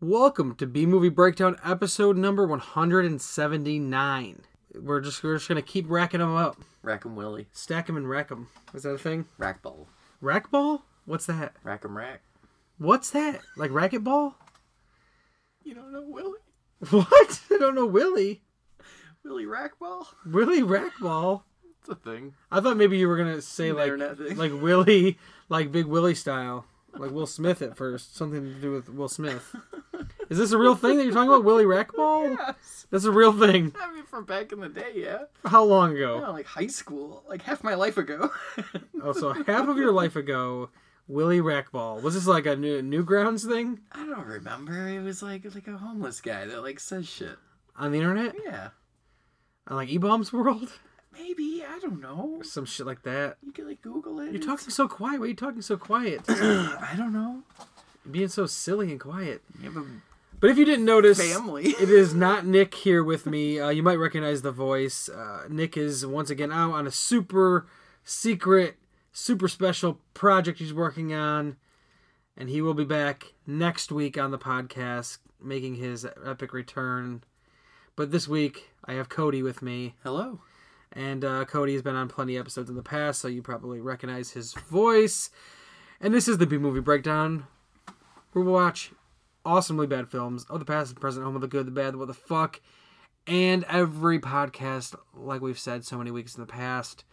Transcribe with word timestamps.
Welcome 0.00 0.54
to 0.56 0.66
B 0.66 0.84
Movie 0.86 1.08
Breakdown 1.08 1.56
episode 1.64 2.16
number 2.16 2.46
179. 2.46 4.42
We're 4.78 5.00
just 5.00 5.22
we're 5.22 5.36
just 5.36 5.48
gonna 5.48 5.62
keep 5.62 5.86
racking 5.88 6.20
them 6.20 6.36
up, 6.36 6.58
Rack 6.82 7.06
'em 7.06 7.16
Willie. 7.16 7.48
stack 7.52 7.86
them 7.86 7.96
and 7.96 8.08
rack 8.08 8.28
them. 8.28 8.48
Is 8.74 8.82
that 8.82 8.90
a 8.90 8.98
thing? 8.98 9.24
Rack 9.38 9.62
ball. 9.62 9.88
Rack 10.20 10.50
ball? 10.50 10.82
What's 11.06 11.24
that? 11.26 11.54
Rack 11.62 11.84
'em 11.84 11.96
rack. 11.96 12.20
What's 12.78 13.10
that? 13.10 13.40
Like 13.56 13.70
racket 13.70 14.04
ball? 14.04 14.36
You 15.64 15.74
don't 15.74 15.92
know 15.92 16.02
Willie? 16.02 16.40
What? 16.90 17.40
I 17.50 17.56
don't 17.58 17.74
know 17.74 17.86
Willie. 17.86 18.42
Willie 19.24 19.46
rack 19.46 19.78
ball? 19.78 20.06
Willie 20.26 20.62
rack 20.62 20.92
ball. 21.00 21.46
It's 21.80 21.88
a 21.88 21.94
thing. 21.94 22.34
I 22.50 22.60
thought 22.60 22.76
maybe 22.76 22.98
you 22.98 23.08
were 23.08 23.16
gonna 23.16 23.40
say 23.40 23.72
like 23.72 23.84
internet 23.84 24.18
thing. 24.18 24.36
like 24.36 24.52
Willie, 24.52 25.18
like 25.48 25.72
Big 25.72 25.86
Willie 25.86 26.14
style, 26.14 26.66
like 26.98 27.10
Will 27.10 27.26
Smith 27.26 27.62
at 27.62 27.76
first, 27.76 28.16
something 28.16 28.42
to 28.42 28.54
do 28.60 28.72
with 28.72 28.88
Will 28.88 29.08
Smith. 29.08 29.54
Is 30.28 30.38
this 30.38 30.52
a 30.52 30.58
real 30.58 30.74
thing 30.74 30.96
that 30.96 31.04
you're 31.04 31.12
talking 31.12 31.28
about, 31.28 31.44
Willie 31.44 31.64
Rackball? 31.64 32.36
Yes. 32.36 32.86
That's 32.90 33.04
a 33.04 33.12
real 33.12 33.32
thing. 33.32 33.72
I 33.80 33.92
mean, 33.92 34.04
from 34.04 34.24
back 34.24 34.52
in 34.52 34.60
the 34.60 34.68
day, 34.68 34.92
yeah. 34.94 35.24
How 35.44 35.62
long 35.64 35.94
ago? 35.96 36.18
Yeah, 36.20 36.28
like 36.28 36.46
high 36.46 36.66
school. 36.66 37.22
Like 37.28 37.42
half 37.42 37.62
my 37.62 37.74
life 37.74 37.96
ago. 37.96 38.30
Oh, 39.02 39.12
so 39.12 39.32
half 39.32 39.68
of 39.68 39.76
your 39.76 39.92
life 39.92 40.16
ago, 40.16 40.70
Willie 41.06 41.40
Rackball. 41.40 42.02
Was 42.02 42.14
this 42.14 42.26
like 42.26 42.44
a 42.46 42.56
new 42.56 42.82
Newgrounds 42.82 43.46
thing 43.46 43.78
I 43.92 44.04
don't 44.04 44.26
remember. 44.26 44.88
It 44.88 45.00
was 45.00 45.22
like 45.22 45.44
like 45.54 45.68
a 45.68 45.76
homeless 45.76 46.20
guy 46.20 46.46
that 46.46 46.62
like 46.62 46.80
says 46.80 47.06
shit. 47.08 47.36
on 47.76 47.92
the 47.92 47.98
internet? 47.98 48.34
Yeah. 48.44 48.70
On 49.68 49.76
like 49.76 49.90
eBaum's 49.90 50.32
World? 50.32 50.72
Maybe. 51.18 51.62
I 51.68 51.78
don't 51.78 52.00
know. 52.00 52.40
Some 52.42 52.64
shit 52.64 52.86
like 52.86 53.02
that. 53.02 53.36
You 53.44 53.52
can 53.52 53.66
like 53.66 53.82
Google 53.82 54.20
it. 54.20 54.32
You're 54.32 54.42
talking 54.42 54.70
so 54.70 54.88
quiet. 54.88 55.20
Why 55.20 55.26
are 55.26 55.28
you 55.28 55.34
talking 55.34 55.62
so 55.62 55.76
quiet? 55.76 56.22
I 56.28 56.94
don't 56.96 57.12
know. 57.12 57.42
You're 58.04 58.12
being 58.12 58.28
so 58.28 58.46
silly 58.46 58.90
and 58.90 59.00
quiet. 59.00 59.42
You 59.60 59.70
have 59.70 59.76
a 59.76 59.86
But 60.38 60.50
if 60.50 60.58
you 60.58 60.64
didn't 60.64 60.84
notice, 60.84 61.18
family. 61.20 61.64
it 61.80 61.90
is 61.90 62.14
not 62.14 62.46
Nick 62.46 62.74
here 62.74 63.02
with 63.02 63.26
me. 63.26 63.58
Uh, 63.58 63.70
you 63.70 63.82
might 63.82 63.96
recognize 63.96 64.42
the 64.42 64.52
voice. 64.52 65.08
Uh, 65.08 65.44
Nick 65.48 65.76
is 65.76 66.06
once 66.06 66.30
again 66.30 66.52
out 66.52 66.72
on 66.72 66.86
a 66.86 66.92
super 66.92 67.66
secret, 68.04 68.76
super 69.12 69.48
special 69.48 70.00
project 70.14 70.58
he's 70.58 70.74
working 70.74 71.12
on, 71.12 71.56
and 72.36 72.48
he 72.48 72.60
will 72.60 72.74
be 72.74 72.84
back 72.84 73.32
next 73.46 73.90
week 73.90 74.16
on 74.18 74.30
the 74.30 74.38
podcast, 74.38 75.18
making 75.42 75.76
his 75.76 76.06
epic 76.24 76.52
return. 76.52 77.24
But 77.96 78.12
this 78.12 78.28
week, 78.28 78.70
I 78.84 78.92
have 78.92 79.08
Cody 79.08 79.42
with 79.42 79.62
me, 79.62 79.94
Hello. 80.02 80.40
And 80.96 81.24
uh, 81.24 81.44
Cody 81.44 81.74
has 81.74 81.82
been 81.82 81.94
on 81.94 82.08
plenty 82.08 82.36
of 82.36 82.40
episodes 82.40 82.70
in 82.70 82.74
the 82.74 82.82
past, 82.82 83.20
so 83.20 83.28
you 83.28 83.42
probably 83.42 83.80
recognize 83.80 84.30
his 84.30 84.54
voice. 84.54 85.30
And 86.00 86.14
this 86.14 86.26
is 86.26 86.38
the 86.38 86.46
B 86.46 86.56
Movie 86.56 86.80
Breakdown, 86.80 87.46
where 88.32 88.44
we 88.44 88.50
watch 88.50 88.92
awesomely 89.44 89.86
bad 89.86 90.08
films 90.08 90.46
of 90.48 90.58
the 90.58 90.64
past, 90.64 90.94
the 90.94 91.00
present, 91.00 91.24
home 91.24 91.34
of 91.34 91.42
the 91.42 91.48
good, 91.48 91.66
the 91.66 91.70
bad, 91.70 91.94
the 91.94 91.98
what 91.98 92.08
the 92.08 92.14
fuck. 92.14 92.62
And 93.26 93.64
every 93.64 94.18
podcast, 94.18 94.96
like 95.14 95.42
we've 95.42 95.58
said 95.58 95.84
so 95.84 95.98
many 95.98 96.10
weeks 96.10 96.34
in 96.34 96.40
the 96.40 96.46
past, 96.46 97.04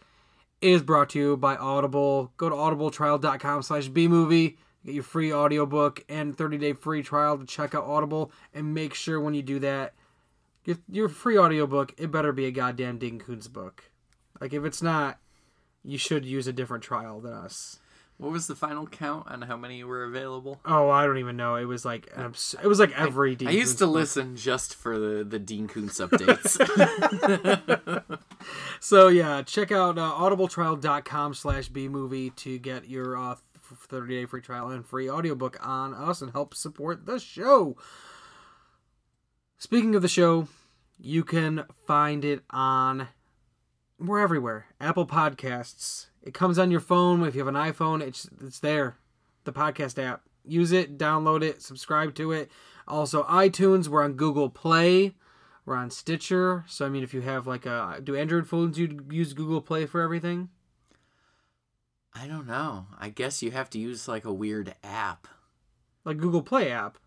is 0.62 0.82
brought 0.82 1.10
to 1.10 1.18
you 1.18 1.36
by 1.36 1.56
Audible. 1.56 2.32
Go 2.38 2.48
to 2.48 2.54
audibletrial.com 2.54 3.62
slash 3.62 3.90
bmovie. 3.90 4.56
Get 4.86 4.94
your 4.94 5.02
free 5.02 5.32
audiobook 5.32 6.04
and 6.08 6.36
30-day 6.36 6.74
free 6.74 7.02
trial 7.02 7.36
to 7.36 7.44
check 7.44 7.74
out 7.74 7.84
Audible. 7.84 8.32
And 8.54 8.72
make 8.72 8.94
sure 8.94 9.20
when 9.20 9.34
you 9.34 9.42
do 9.42 9.58
that, 9.58 9.94
your, 10.64 10.76
your 10.90 11.08
free 11.08 11.38
audiobook, 11.38 11.94
it 11.98 12.10
better 12.10 12.32
be 12.32 12.46
a 12.46 12.50
goddamn 12.50 12.98
Dean 12.98 13.18
Koontz 13.18 13.48
book. 13.48 13.90
Like, 14.40 14.52
if 14.52 14.64
it's 14.64 14.82
not, 14.82 15.18
you 15.84 15.98
should 15.98 16.24
use 16.24 16.46
a 16.46 16.52
different 16.52 16.82
trial 16.84 17.20
than 17.20 17.32
us. 17.32 17.78
What 18.16 18.30
was 18.30 18.46
the 18.46 18.54
final 18.54 18.86
count 18.86 19.26
on 19.28 19.42
how 19.42 19.56
many 19.56 19.82
were 19.82 20.04
available? 20.04 20.60
Oh, 20.64 20.88
I 20.88 21.04
don't 21.04 21.18
even 21.18 21.36
know. 21.36 21.56
It 21.56 21.64
was 21.64 21.84
like 21.84 22.08
abs- 22.16 22.54
it 22.62 22.66
was 22.68 22.78
like 22.78 22.96
every 22.96 23.34
Dean 23.34 23.48
I 23.48 23.50
used 23.50 23.70
Koontz 23.70 23.78
to 23.80 23.86
book. 23.86 23.94
listen 23.94 24.36
just 24.36 24.74
for 24.76 24.98
the 25.00 25.24
the 25.24 25.40
Dean 25.40 25.66
Koontz 25.66 25.98
updates. 26.00 26.60
So 28.80 29.08
yeah, 29.08 29.42
check 29.42 29.72
out 29.72 29.98
uh, 29.98 30.12
audibletrial.com 30.12 31.34
slash 31.34 31.70
bmovie 31.70 32.34
to 32.36 32.58
get 32.58 32.88
your 32.88 33.16
uh, 33.16 33.36
30 33.88 34.14
day 34.20 34.26
free 34.26 34.42
trial 34.42 34.68
and 34.68 34.84
free 34.84 35.08
audiobook 35.08 35.56
on 35.66 35.94
us 35.94 36.20
and 36.20 36.32
help 36.32 36.54
support 36.54 37.06
the 37.06 37.18
show. 37.18 37.76
Speaking 39.64 39.94
of 39.94 40.02
the 40.02 40.08
show, 40.08 40.46
you 40.98 41.24
can 41.24 41.64
find 41.86 42.22
it 42.22 42.42
on 42.50 43.08
we're 43.98 44.20
everywhere. 44.20 44.66
Apple 44.78 45.06
Podcasts. 45.06 46.08
It 46.22 46.34
comes 46.34 46.58
on 46.58 46.70
your 46.70 46.80
phone 46.80 47.24
if 47.24 47.34
you 47.34 47.38
have 47.38 47.48
an 47.48 47.54
iPhone. 47.54 48.02
It's 48.02 48.28
it's 48.42 48.60
there. 48.60 48.98
The 49.44 49.54
podcast 49.54 49.98
app. 49.98 50.20
Use 50.44 50.70
it, 50.70 50.98
download 50.98 51.42
it, 51.42 51.62
subscribe 51.62 52.14
to 52.16 52.30
it. 52.30 52.50
Also 52.86 53.22
iTunes. 53.22 53.88
We're 53.88 54.04
on 54.04 54.16
Google 54.16 54.50
Play. 54.50 55.14
We're 55.64 55.76
on 55.76 55.88
Stitcher. 55.88 56.66
So 56.68 56.84
I 56.84 56.90
mean, 56.90 57.02
if 57.02 57.14
you 57.14 57.22
have 57.22 57.46
like 57.46 57.64
a 57.64 58.02
do 58.04 58.14
Android 58.14 58.46
phones 58.46 58.78
you 58.78 59.00
use 59.10 59.32
Google 59.32 59.62
Play 59.62 59.86
for 59.86 60.02
everything? 60.02 60.50
I 62.12 62.26
don't 62.26 62.46
know. 62.46 62.88
I 63.00 63.08
guess 63.08 63.42
you 63.42 63.50
have 63.52 63.70
to 63.70 63.78
use 63.78 64.08
like 64.08 64.26
a 64.26 64.32
weird 64.32 64.74
app. 64.84 65.26
Like 66.04 66.18
Google 66.18 66.42
Play 66.42 66.70
app, 66.70 66.98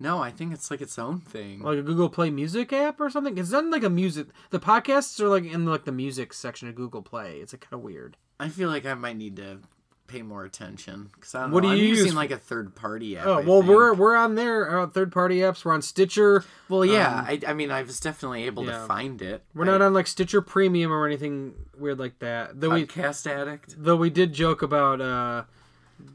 No, 0.00 0.20
I 0.20 0.30
think 0.30 0.52
it's 0.52 0.70
like 0.70 0.80
its 0.80 0.98
own 0.98 1.20
thing. 1.20 1.60
like 1.62 1.78
a 1.78 1.82
Google 1.82 2.08
Play 2.08 2.30
Music 2.30 2.72
app 2.72 3.00
or 3.00 3.08
something. 3.08 3.38
It's 3.38 3.50
not 3.52 3.66
like 3.66 3.84
a 3.84 3.90
music. 3.90 4.26
The 4.50 4.58
podcasts 4.60 5.20
are 5.20 5.28
like 5.28 5.44
in 5.44 5.64
like 5.66 5.84
the 5.84 5.92
music 5.92 6.32
section 6.32 6.68
of 6.68 6.74
Google 6.74 7.02
Play. 7.02 7.38
It's 7.38 7.52
like 7.52 7.60
kind 7.60 7.74
of 7.74 7.80
weird. 7.80 8.16
I 8.40 8.48
feel 8.48 8.68
like 8.68 8.84
I 8.84 8.94
might 8.94 9.16
need 9.16 9.36
to 9.36 9.60
pay 10.06 10.20
more 10.20 10.44
attention 10.44 11.10
because 11.14 11.34
I 11.34 11.42
don't 11.42 11.52
What 11.52 11.62
know. 11.62 11.70
do 11.70 11.74
I'm 11.76 11.80
you 11.80 11.88
using 11.88 12.06
use 12.06 12.14
like 12.14 12.30
a 12.32 12.36
third 12.36 12.74
party 12.74 13.16
app. 13.16 13.24
Oh 13.26 13.32
I 13.34 13.40
well, 13.42 13.60
think. 13.60 13.70
we're 13.72 13.94
we're 13.94 14.16
on 14.16 14.34
there. 14.34 14.80
Uh, 14.80 14.86
third 14.88 15.12
party 15.12 15.38
apps. 15.38 15.64
We're 15.64 15.72
on 15.72 15.80
Stitcher. 15.80 16.44
well, 16.68 16.84
yeah. 16.84 17.20
um, 17.20 17.24
I, 17.26 17.40
I 17.46 17.52
mean, 17.54 17.70
I 17.70 17.82
was 17.82 18.00
definitely 18.00 18.44
able 18.44 18.66
yeah. 18.66 18.80
to 18.80 18.86
find 18.86 19.22
it. 19.22 19.44
We're 19.54 19.64
not 19.64 19.80
on 19.80 19.94
like 19.94 20.06
Stitcher 20.08 20.42
Premium 20.42 20.92
or 20.92 21.06
anything 21.06 21.54
weird 21.78 21.98
like 22.00 22.18
that. 22.18 22.60
Though 22.60 22.70
we 22.70 22.84
Podcast 22.84 23.30
Addict. 23.30 23.76
though 23.78 23.96
we 23.96 24.10
did 24.10 24.32
joke 24.32 24.60
about 24.60 25.00
uh 25.00 25.44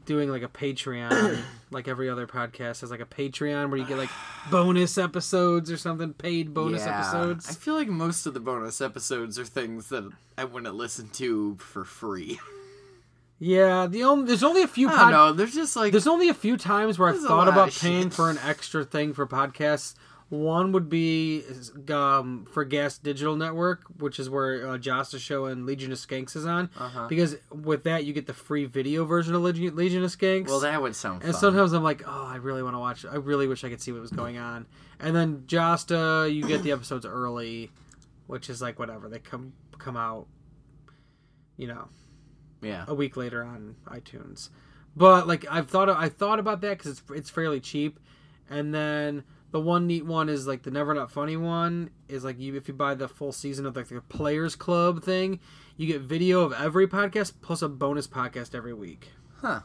doing 0.06 0.28
like 0.30 0.42
a 0.42 0.48
Patreon, 0.48 1.40
like 1.70 1.88
every 1.88 2.08
other 2.08 2.26
podcast 2.26 2.80
has 2.80 2.90
like 2.90 3.00
a 3.00 3.06
Patreon 3.06 3.70
where 3.70 3.78
you 3.78 3.86
get 3.86 3.98
like 3.98 4.10
bonus 4.50 4.96
episodes 4.98 5.70
or 5.70 5.76
something, 5.76 6.12
paid 6.14 6.52
bonus 6.54 6.84
Yeah. 6.84 7.00
episodes. 7.00 7.48
I 7.48 7.52
feel 7.54 7.74
like 7.74 7.88
most 7.88 8.26
of 8.26 8.34
the 8.34 8.40
bonus 8.40 8.80
episodes 8.80 9.38
are 9.38 9.44
things 9.44 9.88
that 9.88 10.10
I 10.38 10.44
wouldn't 10.44 10.74
listen 10.74 11.08
to 11.14 11.56
for 11.56 11.84
free. 11.84 12.38
Yeah, 13.42 13.86
the 13.86 14.04
only 14.04 14.26
there's 14.26 14.42
only 14.42 14.62
a 14.62 14.68
few. 14.68 14.88
I 14.88 14.92
pod- 14.92 15.00
don't 15.00 15.10
know. 15.12 15.32
They're 15.32 15.46
just 15.46 15.74
like 15.74 15.92
There's 15.92 16.06
only 16.06 16.28
a 16.28 16.34
few 16.34 16.58
times 16.58 16.98
where 16.98 17.08
I've 17.08 17.20
thought 17.22 17.48
about 17.48 17.70
paying 17.72 18.04
shit. 18.04 18.12
for 18.14 18.28
an 18.28 18.38
extra 18.44 18.84
thing 18.84 19.14
for 19.14 19.26
podcasts. 19.26 19.94
One 20.30 20.70
would 20.70 20.88
be 20.88 21.42
um, 21.92 22.46
for 22.52 22.64
Gas 22.64 22.98
Digital 22.98 23.34
Network, 23.34 23.82
which 23.98 24.20
is 24.20 24.30
where 24.30 24.68
uh, 24.68 24.78
Jasta 24.78 25.18
Show 25.18 25.46
and 25.46 25.66
Legion 25.66 25.90
of 25.90 25.98
Skanks 25.98 26.36
is 26.36 26.46
on. 26.46 26.70
Uh-huh. 26.78 27.08
Because 27.08 27.36
with 27.50 27.82
that, 27.82 28.04
you 28.04 28.12
get 28.12 28.28
the 28.28 28.32
free 28.32 28.64
video 28.64 29.04
version 29.04 29.34
of 29.34 29.42
Legion, 29.42 29.74
Legion 29.74 30.04
of 30.04 30.10
Skanks. 30.10 30.46
well, 30.46 30.60
that 30.60 30.80
would 30.80 30.94
sound 30.94 31.24
and 31.24 31.32
fun. 31.32 31.40
sometimes 31.40 31.72
I'm 31.72 31.82
like, 31.82 32.04
oh, 32.06 32.26
I 32.26 32.36
really 32.36 32.62
want 32.62 32.76
to 32.76 32.78
watch. 32.78 33.04
I 33.04 33.16
really 33.16 33.48
wish 33.48 33.64
I 33.64 33.70
could 33.70 33.80
see 33.80 33.90
what 33.90 34.00
was 34.00 34.12
going 34.12 34.38
on. 34.38 34.66
And 35.00 35.16
then 35.16 35.42
Jasta, 35.48 36.32
you 36.32 36.46
get 36.46 36.62
the 36.62 36.70
episodes 36.70 37.04
early, 37.04 37.72
which 38.28 38.48
is 38.48 38.62
like 38.62 38.78
whatever 38.78 39.08
they 39.08 39.18
come 39.18 39.52
come 39.78 39.96
out. 39.96 40.28
You 41.56 41.66
know, 41.66 41.88
yeah. 42.62 42.84
a 42.86 42.94
week 42.94 43.16
later 43.16 43.42
on 43.42 43.74
iTunes. 43.86 44.50
But 44.94 45.26
like 45.26 45.44
I've 45.50 45.68
thought 45.68 45.88
I 45.88 46.08
thought 46.08 46.38
about 46.38 46.60
that 46.60 46.78
because 46.78 46.92
it's 46.92 47.02
it's 47.10 47.30
fairly 47.30 47.58
cheap, 47.58 47.98
and 48.48 48.72
then 48.72 49.24
the 49.52 49.60
one 49.60 49.86
neat 49.86 50.04
one 50.06 50.28
is 50.28 50.46
like 50.46 50.62
the 50.62 50.70
Never 50.70 50.94
Not 50.94 51.10
Funny 51.10 51.36
one 51.36 51.90
is 52.08 52.24
like 52.24 52.38
you 52.38 52.56
if 52.56 52.68
you 52.68 52.74
buy 52.74 52.94
the 52.94 53.08
full 53.08 53.32
season 53.32 53.66
of 53.66 53.74
like 53.76 53.88
the 53.88 54.00
Players 54.00 54.56
Club 54.56 55.02
thing, 55.02 55.40
you 55.76 55.86
get 55.86 56.00
video 56.02 56.42
of 56.42 56.52
every 56.52 56.86
podcast 56.86 57.34
plus 57.42 57.62
a 57.62 57.68
bonus 57.68 58.06
podcast 58.06 58.54
every 58.54 58.74
week. 58.74 59.08
Huh. 59.40 59.60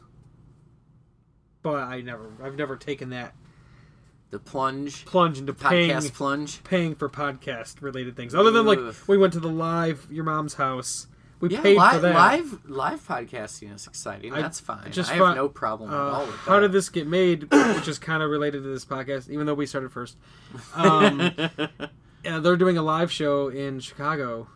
But 1.62 1.84
I 1.84 2.02
never 2.02 2.32
I've 2.44 2.56
never 2.56 2.76
taken 2.78 3.10
that 3.10 3.34
The 4.32 4.40
plunge. 4.40 5.06
plunge 5.06 5.38
into 5.40 5.54
paying 5.54 6.02
plunge. 6.12 6.64
paying 6.64 6.96
for 6.96 7.10
podcast 7.10 7.82
related 7.82 8.16
things. 8.16 8.34
Other 8.36 8.52
than 8.52 8.66
like 8.66 8.80
Ugh. 8.80 8.96
we 9.08 9.18
went 9.18 9.34
to 9.34 9.40
the 9.40 9.50
live 9.50 10.08
your 10.12 10.24
mom's 10.24 10.56
house, 10.56 11.08
we 11.48 11.56
Yeah, 11.56 11.62
paid 11.62 11.78
live, 11.78 11.96
for 11.96 12.00
that. 12.02 12.14
live 12.16 12.60
live 12.70 13.08
podcasting 13.08 13.74
is 13.74 13.88
exciting. 13.88 14.34
I 14.34 14.42
That's 14.42 14.60
fine. 14.60 14.92
just 14.92 15.12
I 15.12 15.16
have 15.16 15.36
no 15.36 15.48
problem 15.50 15.90
at 15.92 15.96
Uh, 15.96 16.00
all 16.12 16.26
with 16.26 16.36
how 16.38 16.56
that. 16.56 16.60
did 16.62 16.72
this 16.72 16.90
get 16.90 17.08
made? 17.08 17.44
Which 17.52 17.88
is 17.88 18.00
kind 18.00 18.22
of 18.24 18.30
related 18.30 18.64
to 18.64 18.70
this 18.70 18.86
podcast, 18.86 19.30
even 19.30 19.46
though 19.46 19.54
we 19.54 19.66
started 19.66 19.92
first. 19.92 20.18
Um, 20.74 21.32
yeah, 22.24 22.40
they're 22.40 22.58
doing 22.58 22.78
a 22.78 22.82
live 22.84 23.12
show 23.12 23.48
in 23.50 23.80
Chicago. 23.80 24.48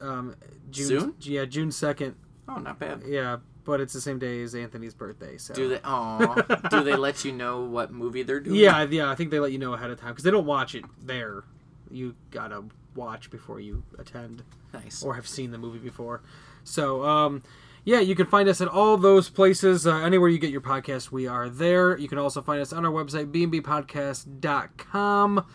Um, 0.00 0.36
June, 0.70 0.86
Soon? 0.88 1.14
Yeah, 1.20 1.44
June 1.44 1.70
second. 1.72 2.14
oh, 2.48 2.56
not 2.58 2.78
bad. 2.78 3.02
Yeah, 3.06 3.38
but 3.64 3.80
it's 3.80 3.92
the 3.92 4.00
same 4.00 4.18
day 4.18 4.42
as 4.42 4.54
Anthony's 4.54 4.94
birthday. 4.94 5.36
So 5.38 5.54
Do 5.54 5.68
they? 5.68 5.80
Oh, 5.84 6.40
do 6.70 6.82
they 6.84 6.94
let 6.96 7.24
you 7.24 7.32
know 7.32 7.62
what 7.62 7.92
movie 7.92 8.22
they're 8.22 8.40
doing? 8.40 8.56
Yeah, 8.56 8.82
yeah. 8.84 9.10
I 9.10 9.14
think 9.14 9.30
they 9.30 9.40
let 9.40 9.52
you 9.52 9.58
know 9.58 9.72
ahead 9.74 9.90
of 9.90 10.00
time 10.00 10.10
because 10.10 10.24
they 10.24 10.30
don't 10.30 10.46
watch 10.46 10.74
it 10.74 10.84
there. 11.04 11.44
You 11.90 12.14
gotta 12.30 12.64
watch 12.94 13.30
before 13.30 13.60
you 13.60 13.82
attend. 13.98 14.42
Nice. 14.72 15.02
or 15.02 15.14
have 15.14 15.28
seen 15.28 15.50
the 15.50 15.58
movie 15.58 15.78
before. 15.78 16.22
So, 16.64 17.04
um, 17.04 17.42
yeah, 17.84 18.00
you 18.00 18.14
can 18.14 18.26
find 18.26 18.48
us 18.48 18.60
at 18.60 18.68
all 18.68 18.96
those 18.98 19.30
places. 19.30 19.86
Uh, 19.86 19.96
anywhere 19.96 20.28
you 20.28 20.38
get 20.38 20.50
your 20.50 20.60
podcast, 20.60 21.10
we 21.10 21.26
are 21.26 21.48
there. 21.48 21.96
You 21.96 22.08
can 22.08 22.18
also 22.18 22.42
find 22.42 22.60
us 22.60 22.72
on 22.72 22.84
our 22.84 22.92
website, 22.92 23.32
bnbpodcast.com. 23.32 25.46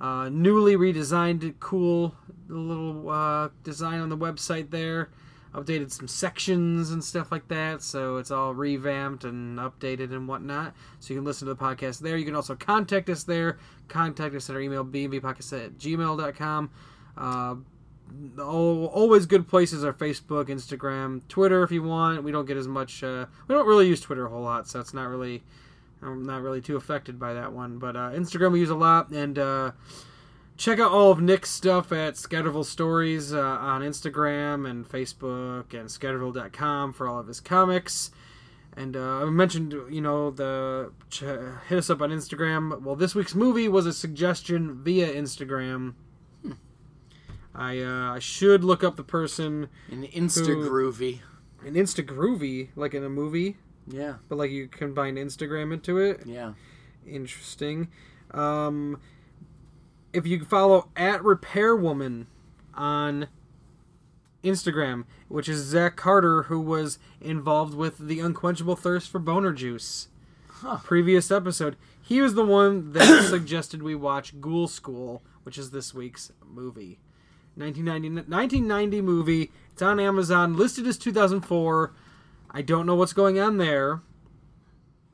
Uh, 0.00 0.28
newly 0.30 0.76
redesigned, 0.76 1.54
cool 1.60 2.14
little 2.48 3.08
uh, 3.08 3.48
design 3.62 4.00
on 4.00 4.08
the 4.08 4.16
website 4.16 4.70
there. 4.70 5.10
Updated 5.54 5.92
some 5.92 6.08
sections 6.08 6.92
and 6.92 7.04
stuff 7.04 7.30
like 7.30 7.46
that, 7.48 7.82
so 7.82 8.16
it's 8.16 8.30
all 8.30 8.54
revamped 8.54 9.24
and 9.24 9.58
updated 9.58 10.10
and 10.12 10.26
whatnot. 10.26 10.74
So 10.98 11.12
you 11.12 11.20
can 11.20 11.26
listen 11.26 11.46
to 11.46 11.54
the 11.54 11.62
podcast 11.62 11.98
there. 11.98 12.16
You 12.16 12.24
can 12.24 12.34
also 12.34 12.54
contact 12.54 13.10
us 13.10 13.24
there. 13.24 13.58
Contact 13.88 14.34
us 14.34 14.48
at 14.48 14.56
our 14.56 14.62
email, 14.62 14.82
bnbpodcast 14.82 15.66
at 15.66 15.78
gmail.com. 15.78 16.70
Uh, 17.18 17.56
always 18.38 19.26
good 19.26 19.48
places 19.48 19.84
are 19.84 19.92
Facebook, 19.92 20.46
Instagram, 20.46 21.26
Twitter 21.28 21.62
if 21.62 21.70
you 21.70 21.82
want. 21.82 22.22
We 22.22 22.32
don't 22.32 22.46
get 22.46 22.56
as 22.56 22.68
much. 22.68 23.02
Uh, 23.02 23.26
we 23.48 23.54
don't 23.54 23.66
really 23.66 23.88
use 23.88 24.00
Twitter 24.00 24.26
a 24.26 24.28
whole 24.28 24.42
lot, 24.42 24.68
so 24.68 24.80
it's 24.80 24.94
not 24.94 25.08
really. 25.08 25.42
I'm 26.02 26.24
not 26.24 26.42
really 26.42 26.60
too 26.60 26.76
affected 26.76 27.18
by 27.18 27.32
that 27.34 27.52
one. 27.52 27.78
But 27.78 27.96
uh, 27.96 28.10
Instagram 28.10 28.52
we 28.52 28.60
use 28.60 28.70
a 28.70 28.74
lot, 28.74 29.10
and 29.10 29.38
uh, 29.38 29.72
check 30.56 30.78
out 30.78 30.90
all 30.90 31.10
of 31.10 31.20
Nick's 31.20 31.50
stuff 31.50 31.92
at 31.92 32.14
Scatterville 32.14 32.64
Stories 32.64 33.32
uh, 33.32 33.40
on 33.40 33.82
Instagram 33.82 34.68
and 34.68 34.88
Facebook 34.88 35.74
and 35.74 35.88
Scatterville.com 35.88 36.92
for 36.92 37.08
all 37.08 37.18
of 37.18 37.26
his 37.26 37.40
comics. 37.40 38.10
And 38.76 38.96
uh, 38.96 39.22
I 39.22 39.24
mentioned, 39.26 39.74
you 39.90 40.00
know, 40.00 40.30
the 40.30 40.92
ch- 41.10 41.24
hit 41.68 41.78
us 41.78 41.90
up 41.90 42.00
on 42.00 42.10
Instagram. 42.10 42.80
Well, 42.80 42.96
this 42.96 43.14
week's 43.14 43.34
movie 43.34 43.68
was 43.68 43.84
a 43.86 43.92
suggestion 43.92 44.82
via 44.82 45.12
Instagram. 45.12 45.94
I 47.54 47.80
uh, 47.80 48.14
I 48.14 48.18
should 48.18 48.64
look 48.64 48.82
up 48.82 48.96
the 48.96 49.02
person 49.04 49.68
An 49.90 50.06
Insta 50.06 50.46
groovy. 50.56 51.20
in 51.64 51.74
Insta 51.74 52.04
Groovy, 52.04 52.68
like 52.76 52.94
in 52.94 53.04
a 53.04 53.08
movie, 53.10 53.56
Yeah, 53.86 54.14
but 54.28 54.36
like 54.38 54.50
you 54.50 54.68
combine 54.68 55.16
Instagram 55.16 55.72
into 55.72 55.98
it. 55.98 56.22
yeah. 56.26 56.54
Interesting. 57.06 57.88
Um, 58.30 59.00
if 60.12 60.26
you 60.26 60.44
follow 60.44 60.88
at 60.96 61.20
Repairwoman 61.20 62.26
on 62.74 63.26
Instagram, 64.44 65.04
which 65.28 65.48
is 65.48 65.62
Zach 65.64 65.96
Carter, 65.96 66.44
who 66.44 66.60
was 66.60 66.98
involved 67.20 67.74
with 67.74 67.98
the 67.98 68.20
unquenchable 68.20 68.76
thirst 68.76 69.10
for 69.10 69.18
boner 69.18 69.52
juice. 69.52 70.08
Huh. 70.48 70.78
Previous 70.84 71.30
episode, 71.30 71.76
he 72.00 72.20
was 72.20 72.34
the 72.34 72.44
one 72.44 72.92
that 72.92 73.24
suggested 73.28 73.82
we 73.82 73.94
watch 73.94 74.40
Ghoul 74.40 74.68
School, 74.68 75.22
which 75.42 75.58
is 75.58 75.70
this 75.70 75.92
week's 75.92 76.32
movie. 76.44 77.00
1990, 77.56 78.30
1990 78.30 79.00
movie. 79.02 79.52
It's 79.72 79.82
on 79.82 79.98
Amazon, 80.00 80.56
listed 80.56 80.86
as 80.86 80.98
2004. 80.98 81.92
I 82.50 82.62
don't 82.62 82.86
know 82.86 82.94
what's 82.94 83.12
going 83.12 83.38
on 83.40 83.56
there. 83.58 84.00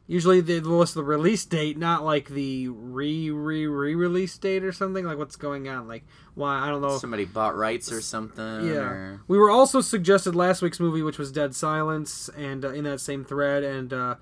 Usually 0.07 0.41
they 0.41 0.59
list 0.61 0.95
the 0.95 1.05
release 1.05 1.45
date, 1.45 1.77
not 1.77 2.03
like 2.03 2.29
the 2.31 2.69
re 2.69 3.31
re 3.31 3.67
re 3.67 3.95
release 3.95 4.39
date 4.39 4.65
or 4.65 4.73
something. 4.73 5.05
Like 5.05 5.19
what's 5.19 5.37
going 5.37 5.69
on? 5.69 5.87
Like 5.87 6.03
why? 6.35 6.61
I 6.61 6.69
don't 6.69 6.81
know. 6.81 6.97
Somebody 6.97 7.27
bought 7.27 7.55
rights 7.55 7.93
or 7.93 8.01
something. 8.01 8.67
Yeah, 8.67 8.81
or- 8.81 9.21
we 9.29 9.37
were 9.37 9.51
also 9.51 9.83
suggested 9.83 10.35
last 10.35 10.63
week's 10.63 10.81
movie, 10.81 11.03
which 11.03 11.19
was 11.19 11.31
Dead 11.31 11.55
Silence, 11.55 12.31
and 12.39 12.65
uh, 12.65 12.71
in 12.71 12.85
that 12.85 13.01
same 13.01 13.23
thread, 13.23 13.63
and 13.63 13.93
uh, 13.93 14.15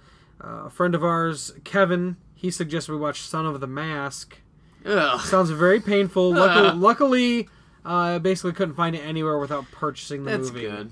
uh, 0.43 0.65
a 0.65 0.71
friend 0.71 0.97
of 0.97 1.05
ours, 1.05 1.53
Kevin, 1.63 2.17
he 2.35 2.51
suggested 2.51 2.91
we 2.91 2.99
watch 2.99 3.21
Son 3.21 3.47
of 3.47 3.61
the 3.61 3.69
Mask. 3.69 4.39
Ugh. 4.85 5.21
Sounds 5.21 5.51
very 5.51 5.81
painful. 5.81 6.35
Luckily, 6.35 6.71
luckily 6.81 7.49
Uh, 7.87 8.17
I 8.17 8.19
basically 8.19 8.53
couldn't 8.53 8.75
find 8.75 8.97
it 8.97 9.01
anywhere 9.01 9.39
without 9.39 9.71
purchasing 9.71 10.25
the 10.25 10.33
That's 10.33 10.51
movie 10.51 10.63
good. 10.67 10.91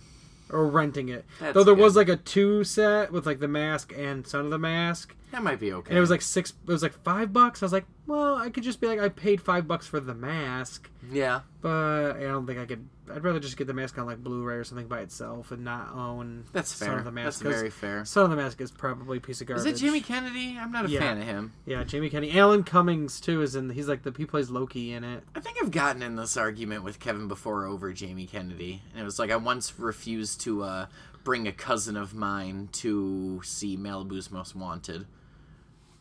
or 0.50 0.66
renting 0.68 1.08
it. 1.08 1.24
That's 1.40 1.54
Though 1.54 1.64
there 1.64 1.74
was 1.74 1.94
good. 1.94 2.08
like 2.08 2.08
a 2.08 2.22
two 2.22 2.62
set 2.64 3.10
with 3.12 3.26
like 3.26 3.40
the 3.40 3.48
mask 3.48 3.92
and 3.96 4.26
Son 4.26 4.44
of 4.44 4.50
the 4.50 4.58
Mask. 4.58 5.14
That 5.34 5.42
might 5.42 5.58
be 5.58 5.72
okay. 5.72 5.90
And 5.90 5.98
it 5.98 6.00
was 6.00 6.10
like 6.10 6.22
six. 6.22 6.50
It 6.50 6.70
was 6.70 6.84
like 6.84 6.92
five 7.02 7.32
bucks. 7.32 7.60
I 7.60 7.66
was 7.66 7.72
like, 7.72 7.86
well, 8.06 8.36
I 8.36 8.50
could 8.50 8.62
just 8.62 8.80
be 8.80 8.86
like, 8.86 9.00
I 9.00 9.08
paid 9.08 9.40
five 9.42 9.66
bucks 9.66 9.84
for 9.84 9.98
the 9.98 10.14
mask, 10.14 10.88
yeah. 11.10 11.40
but 11.60 12.12
I 12.16 12.20
don't 12.20 12.46
think 12.46 12.60
I 12.60 12.66
could. 12.66 12.88
I'd 13.12 13.24
rather 13.24 13.40
just 13.40 13.56
get 13.56 13.66
the 13.66 13.74
mask 13.74 13.98
on 13.98 14.06
like 14.06 14.22
Blu-ray 14.22 14.54
or 14.54 14.62
something 14.62 14.86
by 14.86 15.00
itself 15.00 15.50
and 15.50 15.64
not 15.64 15.92
own. 15.92 16.44
That's 16.52 16.70
Son 16.72 16.88
fair. 16.88 16.98
of 16.98 17.04
the 17.04 17.10
Mask. 17.10 17.42
That's 17.42 17.56
very 17.56 17.68
fair. 17.68 18.04
Son 18.04 18.22
of 18.24 18.30
the 18.30 18.36
Mask 18.36 18.60
is 18.60 18.70
probably 18.70 19.18
a 19.18 19.20
piece 19.20 19.40
of 19.40 19.48
garbage. 19.48 19.66
Is 19.66 19.82
it 19.82 19.84
Jamie 19.84 20.00
Kennedy? 20.00 20.56
I'm 20.56 20.70
not 20.70 20.84
a 20.84 20.88
Yeah. 20.88 21.00
fan 21.00 21.18
of 21.18 21.24
him. 21.24 21.52
Yeah, 21.66 21.82
Jamie 21.82 22.10
Kennedy. 22.10 22.38
Alan 22.38 22.62
Cummings 22.62 23.20
too 23.20 23.42
is 23.42 23.56
in. 23.56 23.70
He's 23.70 23.88
like 23.88 24.04
the 24.04 24.14
he 24.16 24.26
plays 24.26 24.50
Loki 24.50 24.92
in 24.92 25.02
it. 25.02 25.24
I 25.34 25.40
think 25.40 25.58
I've 25.60 25.72
gotten 25.72 26.00
in 26.00 26.14
this 26.14 26.36
argument 26.36 26.84
with 26.84 27.00
Kevin 27.00 27.26
before 27.26 27.66
over 27.66 27.92
Jamie 27.92 28.26
Kennedy, 28.26 28.82
and 28.92 29.02
it 29.02 29.04
was 29.04 29.18
like 29.18 29.32
I 29.32 29.36
once 29.36 29.78
refused 29.80 30.40
to 30.42 30.62
uh, 30.62 30.86
bring 31.24 31.48
a 31.48 31.52
cousin 31.52 31.96
of 31.96 32.14
mine 32.14 32.68
to 32.72 33.40
see 33.42 33.76
Malibu's 33.76 34.30
Most 34.30 34.54
Wanted. 34.54 35.06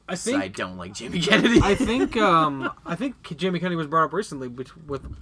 I 0.08 0.16
think. 0.16 0.42
I 0.44 0.48
don't 0.50 0.78
like 0.78 0.94
Jamie 0.94 1.20
Kennedy. 1.22 1.60
I 1.64 1.76
think. 1.76 2.18
Um. 2.18 2.70
I 2.86 2.96
think 2.96 3.36
Jamie 3.38 3.60
Kennedy 3.60 3.76
was 3.78 3.88
brought 3.88 4.06
up 4.06 4.14
recently 4.14 4.48
with 4.48 4.72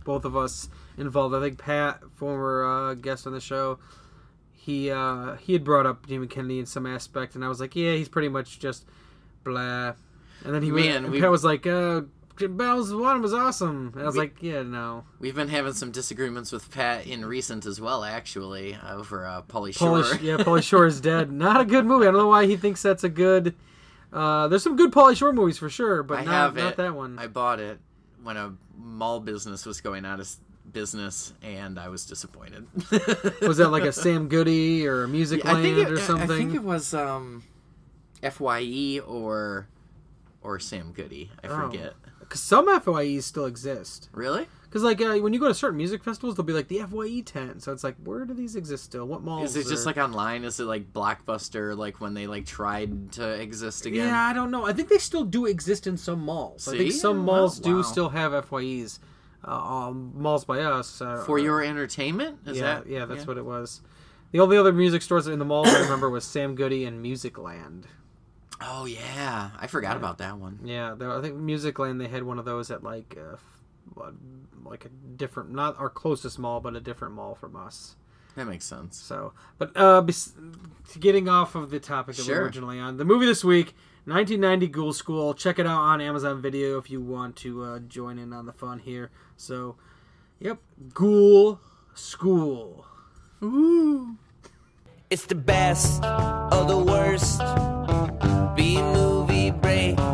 both 0.03 0.25
of 0.25 0.35
us 0.35 0.69
involved. 0.97 1.35
I 1.35 1.39
think 1.39 1.57
Pat, 1.59 2.01
former 2.15 2.63
uh, 2.65 2.93
guest 2.95 3.27
on 3.27 3.33
the 3.33 3.39
show, 3.41 3.77
he 4.53 4.89
uh 4.91 5.35
he 5.35 5.53
had 5.53 5.63
brought 5.63 5.85
up 5.85 6.07
Jamie 6.07 6.27
Kennedy 6.27 6.59
in 6.59 6.65
some 6.65 6.85
aspect, 6.85 7.35
and 7.35 7.45
I 7.45 7.47
was 7.47 7.59
like, 7.59 7.75
yeah, 7.75 7.93
he's 7.93 8.09
pretty 8.09 8.29
much 8.29 8.59
just 8.59 8.85
blah. 9.43 9.93
And 10.43 10.55
then 10.55 10.63
he 10.63 10.71
Man, 10.71 10.83
went, 10.85 10.95
and 11.05 11.11
we- 11.13 11.21
Pat 11.21 11.31
was 11.31 11.43
like, 11.43 11.65
uh. 11.67 12.01
Bell's 12.39 12.91
one 12.91 13.21
was 13.21 13.35
awesome. 13.35 13.91
And 13.93 14.01
I 14.01 14.05
was 14.07 14.15
We- 14.15 14.21
like, 14.21 14.37
yeah, 14.41 14.63
no. 14.63 15.03
We've 15.19 15.35
been 15.35 15.49
having 15.49 15.73
some 15.73 15.91
disagreements 15.91 16.51
with 16.51 16.71
Pat 16.71 17.05
in 17.05 17.23
recent 17.23 17.67
as 17.67 17.79
well, 17.79 18.03
actually, 18.03 18.75
over 18.89 19.27
uh, 19.27 19.43
Pauly 19.43 19.75
Shore. 19.77 19.99
Pauly, 20.01 20.21
yeah, 20.23 20.37
Pauly 20.37 20.63
Shore 20.63 20.87
is 20.87 20.99
dead. 21.01 21.31
Not 21.31 21.61
a 21.61 21.65
good 21.65 21.85
movie. 21.85 22.07
I 22.07 22.11
don't 22.11 22.17
know 22.19 22.27
why 22.29 22.47
he 22.47 22.57
thinks 22.57 22.81
that's 22.81 23.03
a 23.03 23.09
good. 23.09 23.53
Uh, 24.11 24.47
there's 24.47 24.63
some 24.63 24.75
good 24.75 24.91
Pauly 24.91 25.15
Shore 25.15 25.31
movies 25.33 25.57
for 25.57 25.69
sure, 25.69 26.03
but 26.03 26.19
I 26.19 26.23
not, 26.25 26.55
not 26.55 26.75
that 26.77 26.95
one. 26.95 27.17
I 27.17 27.27
bought 27.27 27.59
it 27.59 27.79
when 28.23 28.37
a 28.37 28.53
mall 28.77 29.19
business 29.19 29.65
was 29.65 29.79
going 29.81 30.05
out 30.05 30.19
of 30.19 30.29
business, 30.71 31.33
and 31.41 31.79
I 31.79 31.87
was 31.89 32.05
disappointed. 32.05 32.67
Was 33.41 33.57
that 33.57 33.69
like 33.71 33.83
a 33.83 33.91
Sam 33.93 34.27
Goody 34.27 34.85
or 34.87 35.03
a 35.03 35.07
Music 35.07 35.45
I 35.45 35.53
Land 35.53 35.77
it, 35.77 35.91
or 35.91 35.97
something? 35.97 36.31
I 36.31 36.37
think 36.37 36.53
it 36.53 36.63
was 36.63 36.93
um, 36.93 37.43
Fye 38.21 38.99
or 39.05 39.67
or 40.41 40.59
Sam 40.59 40.91
Goody. 40.93 41.31
I 41.43 41.47
Oh. 41.47 41.67
forget. 41.69 41.93
Because 42.19 42.41
some 42.41 42.67
FYEs 42.69 43.23
still 43.23 43.45
exist. 43.45 44.09
Really? 44.13 44.47
Because 44.71 44.83
like 44.83 45.01
uh, 45.01 45.18
when 45.18 45.33
you 45.33 45.39
go 45.39 45.50
to 45.50 45.53
certain 45.53 45.75
music 45.75 46.01
festivals, 46.01 46.38
they'll 46.38 46.45
be 46.45 46.53
like 46.53 46.69
the 46.69 46.79
FYE 46.79 47.19
tent. 47.25 47.62
So 47.62 47.73
it's 47.73 47.83
like, 47.83 47.97
where 48.06 48.23
do 48.23 48.33
these 48.33 48.56
exist 48.56 48.85
still? 48.85 49.06
What 49.06 49.21
malls? 49.21 49.53
Is 49.57 49.68
it 49.68 49.69
just 49.69 49.85
like 49.85 49.97
online? 49.97 50.45
Is 50.45 50.62
it 50.62 50.63
like 50.63 50.94
Blockbuster? 50.94 51.75
Like 51.75 52.00
when 52.00 52.13
they 52.13 52.25
like 52.25 52.45
tried 52.45 53.12
to 53.13 53.31
exist 53.31 53.85
again? 53.85 54.07
Yeah, 54.07 54.23
I 54.23 54.31
don't 54.31 54.50
know. 54.50 54.65
I 54.65 54.71
think 54.71 54.88
they 54.88 54.97
still 54.97 55.25
do 55.25 55.45
exist 55.45 55.88
in 55.88 55.97
some 55.97 56.21
malls. 56.21 56.69
I 56.69 56.77
think 56.77 56.94
See? 56.94 57.00
some 57.00 57.18
malls 57.18 57.60
do 57.60 57.77
wow. 57.77 57.81
still 57.81 58.10
have 58.10 58.31
FYEs. 58.31 59.00
Uh, 59.45 59.51
um, 59.51 60.13
malls 60.15 60.45
by 60.45 60.62
us. 60.62 61.01
Uh, 61.01 61.22
For 61.25 61.38
your 61.38 61.62
entertainment? 61.62 62.39
Is 62.45 62.55
yeah, 62.55 62.63
that 62.63 62.88
yeah, 62.88 63.05
that's 63.05 63.27
what 63.27 63.38
it 63.38 63.43
was. 63.43 63.81
The 64.31 64.39
only 64.39 64.55
other 64.55 64.72
music 64.72 65.01
stores 65.01 65.27
in 65.27 65.38
the 65.38 65.45
malls 65.45 65.67
I 65.67 65.81
remember 65.81 66.10
was 66.10 66.24
Sam 66.24 66.55
Goody 66.55 66.86
and 66.86 67.01
Music 67.01 67.38
Land. 67.38 67.88
Oh 68.62 68.86
yeah, 68.86 69.50
I 69.60 69.67
forgot 69.67 69.98
about 69.98 70.19
that 70.19 70.38
one. 70.38 70.60
Yeah, 70.63 70.95
there, 70.98 71.12
I 71.12 71.22
think 71.22 71.36
Music 71.36 71.77
Land 71.77 72.00
they 72.00 72.07
had 72.07 72.24
one 72.24 72.39
of 72.39 72.45
those 72.45 72.72
at 72.72 72.84
like 72.84 73.17
uh, 73.19 73.36
like 74.63 74.86
a 74.86 74.89
different, 74.89 75.51
not 75.51 75.77
our 75.79 75.89
closest 75.89 76.39
mall, 76.39 76.60
but 76.60 76.75
a 76.75 76.79
different 76.79 77.13
mall 77.13 77.36
from 77.36 77.55
us. 77.55 77.95
That 78.36 78.45
makes 78.48 78.63
sense. 78.65 78.98
So, 78.98 79.33
but 79.57 79.71
uh, 79.75 80.01
bes- 80.01 80.33
getting 81.00 81.27
off 81.27 81.55
of 81.55 81.69
the 81.69 81.79
topic 81.79 82.15
that 82.15 82.21
we 82.24 82.27
Sure. 82.27 82.38
were 82.39 82.45
originally 82.45 82.79
on, 82.79 82.98
the 82.98 83.03
movie 83.05 83.25
this 83.25 83.43
week, 83.43 83.75
1990 84.05 84.67
Ghoul 84.67 84.93
School. 84.93 85.33
Check 85.33 85.60
it 85.60 85.65
out 85.67 85.79
on 85.81 86.00
Amazon 86.01 86.41
Video 86.41 86.77
if 86.77 86.89
you 86.89 87.01
want 87.01 87.36
to 87.38 87.63
uh, 87.63 87.79
join 87.79 88.17
in 88.17 88.31
on 88.31 88.45
the 88.45 88.53
fun 88.53 88.79
here. 88.79 89.12
So, 89.36 89.75
yep, 90.39 90.60
Ghoul 90.93 91.60
School. 91.93 92.86
Ooh. 93.43 94.15
It's 95.10 95.25
the 95.25 95.36
best 95.36 96.01
of 96.05 96.69
the 96.69 96.77
worst. 96.77 97.39
B 98.55 98.81
movie 98.81 99.51
breakdown. 99.51 100.11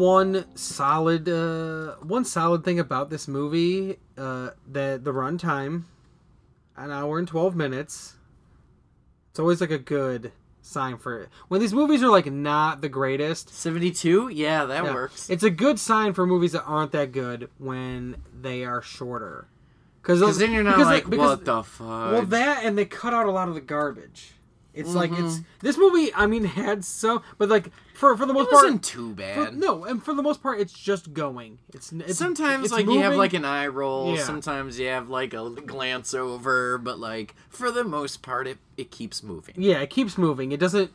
One 0.00 0.44
solid, 0.56 1.28
uh, 1.28 1.94
one 2.02 2.24
solid 2.24 2.64
thing 2.64 2.80
about 2.80 3.10
this 3.10 3.28
movie, 3.28 3.98
uh, 4.18 4.50
that 4.66 5.04
the 5.04 5.12
runtime, 5.12 5.84
an 6.76 6.90
hour 6.90 7.18
and 7.18 7.28
twelve 7.28 7.54
minutes. 7.54 8.16
It's 9.30 9.38
always 9.38 9.60
like 9.60 9.70
a 9.70 9.78
good 9.78 10.32
sign 10.62 10.96
for 10.98 11.20
it. 11.22 11.28
When 11.48 11.60
these 11.60 11.72
movies 11.72 12.02
are 12.02 12.08
like 12.08 12.26
not 12.26 12.80
the 12.80 12.88
greatest, 12.88 13.54
Seventy-two. 13.54 14.28
Yeah, 14.28 14.64
that 14.64 14.84
yeah, 14.84 14.94
works. 14.94 15.30
It's 15.30 15.44
a 15.44 15.50
good 15.50 15.78
sign 15.78 16.14
for 16.14 16.26
movies 16.26 16.52
that 16.52 16.64
aren't 16.64 16.92
that 16.92 17.12
good 17.12 17.48
when 17.58 18.16
they 18.38 18.64
are 18.64 18.82
shorter. 18.82 19.46
Because 20.02 20.38
then 20.38 20.52
you're 20.52 20.64
not 20.64 20.78
they- 20.78 20.84
like, 20.84 21.08
because- 21.08 21.28
what 21.38 21.44
the 21.44 21.62
fuck? 21.62 22.12
Well, 22.12 22.22
that 22.26 22.64
and 22.64 22.76
they 22.76 22.86
cut 22.86 23.12
out 23.14 23.26
a 23.26 23.30
lot 23.30 23.48
of 23.48 23.54
the 23.54 23.60
garbage. 23.60 24.32
It's 24.72 24.94
like 24.94 25.10
Mm-hmm. 25.10 25.26
it's 25.26 25.40
this 25.60 25.76
movie. 25.76 26.14
I 26.14 26.26
mean, 26.26 26.44
had 26.60 26.84
some, 26.84 27.22
but 27.38 27.48
like 27.48 27.70
for 27.94 28.16
for 28.16 28.24
the 28.26 28.32
most 28.32 28.48
it 28.48 28.52
part, 28.52 28.64
wasn't 28.64 28.84
too 28.84 29.10
for- 29.10 29.16
bad. 29.16 29.56
no, 29.56 29.84
and 29.84 30.02
for 30.02 30.14
the 30.14 30.22
most 30.22 30.42
part, 30.42 30.60
it's 30.60 30.72
just 30.72 31.12
going. 31.12 31.58
It's, 31.74 31.90
it's 31.92 32.16
Sometimes 32.18 32.64
it's 32.64 32.72
like 32.72 32.86
you 32.86 33.00
have 33.00 33.14
like 33.16 33.32
an 33.34 33.44
eye 33.44 33.66
roll. 33.66 34.14
Yeah. 34.16 34.22
Sometimes 34.22 34.78
you 34.78 34.86
have 34.88 35.08
like 35.08 35.34
a 35.34 35.50
glance 35.66 36.14
over, 36.14 36.78
but 36.78 36.98
like 37.00 37.34
for 37.48 37.70
the 37.70 37.84
most 37.84 38.22
part, 38.22 38.46
it 38.46 38.58
it 38.76 38.90
keeps 38.90 39.22
moving. 39.22 39.54
yeah, 39.58 39.80
it 39.80 39.90
keeps 39.90 40.16
moving. 40.16 40.52
It 40.52 40.60
doesn't 40.60 40.92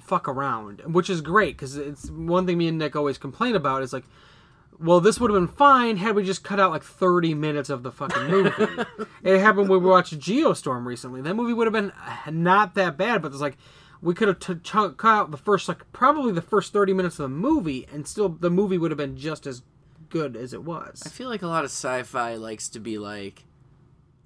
fuck 0.00 0.28
around, 0.28 0.80
which 0.86 1.10
is 1.10 1.20
great 1.20 1.56
because 1.56 1.76
it's 1.76 2.10
one 2.10 2.46
thing 2.46 2.58
me 2.58 2.68
and 2.68 2.78
Nick 2.78 2.94
always 2.96 3.18
complain 3.18 3.54
about 3.56 3.82
is 3.82 3.92
like, 3.92 4.04
well, 4.80 5.00
this 5.00 5.18
would 5.18 5.30
have 5.30 5.40
been 5.40 5.48
fine 5.54 5.96
had 5.96 6.14
we 6.14 6.24
just 6.24 6.44
cut 6.44 6.60
out 6.60 6.70
like 6.70 6.82
thirty 6.84 7.34
minutes 7.34 7.70
of 7.70 7.82
the 7.82 7.92
fucking 7.92 8.28
movie. 8.28 8.50
it 9.22 9.38
happened 9.40 9.68
when 9.68 9.82
we 9.82 9.88
watched 9.88 10.18
Geostorm 10.18 10.84
recently. 10.84 11.20
That 11.20 11.34
movie 11.34 11.52
would 11.52 11.66
have 11.66 11.72
been 11.72 11.90
uh, 11.90 12.30
not 12.30 12.74
that 12.74 12.96
bad, 12.96 13.22
but 13.22 13.32
it's 13.32 13.40
like. 13.40 13.56
We 14.00 14.14
could 14.14 14.28
have 14.28 14.38
t- 14.38 14.54
ch- 14.62 14.96
cut 14.96 15.04
out 15.04 15.32
the 15.32 15.36
first, 15.36 15.66
like, 15.66 15.90
probably 15.90 16.30
the 16.30 16.40
first 16.40 16.72
30 16.72 16.92
minutes 16.92 17.18
of 17.18 17.24
the 17.24 17.36
movie, 17.36 17.84
and 17.92 18.06
still 18.06 18.28
the 18.28 18.48
movie 18.48 18.78
would 18.78 18.92
have 18.92 18.98
been 18.98 19.16
just 19.16 19.44
as 19.44 19.62
good 20.08 20.36
as 20.36 20.52
it 20.52 20.62
was. 20.62 21.02
I 21.04 21.08
feel 21.08 21.28
like 21.28 21.42
a 21.42 21.48
lot 21.48 21.64
of 21.64 21.70
sci-fi 21.72 22.36
likes 22.36 22.68
to 22.68 22.78
be 22.78 22.96
like, 22.96 23.42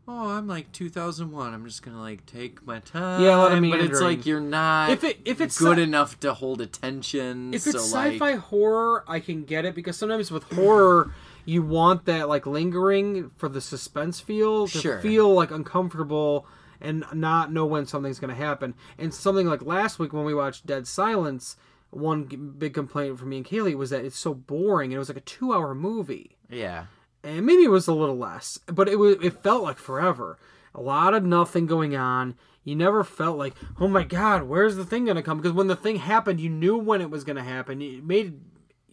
oh, 0.08 0.30
I'm 0.30 0.46
like 0.46 0.70
2001. 0.72 1.54
I'm 1.54 1.64
just 1.66 1.82
gonna 1.82 2.00
like 2.00 2.24
take 2.26 2.66
my 2.66 2.80
time. 2.80 3.22
Yeah, 3.22 3.36
a 3.36 3.38
lot 3.38 3.52
of 3.52 3.60
but 3.70 3.80
it's 3.80 4.00
like 4.00 4.26
you're 4.26 4.40
not 4.40 4.90
If 4.90 5.04
it- 5.04 5.20
if 5.24 5.40
it's 5.40 5.58
good 5.58 5.78
sci- 5.78 5.82
enough 5.82 6.18
to 6.20 6.34
hold 6.34 6.60
attention. 6.60 7.54
If 7.54 7.62
so 7.62 7.70
it's 7.70 7.92
like, 7.92 8.12
sci-fi 8.14 8.32
horror, 8.36 9.04
I 9.08 9.20
can 9.20 9.44
get 9.44 9.64
it 9.64 9.74
because 9.74 9.96
sometimes 9.96 10.30
with 10.30 10.44
horror, 10.52 11.12
you 11.44 11.62
want 11.62 12.04
that 12.06 12.28
like 12.28 12.46
lingering 12.46 13.30
for 13.36 13.48
the 13.48 13.60
suspense 13.60 14.20
feel 14.20 14.66
to 14.68 14.78
Sure. 14.78 15.00
feel 15.00 15.32
like 15.32 15.50
uncomfortable 15.50 16.46
and 16.80 17.04
not 17.12 17.52
know 17.52 17.64
when 17.64 17.86
something's 17.86 18.18
going 18.18 18.28
to 18.34 18.34
happen. 18.40 18.74
And 18.98 19.14
something 19.14 19.46
like 19.46 19.62
last 19.62 19.98
week 20.00 20.12
when 20.12 20.24
we 20.24 20.34
watched 20.34 20.66
Dead 20.66 20.86
Silence, 20.88 21.56
one 21.90 22.24
big 22.58 22.74
complaint 22.74 23.18
from 23.20 23.28
me 23.28 23.36
and 23.38 23.46
Kaylee 23.46 23.76
was 23.76 23.90
that 23.90 24.04
it's 24.04 24.18
so 24.18 24.34
boring 24.34 24.90
it 24.92 24.98
was 24.98 25.08
like 25.08 25.16
a 25.18 25.20
two-hour 25.20 25.74
movie. 25.76 26.36
yeah, 26.50 26.86
and 27.24 27.46
maybe 27.46 27.64
it 27.64 27.70
was 27.70 27.88
a 27.88 27.94
little 27.94 28.16
less, 28.18 28.58
but 28.66 28.88
it 28.88 28.98
was 28.98 29.16
it 29.22 29.42
felt 29.42 29.62
like 29.62 29.78
forever. 29.78 30.38
A 30.74 30.80
lot 30.80 31.14
of 31.14 31.24
nothing 31.24 31.66
going 31.66 31.94
on. 31.94 32.34
You 32.64 32.76
never 32.76 33.02
felt 33.02 33.36
like, 33.36 33.54
oh 33.80 33.88
my 33.88 34.04
god, 34.04 34.44
where's 34.44 34.76
the 34.76 34.84
thing 34.84 35.04
gonna 35.04 35.22
come? 35.22 35.38
Because 35.38 35.52
when 35.52 35.66
the 35.66 35.76
thing 35.76 35.96
happened, 35.96 36.40
you 36.40 36.48
knew 36.48 36.76
when 36.76 37.00
it 37.00 37.10
was 37.10 37.24
gonna 37.24 37.42
happen. 37.42 37.80
You 37.80 38.02
made, 38.02 38.40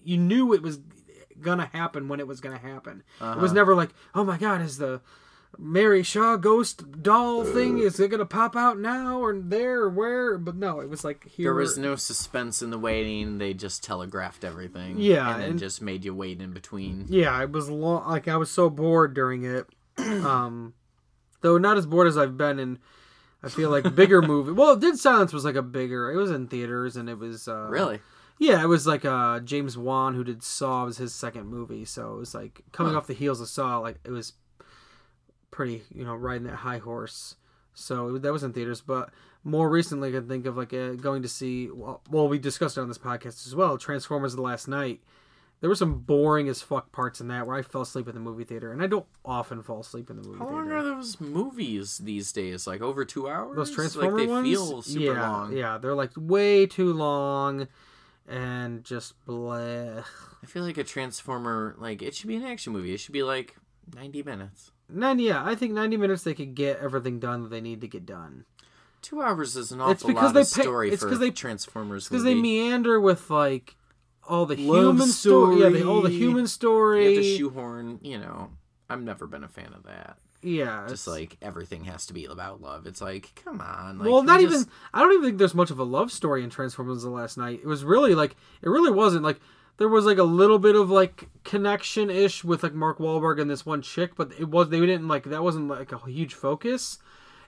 you 0.03 0.17
knew 0.17 0.53
it 0.53 0.61
was 0.61 0.79
gonna 1.39 1.69
happen 1.71 2.07
when 2.07 2.19
it 2.19 2.27
was 2.27 2.41
gonna 2.41 2.57
happen. 2.57 3.03
It 3.21 3.23
was 3.23 3.51
uh-huh. 3.51 3.53
never 3.53 3.75
like, 3.75 3.91
oh 4.13 4.23
my 4.23 4.37
god, 4.37 4.61
is 4.61 4.77
the 4.77 5.01
Mary 5.61 6.03
Shaw 6.03 6.37
ghost 6.37 7.03
doll 7.03 7.43
thing 7.43 7.79
is 7.79 7.99
it 7.99 8.09
gonna 8.09 8.25
pop 8.25 8.55
out 8.55 8.79
now 8.79 9.19
or 9.19 9.37
there 9.37 9.81
or 9.81 9.89
where? 9.89 10.37
But 10.37 10.55
no, 10.55 10.79
it 10.79 10.89
was 10.89 11.03
like 11.03 11.27
here. 11.27 11.45
there 11.47 11.53
was 11.53 11.77
no 11.77 11.95
suspense 11.97 12.61
in 12.61 12.69
the 12.69 12.79
waiting. 12.79 13.37
They 13.39 13.53
just 13.53 13.83
telegraphed 13.83 14.43
everything. 14.45 14.99
Yeah, 14.99 15.33
and 15.33 15.41
then 15.41 15.49
and- 15.51 15.59
just 15.59 15.81
made 15.81 16.05
you 16.05 16.15
wait 16.15 16.39
in 16.41 16.53
between. 16.53 17.05
Yeah, 17.09 17.41
it 17.43 17.51
was 17.51 17.69
long. 17.69 18.07
Like 18.09 18.27
I 18.29 18.37
was 18.37 18.49
so 18.49 18.69
bored 18.69 19.13
during 19.13 19.43
it. 19.43 19.67
um, 19.97 20.73
though 21.41 21.57
not 21.57 21.77
as 21.77 21.85
bored 21.85 22.07
as 22.07 22.17
I've 22.17 22.37
been 22.37 22.57
in. 22.59 22.79
I 23.43 23.49
feel 23.49 23.69
like 23.69 23.95
bigger 23.95 24.21
movie. 24.33 24.51
Well, 24.51 24.75
Dead 24.75 24.97
Silence 24.97 25.31
was 25.33 25.45
like 25.45 25.55
a 25.55 25.61
bigger. 25.61 26.11
It 26.11 26.17
was 26.17 26.31
in 26.31 26.47
theaters 26.47 26.95
and 26.95 27.09
it 27.09 27.17
was 27.17 27.47
uh, 27.47 27.67
Really? 27.69 27.99
Yeah, 28.37 28.61
it 28.63 28.67
was 28.67 28.87
like 28.87 29.03
uh 29.03 29.39
James 29.41 29.77
Wan 29.77 30.13
who 30.15 30.23
did 30.23 30.41
Saw 30.43 30.83
it 30.83 30.85
was 30.85 30.97
his 30.97 31.13
second 31.13 31.47
movie, 31.47 31.83
so 31.85 32.13
it 32.15 32.17
was 32.19 32.33
like 32.33 32.61
coming 32.71 32.93
Huh. 32.93 32.99
off 32.99 33.07
the 33.07 33.13
heels 33.13 33.41
of 33.41 33.49
Saw. 33.49 33.79
Like 33.79 33.99
it 34.05 34.11
was 34.11 34.33
pretty, 35.51 35.83
you 35.93 36.03
know, 36.03 36.15
riding 36.15 36.47
that 36.47 36.55
high 36.57 36.77
horse. 36.79 37.35
So 37.73 38.17
that 38.17 38.33
was 38.33 38.43
in 38.43 38.53
theaters, 38.53 38.81
but 38.81 39.09
more 39.43 39.69
recently, 39.69 40.09
I 40.09 40.11
can 40.11 40.27
think 40.27 40.45
of 40.45 40.57
like 40.57 40.73
uh, 40.73 40.93
going 40.93 41.21
to 41.21 41.29
see. 41.29 41.69
Well, 41.69 42.01
well, 42.09 42.27
we 42.27 42.39
discussed 42.39 42.77
it 42.77 42.81
on 42.81 42.87
this 42.87 42.97
podcast 42.97 43.47
as 43.47 43.55
well. 43.55 43.77
Transformers: 43.77 44.35
The 44.35 44.41
Last 44.41 44.67
Knight. 44.67 45.01
There 45.61 45.69
were 45.69 45.75
some 45.75 45.99
boring 45.99 46.47
as 46.47 46.61
fuck 46.61 46.91
parts 46.93 47.19
in 47.19 47.27
that 47.27 47.45
where 47.45 47.57
I 47.57 47.61
fell 47.61 47.81
asleep 47.81 48.07
in 48.07 48.13
the 48.15 48.21
movie 48.21 48.45
theater, 48.45 48.71
and 48.71 48.81
I 48.81 48.87
don't 48.87 49.05
often 49.25 49.61
fall 49.61 49.81
asleep 49.81 50.09
in 50.09 50.15
the 50.15 50.21
movie 50.21 50.39
theater. 50.39 50.51
How 50.51 50.61
theater. 50.61 50.75
long 50.75 50.87
are 50.87 50.95
those 50.95 51.19
movies 51.19 51.97
these 51.97 52.31
days? 52.31 52.65
Like 52.65 52.81
over 52.81 53.03
two 53.03 53.27
hours? 53.27 53.57
Those 53.57 53.71
Transformer 53.71 54.17
like 54.17 54.27
they 54.27 54.31
ones? 54.31 54.47
feel 54.47 54.81
super 54.81 55.13
yeah, 55.13 55.29
long. 55.29 55.55
yeah, 55.55 55.77
they're 55.77 55.95
like 55.95 56.11
way 56.15 56.65
too 56.65 56.93
long, 56.93 57.67
and 58.27 58.83
just 58.85 59.13
bleh. 59.25 60.03
I 60.41 60.45
feel 60.45 60.63
like 60.63 60.77
a 60.77 60.83
Transformer, 60.85 61.75
like 61.77 62.01
it 62.01 62.15
should 62.15 62.27
be 62.27 62.35
an 62.37 62.45
action 62.45 62.71
movie. 62.71 62.93
It 62.93 62.99
should 63.01 63.13
be 63.13 63.23
like 63.23 63.57
ninety 63.93 64.23
minutes. 64.23 64.71
Nine, 64.91 65.19
yeah, 65.19 65.43
I 65.45 65.55
think 65.55 65.73
ninety 65.73 65.97
minutes 65.97 66.23
they 66.23 66.33
could 66.33 66.55
get 66.55 66.79
everything 66.79 67.19
done 67.19 67.43
that 67.43 67.49
they 67.49 67.61
need 67.61 67.81
to 67.81 67.87
get 67.87 68.05
done. 68.05 68.45
Two 69.01 69.21
hours 69.21 69.55
is 69.55 69.71
an 69.71 69.79
awful 69.79 69.91
It's 69.91 70.03
because 70.03 70.23
lot 70.23 70.33
they 70.33 70.41
of 70.41 70.53
pick- 70.53 70.63
story 70.63 70.91
it's 70.91 71.03
for 71.03 71.15
they- 71.15 71.31
Transformers. 71.31 72.07
Because 72.09 72.23
they 72.23 72.35
meander 72.35 72.99
with 72.99 73.29
like 73.29 73.75
all 74.27 74.45
the 74.45 74.55
Love 74.57 74.77
human 74.95 75.07
story, 75.07 75.61
yeah, 75.61 75.69
the, 75.69 75.87
all 75.87 76.01
the 76.01 76.09
human 76.09 76.47
story. 76.47 77.05
You 77.05 77.09
story. 77.11 77.15
have 77.15 77.23
to 77.23 77.37
shoehorn. 77.37 77.99
You 78.03 78.17
know, 78.19 78.49
I've 78.89 79.01
never 79.01 79.25
been 79.27 79.43
a 79.43 79.47
fan 79.47 79.73
of 79.73 79.83
that. 79.83 80.17
yeah, 80.41 80.85
Just 80.87 81.07
like 81.07 81.37
everything 81.41 81.85
has 81.85 82.05
to 82.07 82.13
be 82.13 82.25
about 82.25 82.61
love. 82.61 82.85
It's 82.87 83.01
like, 83.01 83.31
come 83.43 83.61
on. 83.61 83.99
Like, 83.99 84.07
well, 84.09 84.23
not 84.23 84.39
we 84.39 84.45
even. 84.45 84.65
I 84.93 84.99
don't 84.99 85.11
even 85.13 85.23
think 85.25 85.37
there's 85.37 85.55
much 85.55 85.71
of 85.71 85.79
a 85.79 85.83
love 85.83 86.11
story 86.11 86.43
in 86.43 86.49
Transformers: 86.49 87.03
The 87.03 87.09
Last 87.09 87.37
Knight. 87.37 87.59
It 87.63 87.67
was 87.67 87.83
really 87.83 88.15
like 88.15 88.35
it 88.61 88.69
really 88.69 88.91
wasn't 88.91 89.23
like 89.23 89.39
there 89.79 89.89
was 89.89 90.05
like 90.05 90.17
a 90.19 90.23
little 90.23 90.59
bit 90.59 90.75
of 90.75 90.91
like 90.91 91.29
connection 91.43 92.09
ish 92.11 92.43
with 92.43 92.61
like 92.61 92.73
Mark 92.73 92.99
Wahlberg 92.99 93.41
and 93.41 93.49
this 93.49 93.65
one 93.65 93.81
chick, 93.81 94.11
but 94.15 94.31
it 94.37 94.49
was 94.49 94.69
they 94.69 94.79
didn't 94.79 95.07
like 95.07 95.23
that 95.23 95.41
wasn't 95.43 95.67
like 95.69 95.91
a 95.91 95.97
huge 96.05 96.35
focus. 96.35 96.99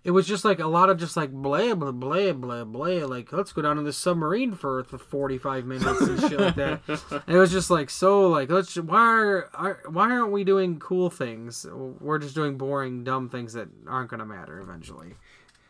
It 0.03 0.09
was 0.09 0.25
just 0.25 0.43
like 0.43 0.57
a 0.59 0.65
lot 0.65 0.89
of 0.89 0.97
just 0.97 1.15
like 1.15 1.31
blah 1.31 1.75
blah 1.75 1.91
blah 1.91 2.33
blah 2.33 2.63
blah. 2.63 3.05
Like 3.05 3.31
let's 3.31 3.53
go 3.53 3.61
down 3.61 3.77
in 3.77 3.83
this 3.83 3.97
submarine 3.97 4.53
for 4.55 4.83
for 4.85 4.97
forty 4.97 5.37
five 5.37 5.65
minutes 5.65 6.01
and 6.01 6.19
shit 6.21 6.39
like 6.39 6.55
that. 6.55 6.81
And 7.27 7.35
it 7.35 7.37
was 7.37 7.51
just 7.51 7.69
like 7.69 7.91
so 7.91 8.27
like 8.27 8.49
let's 8.49 8.75
why 8.77 8.97
are, 8.99 9.49
are 9.53 9.79
why 9.89 10.09
aren't 10.09 10.31
we 10.31 10.43
doing 10.43 10.79
cool 10.79 11.11
things? 11.11 11.67
We're 11.69 12.17
just 12.17 12.33
doing 12.33 12.57
boring 12.57 13.03
dumb 13.03 13.29
things 13.29 13.53
that 13.53 13.67
aren't 13.87 14.09
gonna 14.09 14.25
matter 14.25 14.59
eventually. 14.59 15.13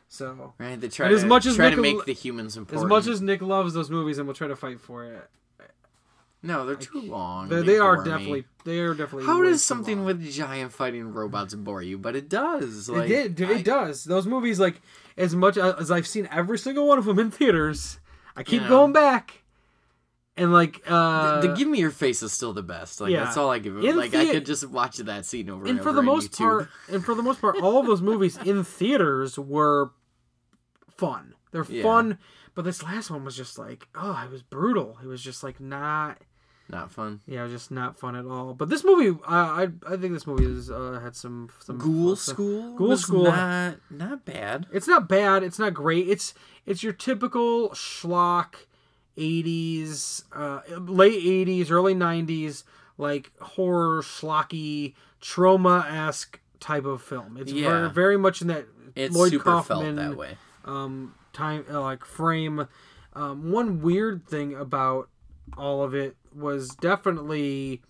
So 0.07 0.53
Right? 0.57 0.79
They 0.79 0.87
try 0.87 1.07
And 1.07 1.11
to 1.13 1.17
as 1.17 1.25
much 1.25 1.45
as 1.45 1.57
try 1.57 1.69
to 1.69 1.75
make 1.81 2.05
the 2.05 2.13
humans 2.13 2.55
important. 2.55 2.85
as 2.85 2.89
much 2.89 3.07
as 3.07 3.21
Nick 3.21 3.41
loves 3.41 3.73
those 3.73 3.89
movies 3.89 4.17
and 4.17 4.27
we'll 4.27 4.35
try 4.35 4.47
to 4.47 4.55
fight 4.55 4.79
for 4.79 5.03
it, 5.05 5.29
no, 6.43 6.65
they're 6.65 6.75
too 6.75 7.01
long. 7.01 7.49
they, 7.49 7.61
they 7.61 7.77
are 7.77 8.01
me. 8.03 8.09
definitely 8.09 8.45
they 8.63 8.79
are 8.79 8.93
definitely. 8.93 9.25
How 9.25 9.41
does 9.43 9.63
something 9.63 9.97
long. 9.97 10.05
with 10.05 10.31
giant 10.31 10.71
fighting 10.71 11.13
robots 11.13 11.53
bore 11.55 11.81
you? 11.81 11.97
But 11.97 12.15
it 12.15 12.29
does. 12.29 12.89
Like, 12.89 13.09
it 13.09 13.35
did. 13.35 13.49
It 13.49 13.57
I- 13.57 13.61
does. 13.61 14.03
Those 14.03 14.27
movies, 14.27 14.59
like 14.59 14.81
as 15.17 15.35
much 15.35 15.57
as 15.57 15.91
I've 15.91 16.07
seen 16.07 16.27
every 16.31 16.57
single 16.57 16.87
one 16.87 16.97
of 16.97 17.05
them 17.05 17.19
in 17.19 17.31
theaters, 17.31 17.99
I 18.35 18.43
keep 18.43 18.63
know. 18.63 18.69
going 18.69 18.93
back, 18.93 19.43
and 20.37 20.53
like 20.53 20.81
uh, 20.87 21.41
the, 21.41 21.47
the 21.49 21.53
Give 21.55 21.67
Me 21.67 21.79
Your 21.79 21.91
Face 21.91 22.21
is 22.23 22.31
still 22.33 22.53
the 22.53 22.63
best. 22.63 23.01
Like 23.01 23.11
yeah. 23.11 23.23
that's 23.25 23.37
all 23.37 23.49
I 23.49 23.59
give 23.59 23.77
it. 23.77 23.95
Like 23.95 24.13
I 24.13 24.25
could 24.25 24.45
just 24.45 24.67
watch 24.69 24.97
that 24.97 25.25
scene 25.25 25.49
over 25.49 25.61
and, 25.65 25.71
and 25.77 25.81
for 25.81 25.89
over 25.89 25.95
the 25.97 26.03
most 26.03 26.33
YouTube. 26.33 26.37
part, 26.37 26.69
and 26.89 27.03
for 27.03 27.15
the 27.15 27.23
most 27.23 27.41
part, 27.41 27.57
all 27.61 27.79
of 27.79 27.85
those 27.85 28.01
movies 28.01 28.37
in 28.37 28.63
theaters 28.65 29.37
were 29.37 29.91
fun. 30.89 31.33
They're 31.51 31.65
Yeah. 31.67 31.83
fun, 31.83 32.17
but 32.55 32.63
this 32.63 32.81
last 32.83 33.09
one 33.11 33.25
was 33.25 33.35
just 33.35 33.57
like, 33.57 33.87
oh, 33.95 34.21
it 34.25 34.31
was 34.31 34.41
brutal. 34.43 34.97
It 35.03 35.07
was 35.07 35.21
just 35.21 35.43
like 35.43 35.59
not. 35.59 36.17
Not 36.71 36.89
fun. 36.91 37.19
Yeah, 37.27 37.47
just 37.47 37.69
not 37.69 37.99
fun 37.99 38.15
at 38.15 38.25
all. 38.25 38.53
But 38.53 38.69
this 38.69 38.83
movie, 38.83 39.19
I 39.27 39.63
I, 39.63 39.93
I 39.93 39.97
think 39.97 40.13
this 40.13 40.25
movie 40.25 40.45
has 40.45 40.71
uh, 40.71 40.99
had 41.03 41.15
some 41.15 41.49
some 41.59 41.77
Ghoul 41.77 42.15
School. 42.15 42.75
Ghoul 42.77 42.95
School. 42.97 43.23
Not 43.25 43.75
not 43.89 44.23
bad. 44.25 44.67
It's 44.71 44.87
not 44.87 45.09
bad. 45.09 45.43
It's 45.43 45.59
not 45.59 45.73
great. 45.73 46.07
It's 46.07 46.33
it's 46.65 46.81
your 46.81 46.93
typical 46.93 47.69
schlock, 47.71 48.55
'80s, 49.17 50.23
uh, 50.33 50.61
late 50.79 51.23
'80s, 51.23 51.71
early 51.71 51.93
'90s, 51.95 52.63
like 52.97 53.31
horror 53.39 54.01
schlocky, 54.01 54.93
Troma 55.21 55.89
esque 55.91 56.39
type 56.59 56.85
of 56.85 57.01
film. 57.01 57.37
It's 57.37 57.51
Yeah. 57.51 57.69
very 57.69 57.89
very 57.89 58.17
much 58.17 58.41
in 58.41 58.47
that 58.47 58.65
It 58.95 59.11
Lloyd 59.11 59.31
super 59.31 59.43
Kaufman 59.43 59.95
felt 59.95 60.09
that 60.09 60.17
way. 60.17 60.37
um 60.65 61.15
time 61.33 61.65
uh, 61.71 61.81
like 61.81 62.03
frame 62.05 62.67
um 63.13 63.51
one 63.51 63.81
weird 63.81 64.27
thing 64.27 64.53
about 64.53 65.09
all 65.57 65.81
of 65.83 65.93
it 65.95 66.15
was 66.35 66.69
definitely 66.75 67.81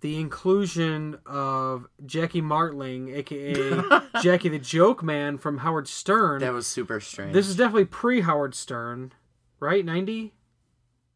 the 0.00 0.18
inclusion 0.18 1.18
of 1.26 1.86
Jackie 2.04 2.40
Martling 2.40 3.14
aka 3.14 3.80
Jackie 4.22 4.48
the 4.48 4.58
Joke 4.58 5.02
Man 5.02 5.38
from 5.38 5.58
Howard 5.58 5.86
Stern 5.88 6.40
That 6.40 6.52
was 6.52 6.66
super 6.66 6.98
strange. 7.00 7.32
this 7.32 7.48
is 7.48 7.56
definitely 7.56 7.84
pre 7.84 8.20
Howard 8.22 8.54
Stern 8.54 9.12
right 9.60 9.84
90 9.84 10.32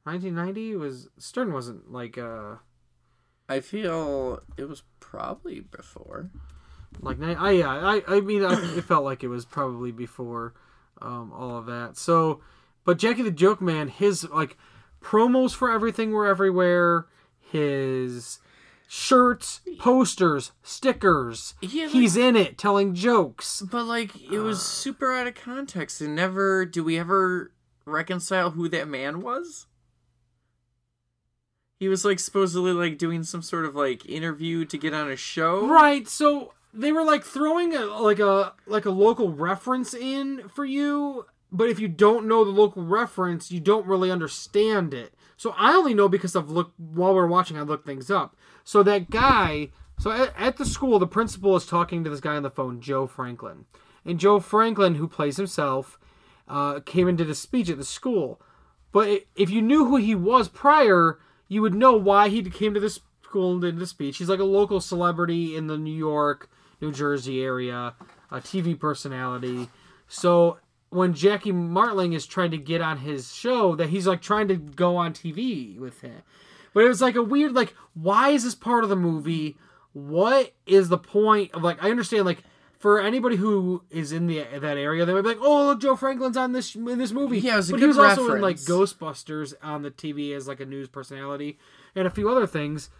1990 0.04 0.76
was 0.76 1.08
Stern 1.18 1.52
wasn't 1.52 1.90
like 1.92 2.16
uh 2.16 2.56
I 3.49 3.61
feel 3.61 4.40
it 4.56 4.68
was 4.68 4.82
probably 5.00 5.61
before. 5.61 6.30
like 7.00 7.20
I 7.20 7.50
yeah 7.52 7.68
I 7.68 8.02
I 8.06 8.20
mean 8.20 8.44
I, 8.44 8.52
it 8.76 8.85
felt 8.85 9.04
like 9.04 9.25
it 9.25 9.28
was 9.28 9.44
probably 9.44 9.92
before 9.92 10.54
um, 11.02 11.30
all 11.32 11.58
of 11.58 11.66
that. 11.66 11.96
So, 11.99 12.40
but 12.85 12.99
Jackie 12.99 13.23
the 13.23 13.30
Joke 13.30 13.61
Man, 13.61 13.88
his 13.88 14.28
like 14.30 14.56
promos 15.02 15.54
for 15.54 15.70
everything 15.70 16.12
were 16.12 16.26
everywhere. 16.26 17.06
His 17.40 18.38
shirts, 18.88 19.60
posters, 19.78 20.52
stickers. 20.62 21.54
Yeah, 21.60 21.84
like- 21.84 21.92
He's 21.92 22.16
in 22.16 22.36
it 22.36 22.58
telling 22.58 22.94
jokes. 22.94 23.62
But 23.62 23.84
like 23.84 24.10
it 24.30 24.38
was 24.40 24.62
super 24.64 25.12
out 25.12 25.26
of 25.26 25.34
context 25.34 26.00
and 26.00 26.14
never 26.16 26.64
do 26.64 26.82
we 26.84 26.98
ever 26.98 27.52
reconcile 27.84 28.50
who 28.52 28.68
that 28.70 28.88
man 28.88 29.20
was? 29.20 29.66
He 31.78 31.88
was 31.88 32.04
like 32.04 32.18
supposedly 32.18 32.72
like 32.72 32.96
doing 32.98 33.22
some 33.22 33.42
sort 33.42 33.64
of 33.66 33.74
like 33.74 34.08
interview 34.08 34.64
to 34.64 34.78
get 34.78 34.94
on 34.94 35.10
a 35.10 35.16
show. 35.16 35.66
Right. 35.68 36.08
So 36.08 36.54
they 36.72 36.90
were 36.90 37.04
like 37.04 37.22
throwing 37.22 37.74
a 37.74 37.84
like 37.84 38.18
a 38.18 38.54
like 38.66 38.86
a 38.86 38.90
local 38.90 39.30
reference 39.32 39.92
in 39.94 40.48
for 40.48 40.64
you, 40.64 41.26
but 41.52 41.68
if 41.68 41.78
you 41.78 41.88
don't 41.88 42.26
know 42.26 42.44
the 42.44 42.50
local 42.50 42.84
reference, 42.84 43.50
you 43.50 43.60
don't 43.60 43.86
really 43.86 44.10
understand 44.10 44.92
it. 44.92 45.14
So 45.36 45.54
I 45.56 45.74
only 45.74 45.94
know 45.94 46.08
because 46.08 46.34
I've 46.34 46.50
looked 46.50 46.78
while 46.78 47.12
we 47.12 47.20
are 47.20 47.26
watching. 47.26 47.56
I 47.56 47.62
looked 47.62 47.86
things 47.86 48.10
up. 48.10 48.36
So 48.64 48.82
that 48.82 49.10
guy. 49.10 49.70
So 49.98 50.10
at, 50.10 50.34
at 50.36 50.56
the 50.58 50.66
school, 50.66 50.98
the 50.98 51.06
principal 51.06 51.56
is 51.56 51.64
talking 51.64 52.04
to 52.04 52.10
this 52.10 52.20
guy 52.20 52.36
on 52.36 52.42
the 52.42 52.50
phone, 52.50 52.82
Joe 52.82 53.06
Franklin, 53.06 53.64
and 54.04 54.20
Joe 54.20 54.40
Franklin, 54.40 54.96
who 54.96 55.08
plays 55.08 55.38
himself, 55.38 55.98
uh, 56.48 56.80
came 56.80 57.08
and 57.08 57.16
did 57.16 57.30
a 57.30 57.34
speech 57.34 57.70
at 57.70 57.78
the 57.78 57.84
school. 57.84 58.40
But 58.92 59.24
if 59.34 59.48
you 59.48 59.62
knew 59.62 59.86
who 59.86 59.96
he 59.96 60.14
was 60.14 60.48
prior, 60.48 61.18
you 61.48 61.62
would 61.62 61.74
know 61.74 61.96
why 61.96 62.28
he 62.28 62.42
came 62.42 62.74
to 62.74 62.80
this 62.80 63.00
school 63.22 63.52
and 63.52 63.62
did 63.62 63.78
the 63.78 63.86
speech. 63.86 64.18
He's 64.18 64.28
like 64.28 64.40
a 64.40 64.44
local 64.44 64.80
celebrity 64.80 65.56
in 65.56 65.66
the 65.66 65.78
New 65.78 65.94
York, 65.94 66.50
New 66.80 66.92
Jersey 66.92 67.42
area, 67.42 67.94
a 68.30 68.40
TV 68.40 68.78
personality. 68.78 69.68
So 70.08 70.58
when 70.96 71.14
Jackie 71.14 71.52
Martling 71.52 72.12
is 72.12 72.26
trying 72.26 72.50
to 72.50 72.58
get 72.58 72.80
on 72.80 72.98
his 72.98 73.34
show, 73.34 73.76
that 73.76 73.90
he's 73.90 74.06
like 74.06 74.22
trying 74.22 74.48
to 74.48 74.56
go 74.56 74.96
on 74.96 75.12
TV 75.12 75.78
with 75.78 76.00
him. 76.00 76.22
But 76.72 76.84
it 76.84 76.88
was 76.88 77.00
like 77.00 77.14
a 77.14 77.22
weird 77.22 77.52
like, 77.52 77.74
why 77.94 78.30
is 78.30 78.44
this 78.44 78.54
part 78.54 78.82
of 78.82 78.90
the 78.90 78.96
movie? 78.96 79.56
What 79.92 80.52
is 80.66 80.88
the 80.88 80.98
point 80.98 81.54
of 81.54 81.62
like? 81.62 81.82
I 81.82 81.90
understand 81.90 82.26
like 82.26 82.42
for 82.78 83.00
anybody 83.00 83.36
who 83.36 83.82
is 83.90 84.12
in 84.12 84.26
the 84.26 84.44
that 84.60 84.76
area, 84.76 85.04
they 85.06 85.14
might 85.14 85.22
be 85.22 85.28
like, 85.28 85.40
"Oh, 85.40 85.68
look, 85.68 85.80
Joe 85.80 85.96
Franklin's 85.96 86.36
on 86.36 86.52
this 86.52 86.74
in 86.74 86.98
this 86.98 87.12
movie." 87.12 87.38
Yeah, 87.38 87.54
it 87.54 87.56
was 87.56 87.70
a 87.70 87.72
but 87.72 87.80
he 87.80 87.86
was 87.86 87.98
also 87.98 88.34
in 88.34 88.42
like. 88.42 88.56
Ghostbusters 88.56 89.54
on 89.62 89.82
the 89.82 89.90
TV 89.90 90.34
as 90.36 90.46
like 90.46 90.60
a 90.60 90.66
news 90.66 90.88
personality 90.88 91.58
and 91.94 92.06
a 92.06 92.10
few 92.10 92.28
other 92.28 92.46
things. 92.46 92.90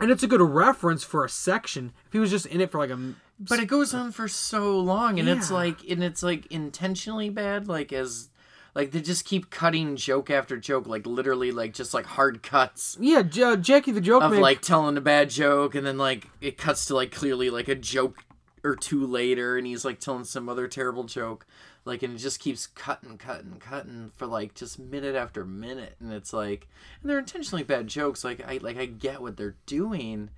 And 0.00 0.10
it's 0.10 0.22
a 0.22 0.26
good 0.26 0.40
reference 0.40 1.04
for 1.04 1.24
a 1.24 1.28
section. 1.28 1.92
If 2.06 2.12
he 2.12 2.18
was 2.18 2.30
just 2.30 2.46
in 2.46 2.60
it 2.60 2.70
for 2.70 2.78
like 2.78 2.90
a, 2.90 3.14
But 3.38 3.60
it 3.60 3.66
goes 3.66 3.92
on 3.94 4.12
for 4.12 4.28
so 4.28 4.78
long 4.78 5.18
and 5.18 5.28
it's 5.28 5.50
like 5.50 5.88
and 5.88 6.02
it's 6.02 6.22
like 6.22 6.46
intentionally 6.46 7.28
bad 7.30 7.68
like 7.68 7.92
as 7.92 8.28
like 8.74 8.92
they 8.92 9.00
just 9.00 9.24
keep 9.24 9.50
cutting 9.50 9.96
joke 9.96 10.30
after 10.30 10.56
joke 10.56 10.86
like 10.86 11.06
literally 11.06 11.50
like 11.50 11.74
just 11.74 11.92
like 11.94 12.06
hard 12.06 12.42
cuts 12.42 12.96
yeah, 13.00 13.22
J- 13.22 13.42
uh, 13.42 13.56
Jackie 13.56 13.92
the 13.92 14.00
Joke 14.00 14.22
of 14.22 14.32
Man. 14.32 14.40
like 14.40 14.60
telling 14.60 14.96
a 14.96 15.00
bad 15.00 15.30
joke 15.30 15.74
and 15.74 15.86
then 15.86 15.98
like 15.98 16.28
it 16.40 16.56
cuts 16.58 16.84
to 16.86 16.94
like 16.94 17.10
clearly 17.12 17.50
like 17.50 17.68
a 17.68 17.74
joke 17.74 18.24
or 18.62 18.76
two 18.76 19.06
later 19.06 19.56
and 19.56 19.66
he's 19.66 19.84
like 19.84 20.00
telling 20.00 20.24
some 20.24 20.48
other 20.48 20.68
terrible 20.68 21.04
joke 21.04 21.46
like 21.84 22.02
and 22.02 22.14
it 22.14 22.18
just 22.18 22.40
keeps 22.40 22.66
cutting 22.66 23.18
cutting 23.18 23.58
cutting 23.58 24.10
for 24.16 24.26
like 24.26 24.54
just 24.54 24.78
minute 24.78 25.14
after 25.14 25.44
minute. 25.44 25.96
And 26.00 26.12
it's 26.12 26.32
like 26.32 26.68
and 27.00 27.10
they're 27.10 27.18
intentionally 27.18 27.64
bad 27.64 27.86
jokes. 27.86 28.24
Like 28.24 28.46
i 28.46 28.58
like 28.62 28.78
i 28.78 28.86
get 28.86 29.20
what 29.20 29.36
they're 29.36 29.56
doing 29.66 30.30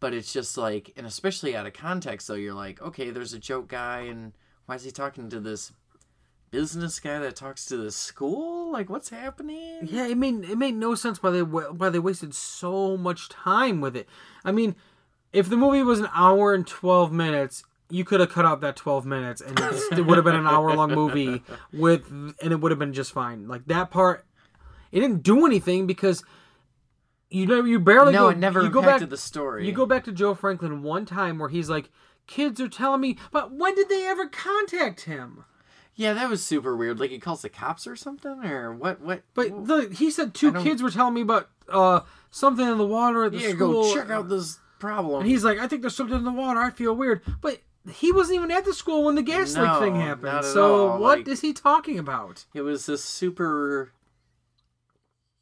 but 0.00 0.12
it's 0.12 0.32
just 0.32 0.58
like 0.58 0.92
and 0.96 1.06
especially 1.06 1.54
out 1.54 1.66
of 1.66 1.72
context 1.72 2.26
though 2.26 2.34
you're 2.34 2.54
like 2.54 2.82
okay 2.82 3.10
there's 3.10 3.32
a 3.32 3.38
joke 3.38 3.68
guy 3.68 4.00
and 4.00 4.32
why 4.66 4.74
is 4.74 4.82
he 4.82 4.90
talking 4.90 5.28
to 5.30 5.38
this 5.38 5.72
business 6.52 7.00
guy 7.00 7.18
that 7.18 7.34
talks 7.34 7.64
to 7.66 7.76
the 7.76 7.90
school? 7.90 8.70
Like 8.70 8.88
what's 8.88 9.08
happening? 9.08 9.88
Yeah, 9.90 10.06
it 10.06 10.16
made 10.16 10.44
it 10.44 10.56
made 10.56 10.76
no 10.76 10.94
sense 10.94 11.20
why 11.20 11.30
they 11.30 11.42
why 11.42 11.88
they 11.88 11.98
wasted 11.98 12.34
so 12.34 12.96
much 12.96 13.28
time 13.28 13.80
with 13.80 13.96
it. 13.96 14.08
I 14.44 14.52
mean, 14.52 14.76
if 15.32 15.48
the 15.48 15.56
movie 15.56 15.82
was 15.82 15.98
an 15.98 16.08
hour 16.14 16.54
and 16.54 16.64
twelve 16.64 17.12
minutes, 17.12 17.64
you 17.92 18.04
could 18.04 18.20
have 18.20 18.30
cut 18.30 18.46
out 18.46 18.62
that 18.62 18.74
twelve 18.74 19.04
minutes, 19.04 19.40
and 19.40 19.58
it 19.58 20.06
would 20.06 20.16
have 20.16 20.24
been 20.24 20.34
an 20.34 20.46
hour 20.46 20.74
long 20.74 20.92
movie 20.92 21.42
with, 21.72 22.10
and 22.10 22.34
it 22.40 22.60
would 22.60 22.72
have 22.72 22.78
been 22.78 22.94
just 22.94 23.12
fine. 23.12 23.46
Like 23.46 23.66
that 23.66 23.90
part, 23.90 24.26
it 24.90 25.00
didn't 25.00 25.22
do 25.22 25.44
anything 25.44 25.86
because 25.86 26.24
you 27.30 27.46
know 27.46 27.62
you 27.64 27.78
barely 27.78 28.12
no 28.12 28.20
go, 28.20 28.28
it 28.30 28.38
never 28.38 28.62
you 28.62 28.70
go 28.70 28.82
back 28.82 29.06
the 29.06 29.16
story 29.16 29.66
you 29.66 29.72
go 29.72 29.86
back 29.86 30.04
to 30.04 30.12
Joe 30.12 30.34
Franklin 30.34 30.82
one 30.82 31.04
time 31.04 31.38
where 31.38 31.48
he's 31.48 31.68
like, 31.68 31.90
kids 32.26 32.60
are 32.60 32.68
telling 32.68 33.00
me, 33.00 33.18
but 33.30 33.52
when 33.52 33.74
did 33.74 33.88
they 33.88 34.06
ever 34.06 34.26
contact 34.26 35.02
him? 35.02 35.44
Yeah, 35.94 36.14
that 36.14 36.30
was 36.30 36.42
super 36.42 36.74
weird. 36.74 36.98
Like 36.98 37.10
he 37.10 37.18
calls 37.18 37.42
the 37.42 37.50
cops 37.50 37.86
or 37.86 37.96
something, 37.96 38.44
or 38.44 38.72
what? 38.72 39.00
What? 39.02 39.22
But 39.34 39.66
the, 39.66 39.94
he 39.94 40.10
said 40.10 40.32
two 40.32 40.52
kids 40.52 40.82
were 40.82 40.90
telling 40.90 41.12
me 41.14 41.20
about 41.20 41.50
uh, 41.68 42.00
something 42.30 42.66
in 42.66 42.78
the 42.78 42.86
water 42.86 43.24
at 43.24 43.32
the 43.32 43.38
yeah, 43.38 43.50
school. 43.50 43.82
go 43.82 43.94
check 43.94 44.08
out 44.08 44.30
this 44.30 44.58
problem. 44.78 45.20
And 45.20 45.30
he's 45.30 45.44
like, 45.44 45.58
I 45.58 45.68
think 45.68 45.82
there's 45.82 45.94
something 45.94 46.16
in 46.16 46.24
the 46.24 46.32
water. 46.32 46.60
I 46.60 46.70
feel 46.70 46.94
weird. 46.94 47.20
But 47.42 47.60
he 47.90 48.12
wasn't 48.12 48.36
even 48.36 48.50
at 48.50 48.64
the 48.64 48.74
school 48.74 49.04
when 49.04 49.14
the 49.16 49.22
gas 49.22 49.54
leak 49.56 49.64
No, 49.66 49.80
thing 49.80 49.96
happened. 49.96 50.44
So 50.44 50.90
all, 50.90 50.98
what 51.00 51.18
like- 51.20 51.28
is 51.28 51.40
he 51.40 51.52
talking 51.52 51.98
about? 51.98 52.44
it 52.54 52.62
was 52.62 52.86
this 52.86 53.02
super, 53.04 53.92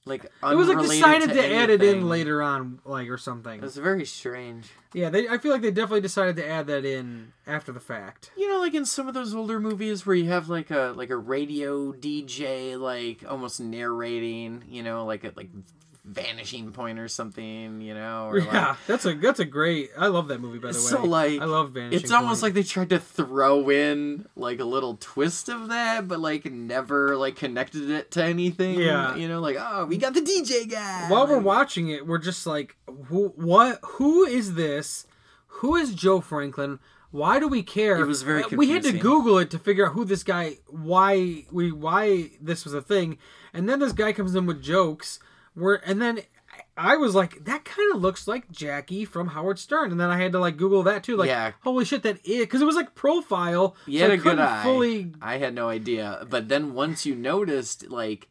like 0.06 0.24
It 0.24 0.54
was 0.54 0.68
like 0.68 0.78
decided 0.78 1.28
to, 1.28 1.34
to 1.34 1.54
add 1.54 1.68
it 1.70 1.82
in 1.82 2.08
later 2.08 2.42
on, 2.42 2.80
like 2.84 3.08
or 3.10 3.18
something. 3.18 3.56
It 3.58 3.62
was 3.62 3.76
very 3.76 4.06
strange. 4.06 4.68
Yeah, 4.94 5.10
they. 5.10 5.28
I 5.28 5.38
feel 5.38 5.52
like 5.52 5.60
they 5.62 5.70
definitely 5.70 6.00
decided 6.00 6.36
to 6.36 6.48
add 6.48 6.66
that 6.68 6.84
in 6.84 7.32
after 7.46 7.70
the 7.70 7.80
fact. 7.80 8.30
You 8.36 8.48
know, 8.48 8.58
like 8.58 8.74
in 8.74 8.86
some 8.86 9.06
of 9.08 9.14
those 9.14 9.34
older 9.34 9.60
movies 9.60 10.06
where 10.06 10.16
you 10.16 10.28
have 10.30 10.48
like 10.48 10.70
a 10.70 10.94
like 10.96 11.10
a 11.10 11.16
radio 11.16 11.92
DJ, 11.92 12.80
like 12.80 13.22
almost 13.28 13.60
narrating. 13.60 14.64
You 14.68 14.82
know, 14.82 15.04
like 15.04 15.22
a 15.24 15.32
like 15.36 15.50
vanishing 16.04 16.72
point 16.72 16.98
or 16.98 17.08
something. 17.08 17.80
You 17.80 17.94
know, 17.94 18.28
or 18.28 18.38
Yeah, 18.38 18.68
like, 18.68 18.76
that's 18.86 19.04
a 19.06 19.14
that's 19.14 19.40
a 19.40 19.44
great. 19.44 19.90
I 19.98 20.08
love 20.08 20.28
that 20.28 20.40
movie 20.40 20.58
by 20.58 20.72
the 20.72 20.78
way. 20.78 20.84
so 20.84 21.04
like 21.04 21.40
I 21.40 21.44
love 21.44 21.72
Vanishing. 21.72 22.00
It's 22.00 22.10
almost 22.10 22.40
Point. 22.40 22.54
like 22.54 22.54
they 22.54 22.68
tried 22.68 22.90
to 22.90 22.98
throw 22.98 23.70
in 23.70 24.26
like 24.36 24.60
a 24.60 24.64
little 24.64 24.96
twist 25.00 25.48
of 25.48 25.68
that, 25.68 26.08
but 26.08 26.20
like 26.20 26.44
never 26.50 27.16
like 27.16 27.36
connected 27.36 27.90
it 27.90 28.10
to 28.12 28.24
anything. 28.24 28.78
Yeah. 28.78 29.14
you 29.16 29.28
know, 29.28 29.40
like 29.40 29.56
oh, 29.58 29.86
we 29.86 29.96
got 29.96 30.14
the 30.14 30.20
DJ 30.20 30.70
guy. 30.70 31.06
while 31.08 31.26
we're 31.26 31.38
watching 31.38 31.88
it, 31.88 32.06
we're 32.06 32.18
just 32.18 32.46
like, 32.46 32.76
who, 33.06 33.28
what? 33.36 33.80
Who 33.82 34.24
is 34.24 34.54
this? 34.54 35.06
Who 35.54 35.76
is 35.76 35.94
Joe 35.94 36.20
Franklin? 36.20 36.78
Why 37.12 37.40
do 37.40 37.48
we 37.48 37.64
care? 37.64 37.98
It 38.00 38.06
was 38.06 38.22
very 38.22 38.44
Uh, 38.44 38.48
We 38.52 38.70
had 38.70 38.84
to. 38.84 38.92
Google 38.92 39.38
it 39.38 39.50
to 39.50 39.58
figure 39.58 39.86
out 39.88 39.94
who 39.94 40.04
this 40.04 40.22
guy, 40.22 40.58
why 40.68 41.44
we, 41.50 41.72
why 41.72 42.30
this 42.40 42.64
was 42.64 42.72
a 42.72 42.80
thing, 42.80 43.18
and 43.52 43.68
then 43.68 43.80
this 43.80 43.92
guy 43.92 44.12
comes 44.12 44.34
in 44.36 44.46
with 44.46 44.62
jokes. 44.62 45.18
Where 45.54 45.80
and 45.88 46.00
then 46.00 46.20
I 46.76 46.96
was 46.96 47.14
like, 47.14 47.44
that 47.44 47.64
kind 47.64 47.94
of 47.94 48.00
looks 48.00 48.26
like 48.26 48.50
Jackie 48.50 49.04
from 49.04 49.28
Howard 49.28 49.58
Stern, 49.58 49.90
and 49.90 50.00
then 50.00 50.10
I 50.10 50.18
had 50.20 50.32
to 50.32 50.38
like 50.38 50.56
Google 50.56 50.82
that 50.84 51.02
too. 51.04 51.16
Like, 51.16 51.28
Yeah. 51.28 51.52
holy 51.62 51.84
shit, 51.84 52.02
that 52.04 52.24
is 52.24 52.40
because 52.40 52.62
it 52.62 52.66
was 52.66 52.76
like 52.76 52.94
profile. 52.94 53.76
You 53.86 53.98
so 53.98 54.04
had 54.04 54.10
I 54.12 54.14
a 54.14 54.18
good 54.18 54.38
eye. 54.38 54.62
Fully, 54.62 55.12
I 55.20 55.38
had 55.38 55.54
no 55.54 55.68
idea, 55.68 56.26
but 56.28 56.48
then 56.48 56.74
once 56.74 57.04
you 57.06 57.14
noticed, 57.14 57.88
like 57.88 58.28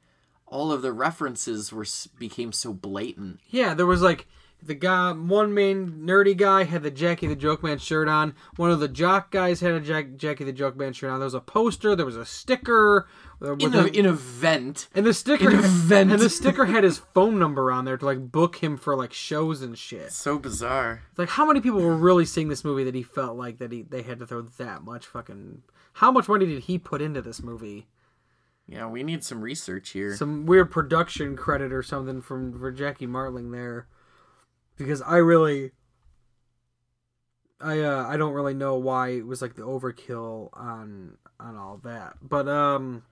all 0.47 0.71
of 0.71 0.81
the 0.81 0.91
references 0.91 1.71
were 1.71 1.85
became 2.17 2.51
so 2.51 2.73
blatant. 2.73 3.39
Yeah, 3.47 3.73
there 3.73 3.85
was 3.85 4.01
like 4.01 4.27
the 4.61 4.75
guy, 4.75 5.11
one 5.13 5.53
main 5.53 6.01
nerdy 6.05 6.35
guy 6.35 6.63
had 6.63 6.83
the 6.83 6.91
Jackie 6.91 7.27
the 7.27 7.35
Joke 7.35 7.63
Man 7.63 7.77
shirt 7.77 8.07
on. 8.07 8.35
One 8.57 8.71
of 8.71 8.79
the 8.79 8.87
jock 8.87 9.31
guys 9.31 9.61
had 9.61 9.71
a 9.71 9.79
Jack, 9.79 10.15
Jackie 10.17 10.43
the 10.43 10.51
Joke 10.51 10.75
Man 10.75 10.93
shirt 10.93 11.11
on. 11.11 11.19
There 11.19 11.25
was 11.25 11.33
a 11.33 11.39
poster. 11.39 11.95
There 11.95 12.05
was 12.05 12.17
a 12.17 12.25
sticker. 12.25 13.07
In 13.41 13.73
a, 13.73 13.83
a, 13.83 13.87
in 13.87 14.05
a 14.05 14.11
vent. 14.11 14.89
and 14.93 15.05
the 15.05 15.13
sticker 15.13 15.49
in 15.49 15.59
a 15.59 15.61
vent. 15.61 16.11
and 16.11 16.19
the 16.21 16.29
sticker 16.29 16.65
had 16.65 16.83
his 16.83 16.97
phone 16.97 17.39
number 17.39 17.71
on 17.71 17.85
there 17.85 17.97
to 17.97 18.05
like 18.05 18.31
book 18.33 18.57
him 18.57 18.75
for 18.75 18.97
like 18.97 19.13
shows 19.13 19.61
and 19.61 19.77
shit. 19.77 20.11
So 20.11 20.37
bizarre. 20.37 21.03
It's 21.11 21.19
like 21.19 21.29
how 21.29 21.45
many 21.45 21.61
people 21.61 21.81
were 21.81 21.95
really 21.95 22.25
seeing 22.25 22.49
this 22.49 22.65
movie 22.65 22.83
that 22.83 22.95
he 22.95 23.03
felt 23.03 23.37
like 23.37 23.59
that 23.59 23.71
he 23.71 23.83
they 23.83 24.01
had 24.01 24.19
to 24.19 24.27
throw 24.27 24.41
that 24.41 24.83
much 24.83 25.05
fucking. 25.05 25.61
How 25.93 26.11
much 26.11 26.27
money 26.27 26.45
did 26.45 26.63
he 26.63 26.77
put 26.77 27.01
into 27.01 27.21
this 27.21 27.41
movie? 27.41 27.87
Yeah, 28.67 28.87
we 28.87 29.03
need 29.03 29.23
some 29.23 29.41
research 29.41 29.91
here. 29.91 30.15
some 30.15 30.45
weird 30.45 30.69
production 30.69 31.35
credit 31.35 31.73
or 31.73 31.81
something 31.81 32.21
from 32.21 32.59
for 32.59 32.71
Jackie 32.71 33.07
Martling 33.07 33.51
there, 33.51 33.87
because 34.79 35.01
I 35.03 35.17
really, 35.17 35.71
I 37.61 37.81
uh, 37.81 38.07
I 38.07 38.17
don't 38.17 38.33
really 38.33 38.55
know 38.55 38.77
why 38.77 39.09
it 39.09 39.27
was 39.27 39.41
like 39.43 39.53
the 39.55 39.61
overkill 39.61 40.49
on 40.53 41.17
on 41.39 41.55
all 41.55 41.79
that, 41.83 42.15
but 42.21 42.47
um, 42.47 43.03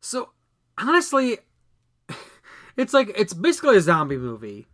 so 0.00 0.30
honestly, 0.78 1.38
it's 2.76 2.94
like 2.94 3.10
it's 3.16 3.34
basically 3.34 3.76
a 3.76 3.80
zombie 3.80 4.18
movie, 4.18 4.68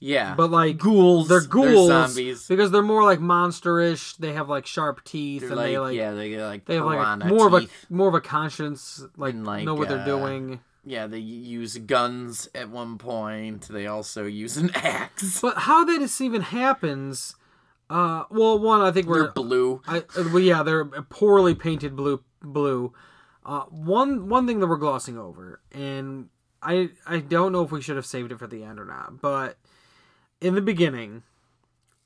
yeah, 0.00 0.34
but 0.34 0.50
like 0.50 0.76
ghouls. 0.76 1.28
they're 1.28 1.40
ghouls 1.40 1.88
zombies. 1.88 2.46
because 2.48 2.70
they're 2.72 2.82
more 2.82 3.04
like 3.04 3.20
monsterish. 3.20 4.16
They 4.18 4.32
have 4.32 4.48
like 4.48 4.66
sharp 4.66 5.04
teeth 5.04 5.42
They're 5.42 5.50
and 5.50 5.56
like, 5.56 5.66
they 5.66 5.78
like 5.78 5.96
yeah, 5.96 6.12
they 6.12 6.30
get 6.30 6.42
like 6.42 6.64
they 6.66 6.74
have 6.74 6.84
like 6.86 7.24
more 7.24 7.46
of 7.46 7.54
a 7.54 7.68
more 7.88 8.08
of 8.08 8.14
a 8.14 8.20
conscience, 8.20 9.04
like, 9.16 9.34
And, 9.34 9.46
like, 9.46 9.64
know 9.64 9.74
what 9.74 9.88
they're 9.88 10.00
uh, 10.00 10.04
doing. 10.04 10.60
Yeah, 10.84 11.06
they 11.06 11.18
use 11.18 11.76
guns 11.78 12.48
at 12.54 12.70
one 12.70 12.96
point. 12.96 13.68
They 13.68 13.86
also 13.86 14.24
use 14.24 14.56
an 14.56 14.70
axe. 14.74 15.40
But 15.40 15.58
how 15.58 15.84
this 15.84 16.20
even 16.20 16.40
happens? 16.42 17.36
Uh, 17.90 18.24
well, 18.30 18.58
one 18.58 18.80
I 18.80 18.90
think 18.92 19.06
They're 19.06 19.24
we're 19.24 19.32
blue. 19.32 19.82
I, 19.86 19.98
uh, 19.98 20.02
well, 20.32 20.38
yeah, 20.38 20.62
they're 20.62 20.84
poorly 20.84 21.54
painted 21.54 21.96
blue. 21.96 22.22
Blue. 22.40 22.94
Uh, 23.44 23.62
one 23.64 24.28
one 24.28 24.46
thing 24.46 24.60
that 24.60 24.66
we're 24.66 24.76
glossing 24.76 25.18
over, 25.18 25.60
and 25.72 26.28
I 26.62 26.90
I 27.06 27.18
don't 27.18 27.52
know 27.52 27.62
if 27.62 27.72
we 27.72 27.82
should 27.82 27.96
have 27.96 28.06
saved 28.06 28.32
it 28.32 28.38
for 28.38 28.46
the 28.46 28.62
end 28.62 28.78
or 28.78 28.84
not, 28.84 29.20
but 29.20 29.58
in 30.40 30.54
the 30.54 30.60
beginning, 30.60 31.22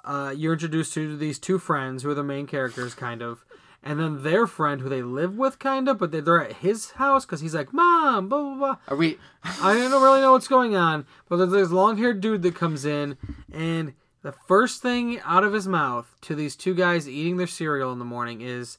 uh, 0.05 0.33
you're 0.37 0.55
introduced 0.55 0.95
to 0.95 1.17
these 1.17 1.39
two 1.39 1.59
friends 1.59 2.03
who 2.03 2.11
are 2.11 2.15
the 2.15 2.25
main 2.25 2.47
characters, 2.47 2.95
kind 2.95 3.23
of, 3.23 3.45
and 3.85 4.01
then 4.01 4.23
their 4.25 4.47
friend 4.49 4.81
who 4.81 4.89
they 4.89 5.03
live 5.03 5.37
with, 5.37 5.59
kind 5.61 5.89
of, 5.89 5.99
but 5.99 6.11
they- 6.11 6.21
they're 6.21 6.43
at 6.43 6.55
his 6.55 6.93
house 6.93 7.25
because 7.25 7.41
he's 7.41 7.55
like, 7.55 7.73
"Mom, 7.73 8.29
blah 8.29 8.41
blah 8.43 8.55
blah." 8.57 8.77
Are 8.89 8.97
we? 8.97 9.19
I 9.45 9.75
don't 9.75 10.03
really 10.03 10.21
know 10.23 10.33
what's 10.33 10.49
going 10.49 10.75
on, 10.75 11.07
but 11.29 11.37
there's 11.37 11.51
this 11.53 11.71
long 11.71 11.99
haired 11.99 12.21
dude 12.21 12.43
that 12.43 12.55
comes 12.57 12.85
in, 12.85 13.17
and 13.53 13.93
the 14.23 14.33
first 14.49 14.81
thing 14.83 15.21
out 15.25 15.45
of 15.45 15.53
his 15.53 15.69
mouth 15.69 16.17
to 16.23 16.35
these 16.35 16.57
two 16.57 16.75
guys 16.75 17.07
eating 17.09 17.37
their 17.37 17.47
cereal 17.47 17.93
in 17.93 17.99
the 17.99 18.05
morning 18.05 18.41
is, 18.41 18.79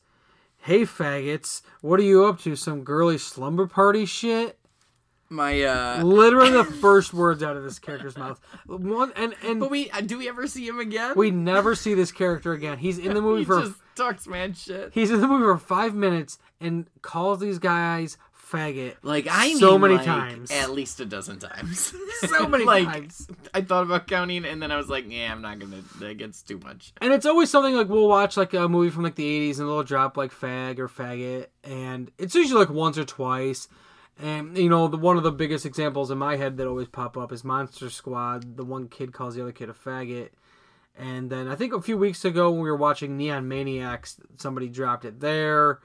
Hey 0.57 0.81
faggots, 0.81 1.61
what 1.81 1.99
are 1.99 2.03
you 2.03 2.25
up 2.25 2.39
to? 2.41 2.55
Some 2.55 2.83
girly 2.83 3.19
slumber 3.19 3.67
party 3.67 4.05
shit? 4.07 4.57
My 5.29 5.61
uh. 5.63 6.03
Literally 6.03 6.51
the 6.51 6.63
first 6.63 7.13
words 7.13 7.43
out 7.43 7.55
of 7.57 7.63
this 7.63 7.77
character's 7.79 8.17
mouth. 8.17 8.39
One 8.65 9.11
and 9.15 9.35
and 9.43 9.59
But 9.59 9.69
we 9.69 9.89
uh, 9.91 10.01
do 10.01 10.17
we 10.17 10.27
ever 10.27 10.47
see 10.47 10.67
him 10.67 10.79
again? 10.79 11.13
we 11.15 11.29
never 11.31 11.75
see 11.75 11.93
this 11.93 12.11
character 12.11 12.53
again. 12.53 12.79
He's 12.79 12.97
in 12.97 13.13
the 13.13 13.21
movie 13.27 13.41
he 13.41 13.45
for 13.45 13.61
just 13.61 13.73
talks 13.95 14.27
man 14.27 14.53
shit. 14.53 14.91
he's 14.93 15.11
in 15.11 15.21
the 15.21 15.27
movie 15.27 15.45
for 15.45 15.57
five 15.57 15.95
minutes 15.95 16.37
and 16.59 16.87
calls 17.01 17.39
these 17.39 17.59
guys 17.59 18.17
faggot. 18.51 18.95
Like 19.01 19.27
I 19.29 19.47
mean, 19.47 19.57
so 19.57 19.77
many 19.77 19.95
like, 19.95 20.05
times. 20.05 20.51
at 20.51 20.71
least 20.71 20.99
a 20.99 21.05
dozen 21.05 21.39
times. 21.39 21.93
So 22.27 22.47
many 22.47 22.63
like, 22.65 22.85
times. 22.85 23.27
I 23.53 23.61
thought 23.61 23.83
about 23.83 24.07
counting, 24.07 24.45
and 24.45 24.61
then 24.61 24.71
I 24.71 24.77
was 24.77 24.87
like, 24.87 25.05
"Yeah, 25.07 25.31
I'm 25.31 25.41
not 25.41 25.59
gonna. 25.59 25.81
That 25.99 26.17
gets 26.17 26.41
too 26.41 26.59
much." 26.59 26.93
And 27.01 27.13
it's 27.13 27.25
always 27.25 27.49
something 27.49 27.75
like 27.75 27.89
we'll 27.89 28.07
watch 28.07 28.37
like 28.37 28.53
a 28.53 28.69
movie 28.69 28.89
from 28.89 29.03
like 29.03 29.15
the 29.15 29.51
80s 29.51 29.59
and 29.59 29.67
they'll 29.67 29.83
drop 29.83 30.15
like 30.15 30.31
fag 30.31 30.79
or 30.79 30.87
faggot 30.87 31.47
and 31.63 32.11
it's 32.17 32.33
usually 32.33 32.59
like 32.59 32.69
once 32.69 32.97
or 32.97 33.03
twice. 33.03 33.67
And 34.17 34.57
you 34.57 34.69
know, 34.69 34.87
the 34.87 34.97
one 34.97 35.17
of 35.17 35.23
the 35.23 35.31
biggest 35.31 35.65
examples 35.65 36.09
in 36.09 36.17
my 36.17 36.37
head 36.37 36.57
that 36.57 36.67
always 36.67 36.87
pop 36.87 37.17
up 37.17 37.31
is 37.33 37.43
Monster 37.43 37.89
Squad. 37.89 38.55
The 38.55 38.63
one 38.63 38.87
kid 38.87 39.11
calls 39.11 39.35
the 39.35 39.41
other 39.41 39.51
kid 39.51 39.69
a 39.69 39.73
faggot. 39.73 40.29
And 40.97 41.29
then 41.29 41.47
I 41.47 41.55
think 41.55 41.73
a 41.73 41.81
few 41.81 41.97
weeks 41.97 42.23
ago 42.23 42.51
when 42.51 42.61
we 42.61 42.69
were 42.69 42.77
watching 42.77 43.17
Neon 43.17 43.47
Maniacs, 43.47 44.17
somebody 44.37 44.69
dropped 44.69 45.03
it 45.05 45.19
there. 45.19 45.79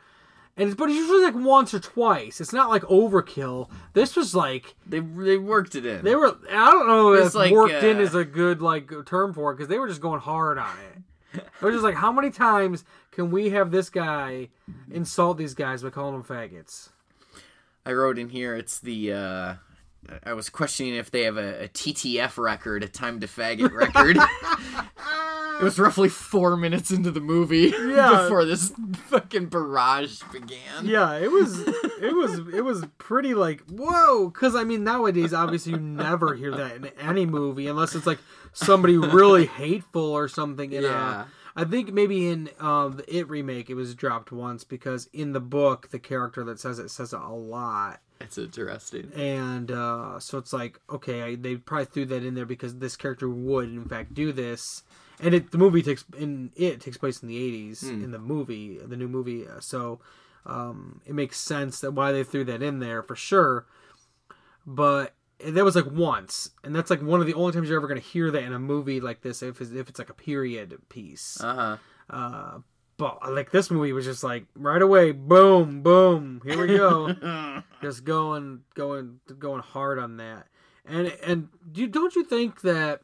And 0.56 0.68
it's, 0.68 0.76
but 0.76 0.88
it's 0.90 0.98
usually 0.98 1.24
like 1.24 1.34
once 1.34 1.72
or 1.74 1.80
twice. 1.80 2.40
It's 2.40 2.52
not 2.52 2.68
like 2.70 2.82
overkill. 2.82 3.70
This 3.92 4.14
was 4.14 4.34
like 4.34 4.74
They 4.86 5.00
they 5.00 5.36
worked 5.38 5.74
it 5.74 5.86
in. 5.86 6.04
they 6.04 6.14
were. 6.14 6.36
I 6.50 6.70
don't 6.70 6.86
know 6.86 7.12
It's 7.12 7.28
if 7.28 7.34
like, 7.34 7.52
worked 7.52 7.82
in 7.82 7.96
uh, 7.96 8.00
is 8.00 8.14
a 8.14 8.24
good 8.24 8.60
like 8.62 8.90
term 9.06 9.32
for 9.32 9.50
it 9.50 9.56
because 9.56 9.68
they 9.68 9.78
were 9.78 9.88
just 9.88 10.00
going 10.00 10.20
hard 10.20 10.58
on 10.58 10.76
it. 10.92 11.42
They're 11.60 11.70
just 11.72 11.84
like, 11.84 11.94
how 11.94 12.12
many 12.12 12.30
times 12.30 12.84
can 13.12 13.30
we 13.30 13.50
have 13.50 13.70
this 13.70 13.88
guy 13.90 14.48
insult 14.90 15.38
these 15.38 15.54
guys 15.54 15.82
by 15.82 15.90
calling 15.90 16.14
them 16.20 16.24
faggots? 16.24 16.90
I 17.86 17.92
wrote 17.92 18.18
in 18.18 18.28
here. 18.28 18.54
It's 18.54 18.78
the. 18.78 19.12
uh 19.12 19.54
I 20.24 20.32
was 20.32 20.48
questioning 20.48 20.94
if 20.94 21.10
they 21.10 21.22
have 21.22 21.36
a, 21.36 21.64
a 21.64 21.68
TTF 21.68 22.36
record, 22.42 22.82
a 22.82 22.88
time 22.88 23.20
to 23.20 23.26
faggot 23.26 23.70
record. 23.72 24.16
it 25.60 25.62
was 25.62 25.78
roughly 25.78 26.08
four 26.08 26.56
minutes 26.56 26.90
into 26.90 27.10
the 27.10 27.20
movie 27.20 27.72
Yeah. 27.78 28.22
before 28.22 28.44
this 28.44 28.72
fucking 29.08 29.46
barrage 29.46 30.22
began. 30.32 30.84
Yeah, 30.86 31.16
it 31.18 31.30
was. 31.30 31.60
It 31.60 32.14
was. 32.14 32.38
It 32.54 32.64
was 32.64 32.84
pretty 32.98 33.34
like 33.34 33.62
whoa. 33.68 34.28
Because 34.30 34.54
I 34.56 34.64
mean, 34.64 34.84
nowadays, 34.84 35.34
obviously, 35.34 35.72
you 35.72 35.78
never 35.78 36.34
hear 36.34 36.50
that 36.52 36.76
in 36.76 36.86
any 36.98 37.26
movie 37.26 37.66
unless 37.66 37.94
it's 37.94 38.06
like 38.06 38.18
somebody 38.52 38.96
really 38.96 39.46
hateful 39.60 40.02
or 40.02 40.28
something. 40.28 40.72
In 40.72 40.82
Yeah. 40.84 41.22
a, 41.22 41.60
I 41.60 41.64
think 41.64 41.92
maybe 41.92 42.28
in 42.28 42.48
uh, 42.58 42.88
the 42.88 43.04
It 43.18 43.28
remake, 43.28 43.68
it 43.70 43.74
was 43.74 43.94
dropped 43.94 44.32
once 44.32 44.64
because 44.64 45.08
in 45.12 45.32
the 45.32 45.40
book, 45.40 45.90
the 45.90 45.98
character 45.98 46.42
that 46.44 46.58
says 46.58 46.78
it 46.78 46.90
says 46.90 47.12
it 47.12 47.20
a 47.20 47.28
lot. 47.28 48.00
It's 48.20 48.36
interesting. 48.38 49.10
and 49.14 49.70
uh, 49.70 50.20
so 50.20 50.38
it's 50.38 50.52
like 50.52 50.78
okay 50.90 51.22
I, 51.22 51.34
they 51.36 51.56
probably 51.56 51.86
threw 51.86 52.04
that 52.06 52.22
in 52.22 52.34
there 52.34 52.46
because 52.46 52.76
this 52.78 52.96
character 52.96 53.28
would 53.28 53.68
in 53.68 53.84
fact 53.86 54.14
do 54.14 54.32
this. 54.32 54.82
And 55.22 55.34
it 55.34 55.50
the 55.50 55.58
movie 55.58 55.82
takes 55.82 56.04
in 56.16 56.50
it 56.56 56.80
takes 56.80 56.96
place 56.96 57.22
in 57.22 57.28
the 57.28 57.36
80s 57.72 57.82
in 57.82 58.10
the 58.10 58.18
movie 58.18 58.78
the 58.78 58.96
new 58.96 59.08
movie. 59.08 59.46
Uh, 59.46 59.60
so 59.60 60.00
um, 60.46 61.00
it 61.06 61.14
makes 61.14 61.38
sense 61.38 61.80
that 61.80 61.92
why 61.92 62.12
they 62.12 62.24
threw 62.24 62.44
that 62.44 62.62
in 62.62 62.78
there 62.78 63.02
for 63.02 63.14
sure. 63.16 63.66
But 64.66 65.14
that 65.44 65.64
was 65.64 65.76
like 65.76 65.90
once. 65.90 66.50
And 66.64 66.74
that's 66.74 66.90
like 66.90 67.02
one 67.02 67.20
of 67.20 67.26
the 67.26 67.34
only 67.34 67.52
times 67.52 67.68
you're 67.68 67.78
ever 67.78 67.88
going 67.88 68.00
to 68.00 68.06
hear 68.06 68.30
that 68.30 68.42
in 68.42 68.52
a 68.52 68.58
movie 68.58 69.00
like 69.00 69.22
this 69.22 69.42
if 69.42 69.60
it's, 69.60 69.70
if 69.72 69.88
it's 69.88 69.98
like 69.98 70.10
a 70.10 70.14
period 70.14 70.76
piece. 70.88 71.40
Uh 71.40 71.54
huh. 71.54 72.14
uh, 72.16 72.58
but 73.00 73.32
like 73.32 73.50
this 73.50 73.70
movie 73.70 73.92
was 73.92 74.04
just 74.04 74.22
like 74.22 74.44
right 74.54 74.82
away 74.82 75.10
boom 75.10 75.82
boom 75.82 76.40
here 76.44 76.60
we 76.60 76.66
go 76.76 77.62
just 77.82 78.04
going 78.04 78.60
going 78.74 79.18
going 79.38 79.62
hard 79.62 79.98
on 79.98 80.18
that 80.18 80.46
and 80.84 81.08
and 81.24 81.48
do 81.72 81.80
you, 81.80 81.86
don't 81.88 82.14
you 82.14 82.22
think 82.24 82.60
that 82.60 83.00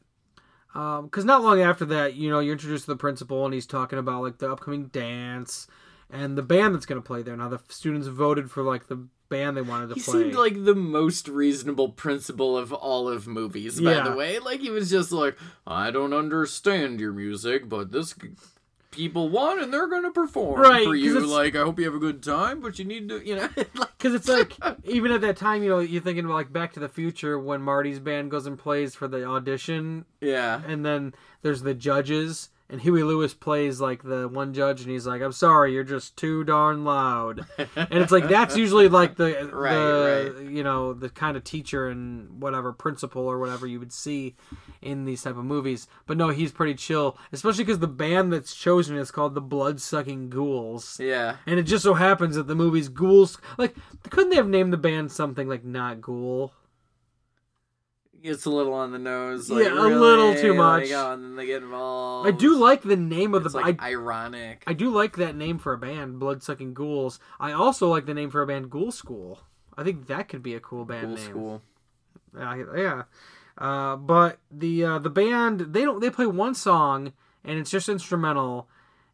um, 0.75 1.07
because 1.07 1.25
not 1.25 1.43
long 1.43 1.61
after 1.63 1.85
that 1.87 2.15
you 2.15 2.29
know 2.31 2.39
you're 2.41 2.53
introduced 2.53 2.85
to 2.85 2.91
the 2.91 2.97
principal 2.97 3.45
and 3.47 3.55
he's 3.55 3.67
talking 3.67 3.99
about 3.99 4.23
like 4.23 4.39
the 4.39 4.51
upcoming 4.53 4.87
dance 4.89 5.67
and 6.11 6.37
the 6.37 6.43
band 6.43 6.75
that's 6.75 6.87
going 6.87 7.01
to 7.01 7.07
play 7.07 7.23
there 7.23 7.37
now 7.37 7.49
the 7.49 7.61
students 7.69 8.07
voted 8.07 8.51
for 8.51 8.63
like 8.63 8.87
the 8.89 9.09
band 9.29 9.57
they 9.57 9.63
wanted 9.63 9.89
to 9.89 9.95
He 9.95 10.01
play 10.03 10.19
He 10.19 10.23
seemed 10.25 10.35
like 10.37 10.65
the 10.65 10.75
most 10.75 11.27
reasonable 11.27 11.89
principal 11.89 12.57
of 12.57 12.73
all 12.73 13.09
of 13.09 13.27
movies, 13.27 13.81
by 13.81 13.95
Yeah. 13.95 14.11
the 14.11 14.15
way. 14.17 14.39
Like, 14.39 14.61
he 14.61 14.71
was 14.71 14.89
just 14.89 15.11
like, 15.11 15.37
I 15.67 15.91
don't 15.91 16.13
understand 16.13 17.01
your 17.01 17.13
music, 17.13 17.69
but 17.69 17.91
this 17.91 18.15
people 18.97 19.29
want 19.29 19.63
and 19.63 19.73
they're 19.73 19.87
going 19.87 20.03
to 20.03 20.11
perform 20.11 20.61
Right, 20.61 20.85
for 20.85 20.95
you. 20.95 21.21
Like, 21.21 21.55
I 21.55 21.61
hope 21.61 21.79
you 21.79 21.85
have 21.85 21.95
a 21.95 21.99
good 21.99 22.23
time, 22.23 22.61
but 22.61 22.79
you 22.79 22.85
need 22.85 23.09
to, 23.11 23.27
you 23.27 23.37
know. 23.37 23.49
because 23.99 24.15
it's 24.15 24.29
like 24.29 24.53
even 24.85 25.11
at 25.11 25.21
that 25.23 25.37
time 25.37 25.63
you 25.63 25.69
know 25.69 25.79
you're 25.79 26.03
thinking 26.03 26.25
about 26.25 26.35
like 26.35 26.53
back 26.53 26.73
to 26.73 26.81
the 26.81 26.89
future 26.89 27.39
when 27.39 27.61
marty's 27.63 27.99
band 27.99 28.31
goes 28.31 28.47
and 28.47 28.59
plays 28.59 28.95
for 28.95 29.09
the 29.09 29.25
audition 29.25 30.05
yeah. 30.21 30.61
and 30.67 30.85
then 30.85 31.15
there's 31.43 31.63
the 31.63 31.75
judges 31.75 32.51
and 32.69 32.81
Huey 32.81 33.03
Lewis 33.03 33.33
plays 33.33 33.81
like 33.81 34.03
the 34.03 34.27
one 34.29 34.53
judge 34.53 34.81
and 34.81 34.91
he's 34.91 35.07
like 35.07 35.23
I'm 35.23 35.33
sorry 35.33 35.73
you're 35.73 35.85
just 35.85 36.17
too 36.17 36.45
darn 36.45 36.85
loud. 36.85 37.47
And 37.77 38.03
it's 38.03 38.13
like 38.13 38.29
that's 38.29 38.57
usually 38.57 38.89
like 38.89 39.17
the, 39.17 39.51
Right, 39.53 39.75
the 39.75 40.49
you 40.51 40.63
know 40.65 40.93
the 40.93 41.09
kind 41.09 41.37
of 41.37 41.45
teacher 41.45 41.89
and 41.89 42.41
whatever 42.41 42.73
principal 42.73 43.23
or 43.23 43.39
whatever 43.39 43.67
you 43.67 43.79
would 43.79 43.93
see 43.93 44.35
in 44.83 45.05
these 45.05 45.23
type 45.23 45.37
of 45.37 45.45
movies. 45.45 45.87
But 46.07 46.17
no 46.17 46.31
he's 46.31 46.53
pretty 46.53 46.75
chill 46.75 47.17
especially 47.33 47.65
because 47.65 47.79
the 47.79 47.87
band 47.87 48.33
that's 48.33 48.55
chosen 48.55 48.97
is 48.97 49.11
called 49.11 49.35
the 49.35 49.41
blood 49.41 49.81
sucking 49.81 50.31
ghouls. 50.31 50.99
Yeah. 51.01 51.37
and 51.47 51.59
it 51.59 51.65
just 51.65 51.85
so 51.85 51.95
happens 51.95 52.37
that 52.37 52.47
the 52.47 52.55
movie's 52.55 52.89
ghouls 52.89 53.39
like 53.59 53.77
couldn't 54.11 54.31
they 54.31 54.37
have 54.37 54.49
named 54.49 54.73
the 54.73 54.77
band 54.77 55.13
something 55.13 55.49
like 55.49 55.65
not 55.65 56.01
ghoul 56.01 56.53
It's 58.27 58.45
a 58.45 58.51
little 58.51 58.75
on 58.75 58.91
the 58.93 58.99
nose. 58.99 59.49
Yeah, 59.49 59.57
a 59.57 59.75
really, 59.75 59.95
little 59.95 60.35
too 60.35 60.49
like, 60.55 60.83
much. 60.83 60.91
oh, 60.93 61.13
and 61.13 61.25
then 61.25 61.37
they 61.37 61.47
get 61.47 61.63
involved. 61.63 62.29
I 62.29 62.33
do 62.33 62.57
like 62.57 62.83
the 62.83 62.97
name 62.97 63.35
of 63.35 63.45
It's 63.45 63.55
the 63.55 63.61
like 63.61 63.81
I, 63.81 63.91
ironic. 63.91 64.65
I 64.67 64.73
do 64.73 64.91
like 64.91 65.17
that 65.17 65.37
name 65.37 65.59
for 65.59 65.73
a 65.73 65.79
band, 65.79 66.19
Blood 66.19 66.43
Sucking 66.43 66.75
Ghouls. 66.75 67.21
I 67.39 67.53
also 67.53 67.89
like 67.89 68.07
the 68.07 68.15
name 68.15 68.31
for 68.31 68.43
a 68.43 68.47
band, 68.47 68.71
Ghoul 68.71 68.91
School. 68.91 69.41
I 69.77 69.85
think 69.85 70.07
that 70.09 70.29
could 70.29 70.43
be 70.43 70.55
a 70.55 70.61
cool 70.61 70.85
band 70.85 71.07
Cool 71.07 71.15
name. 71.17 71.25
school. 71.25 71.63
Uh, 72.39 72.57
yeah. 72.77 73.03
Uh, 73.59 73.97
but 73.97 74.39
the 74.51 74.85
uh, 74.85 74.99
the 74.99 75.09
band 75.11 75.61
they 75.73 75.83
don't 75.83 76.01
they 76.01 76.11
play 76.11 76.27
one 76.27 76.55
song 76.55 77.13
and 77.45 77.59
it's 77.59 77.71
just 77.71 77.89
instrumental, 77.89 78.69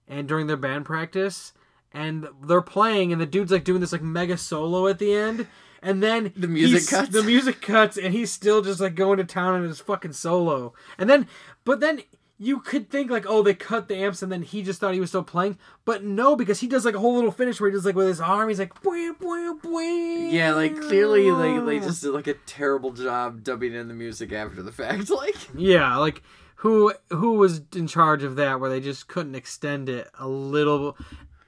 and 0.08 0.26
during 0.26 0.46
their 0.46 0.56
band 0.56 0.84
practice, 0.84 1.52
and 1.92 2.26
they're 2.44 2.60
playing 2.62 3.12
and 3.12 3.20
the 3.20 3.26
dude's 3.26 3.52
like 3.52 3.62
doing 3.64 3.80
this 3.80 3.92
like 3.92 4.02
mega 4.02 4.36
solo 4.36 4.86
at 4.88 4.98
the 4.98 5.12
end. 5.14 5.46
And 5.82 6.02
then 6.02 6.32
The 6.36 6.48
music 6.48 6.88
cuts? 6.88 7.10
The 7.10 7.22
music 7.22 7.60
cuts, 7.60 7.96
and 7.96 8.14
he's 8.14 8.30
still 8.30 8.62
just 8.62 8.80
like 8.80 8.94
going 8.94 9.18
to 9.18 9.24
town 9.24 9.54
on 9.54 9.62
his 9.64 9.80
fucking 9.80 10.12
solo. 10.12 10.74
And 10.96 11.10
then, 11.10 11.26
but 11.64 11.80
then 11.80 12.02
you 12.38 12.58
could 12.58 12.90
think 12.90 13.10
like, 13.10 13.24
oh, 13.28 13.42
they 13.42 13.54
cut 13.54 13.88
the 13.88 13.96
amps, 13.96 14.22
and 14.22 14.30
then 14.30 14.42
he 14.42 14.62
just 14.62 14.80
thought 14.80 14.94
he 14.94 15.00
was 15.00 15.10
still 15.10 15.22
playing. 15.22 15.58
But 15.84 16.02
no, 16.02 16.34
because 16.34 16.60
he 16.60 16.66
does 16.66 16.84
like 16.84 16.94
a 16.94 16.98
whole 16.98 17.14
little 17.14 17.30
finish 17.30 17.60
where 17.60 17.70
he 17.70 17.74
does 17.74 17.84
like 17.84 17.94
with 17.94 18.08
his 18.08 18.20
arm, 18.20 18.48
he's 18.48 18.58
like, 18.58 18.74
bwah, 18.82 19.16
bwah, 19.16 19.60
bwah. 19.60 20.32
Yeah, 20.32 20.54
like 20.54 20.80
clearly, 20.80 21.30
like 21.30 21.64
they 21.66 21.78
just 21.78 22.02
did 22.02 22.10
like 22.10 22.26
a 22.26 22.34
terrible 22.34 22.92
job 22.92 23.44
dubbing 23.44 23.74
in 23.74 23.88
the 23.88 23.94
music 23.94 24.32
after 24.32 24.62
the 24.62 24.72
fact. 24.72 25.10
Like, 25.10 25.36
Yeah, 25.54 25.96
like 25.98 26.22
who 26.56 26.92
who 27.10 27.34
was 27.34 27.60
in 27.74 27.86
charge 27.86 28.22
of 28.22 28.36
that? 28.36 28.60
Where 28.60 28.70
they 28.70 28.80
just 28.80 29.08
couldn't 29.08 29.34
extend 29.34 29.88
it 29.88 30.08
a 30.18 30.28
little. 30.28 30.96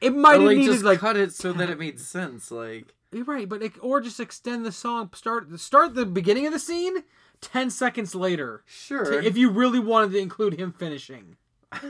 It 0.00 0.14
might 0.14 0.36
or, 0.36 0.40
have 0.40 0.42
like 0.42 0.56
needed 0.58 0.72
just 0.72 0.84
like 0.84 0.98
cut 0.98 1.16
it 1.16 1.32
so 1.32 1.52
that 1.52 1.70
it 1.70 1.78
made 1.78 1.98
sense. 1.98 2.50
Like, 2.50 2.94
You're 3.14 3.24
right, 3.24 3.48
but 3.48 3.62
it, 3.62 3.72
or 3.80 4.00
just 4.00 4.20
extend 4.20 4.66
the 4.66 4.72
song. 4.72 5.10
Start 5.14 5.58
start 5.60 5.94
the 5.94 6.04
beginning 6.06 6.46
of 6.46 6.52
the 6.52 6.58
scene 6.58 7.04
ten 7.40 7.70
seconds 7.70 8.14
later. 8.14 8.62
sure, 8.66 9.20
If 9.22 9.36
you 9.36 9.50
really 9.50 9.78
wanted 9.80 10.12
to 10.12 10.18
include 10.18 10.58
him 10.58 10.72
finishing, 10.72 11.36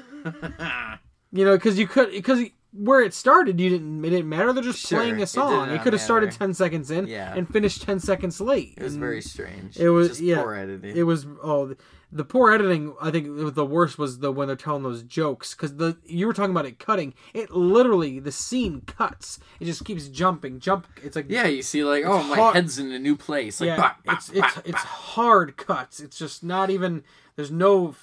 you 1.33 1.45
know, 1.45 1.57
because 1.57 1.79
you 1.79 1.87
could 1.87 2.11
because 2.11 2.41
where 2.73 3.01
it 3.03 3.15
started, 3.15 3.61
you 3.61 3.71
didn't. 3.71 4.05
It 4.05 4.11
didn't 4.11 4.29
matter. 4.29 4.53
They're 4.53 4.63
just 4.63 4.87
Sure, 4.87 4.99
playing 4.99 5.23
a 5.23 5.27
song. 5.27 5.69
It, 5.71 5.75
not 5.75 5.83
could 5.85 5.93
have 5.93 6.03
started 6.03 6.33
ten 6.33 6.55
seconds 6.55 6.91
in 6.91 7.07
Yeah. 7.07 7.33
and 7.35 7.49
finished 7.49 7.83
ten 7.83 8.01
seconds 8.01 8.41
late. 8.41 8.75
It 8.77 8.83
was 8.83 8.95
And 8.95 9.01
very 9.01 9.21
strange. 9.23 9.77
It 9.79 9.91
was 9.91 10.09
just 10.09 10.21
yeah. 10.21 10.43
poor 10.43 10.55
editing. 10.55 10.97
It 10.97 11.05
was 11.05 11.27
oh 11.43 11.75
the, 12.12 12.25
poor 12.25 12.53
editing. 12.53 12.95
I 13.01 13.11
think 13.11 13.55
the 13.55 13.67
worst 13.67 13.99
was 13.99 14.19
the 14.19 14.33
when 14.33 14.47
they're 14.47 14.57
telling 14.57 14.83
those 14.83 15.03
jokes 15.03 15.55
because 15.55 15.77
the 15.77 15.97
you 16.05 16.27
were 16.27 16.33
talking 16.33 16.51
about 16.51 16.67
it 16.67 16.79
cutting. 16.79 17.14
It 17.33 17.51
literally 17.51 18.19
the 18.19 18.33
scene 18.33 18.83
cuts. 18.83 19.38
It 19.61 19.67
just 19.67 19.85
keeps 19.85 20.09
jumping, 20.09 20.61
jump. 20.61 20.87
It's 21.03 21.17
like 21.17 21.27
yeah, 21.29 21.47
you 21.47 21.62
see, 21.62 21.85
like, 21.85 22.05
oh, 22.05 22.23
my 22.25 22.37
hard- 22.37 22.57
head's 22.57 22.79
in 22.79 22.93
a 22.93 22.99
new 22.99 23.17
place. 23.17 23.61
Like, 23.61 23.69
yeah, 23.69 23.77
bah, 23.77 23.95
bah, 24.05 24.12
it's 24.14 24.29
it's 24.31 24.40
bah, 24.40 24.62
it's 24.64 24.83
bah. 24.83 24.88
hard 24.88 25.57
cuts. 25.57 26.01
It's 26.01 26.19
just 26.19 26.43
not 26.43 26.71
even. 26.71 27.05
There's 27.37 27.51
no 27.51 27.95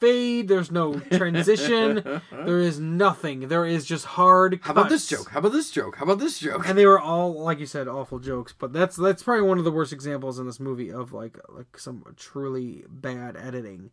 fade. 0.00 0.48
There's 0.48 0.70
no 0.70 1.00
transition. 1.00 2.20
there 2.32 2.58
is 2.58 2.78
nothing. 2.78 3.48
There 3.48 3.64
is 3.64 3.84
just 3.84 4.04
hard. 4.04 4.60
Cuts. 4.60 4.66
How 4.66 4.72
about 4.72 4.88
this 4.88 5.06
joke? 5.06 5.30
How 5.30 5.40
about 5.40 5.52
this 5.52 5.70
joke? 5.70 5.96
How 5.96 6.04
about 6.04 6.18
this 6.18 6.38
joke? 6.38 6.68
And 6.68 6.78
they 6.78 6.86
were 6.86 7.00
all, 7.00 7.32
like 7.32 7.58
you 7.58 7.66
said, 7.66 7.88
awful 7.88 8.18
jokes. 8.18 8.54
But 8.56 8.72
that's 8.72 8.96
that's 8.96 9.22
probably 9.22 9.42
one 9.42 9.58
of 9.58 9.64
the 9.64 9.72
worst 9.72 9.92
examples 9.92 10.38
in 10.38 10.46
this 10.46 10.60
movie 10.60 10.92
of 10.92 11.12
like 11.12 11.38
like 11.48 11.78
some 11.78 12.04
truly 12.16 12.84
bad 12.88 13.36
editing. 13.36 13.90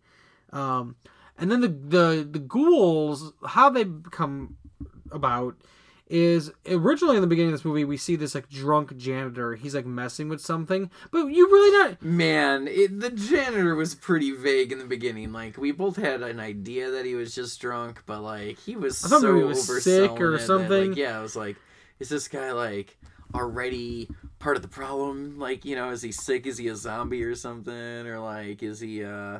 Um, 0.51 0.95
and 1.37 1.51
then 1.51 1.61
the 1.61 1.67
the 1.67 2.27
the 2.29 2.39
ghouls, 2.39 3.33
how 3.45 3.69
they 3.69 3.85
come 4.11 4.57
about 5.11 5.55
is 6.07 6.51
originally 6.69 7.15
in 7.15 7.21
the 7.21 7.27
beginning 7.27 7.51
of 7.51 7.57
this 7.57 7.65
movie 7.65 7.83
we 7.83 7.97
see 7.97 8.15
this 8.15 8.35
like 8.35 8.49
drunk 8.49 8.95
janitor. 8.95 9.55
He's 9.55 9.73
like 9.73 9.85
messing 9.85 10.29
with 10.29 10.39
something, 10.39 10.91
but 11.11 11.25
you 11.27 11.47
really 11.47 11.77
not. 11.77 12.01
Man, 12.03 12.67
it, 12.67 12.99
the 12.99 13.09
janitor 13.09 13.75
was 13.75 13.95
pretty 13.95 14.31
vague 14.31 14.71
in 14.71 14.77
the 14.77 14.85
beginning. 14.85 15.31
Like 15.31 15.57
we 15.57 15.71
both 15.71 15.95
had 15.95 16.21
an 16.21 16.39
idea 16.39 16.91
that 16.91 17.05
he 17.05 17.15
was 17.15 17.33
just 17.33 17.59
drunk, 17.59 18.03
but 18.05 18.21
like 18.21 18.59
he 18.59 18.75
was 18.75 19.03
I 19.03 19.19
so 19.19 19.35
he 19.35 19.43
was 19.43 19.83
sick 19.83 20.11
or 20.21 20.37
something. 20.37 20.89
like, 20.89 20.97
yeah, 20.97 21.17
I 21.17 21.21
was 21.21 21.35
like, 21.35 21.55
is 21.99 22.09
this 22.09 22.27
guy 22.27 22.51
like 22.51 22.97
already 23.33 24.09
part 24.37 24.57
of 24.57 24.61
the 24.61 24.67
problem? 24.67 25.39
Like, 25.39 25.65
you 25.65 25.75
know, 25.75 25.89
is 25.89 26.03
he 26.03 26.11
sick? 26.11 26.45
Is 26.45 26.57
he 26.57 26.67
a 26.67 26.75
zombie 26.75 27.23
or 27.23 27.35
something? 27.35 27.73
Or 27.73 28.19
like, 28.19 28.61
is 28.61 28.79
he 28.79 29.03
uh 29.03 29.39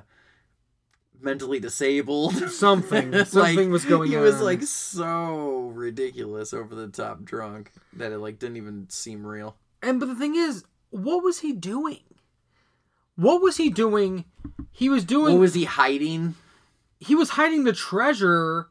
mentally 1.21 1.59
disabled? 1.59 2.35
Something. 2.51 3.11
Like, 3.11 3.27
Something 3.27 3.71
was 3.71 3.85
going 3.85 4.09
on. 4.09 4.17
He 4.17 4.17
was 4.17 4.41
like 4.41 4.63
so 4.63 5.71
ridiculous, 5.73 6.53
over 6.53 6.75
the 6.75 6.87
top 6.87 7.23
drunk 7.23 7.71
that 7.93 8.11
it 8.11 8.19
like 8.19 8.39
didn't 8.39 8.57
even 8.57 8.87
seem 8.89 9.25
real. 9.25 9.57
And 9.81 9.99
but 9.99 10.07
the 10.07 10.15
thing 10.15 10.35
is, 10.35 10.63
what 10.89 11.23
was 11.23 11.39
he 11.39 11.53
doing? 11.53 12.01
What 13.15 13.41
was 13.41 13.57
he 13.57 13.69
doing? 13.69 14.25
He 14.71 14.89
was 14.89 15.05
doing. 15.05 15.35
What 15.35 15.41
was 15.41 15.53
he 15.53 15.65
hiding? 15.65 16.35
he 16.99 17.15
was 17.15 17.29
hiding 17.31 17.63
the 17.63 17.73
treasure. 17.73 18.67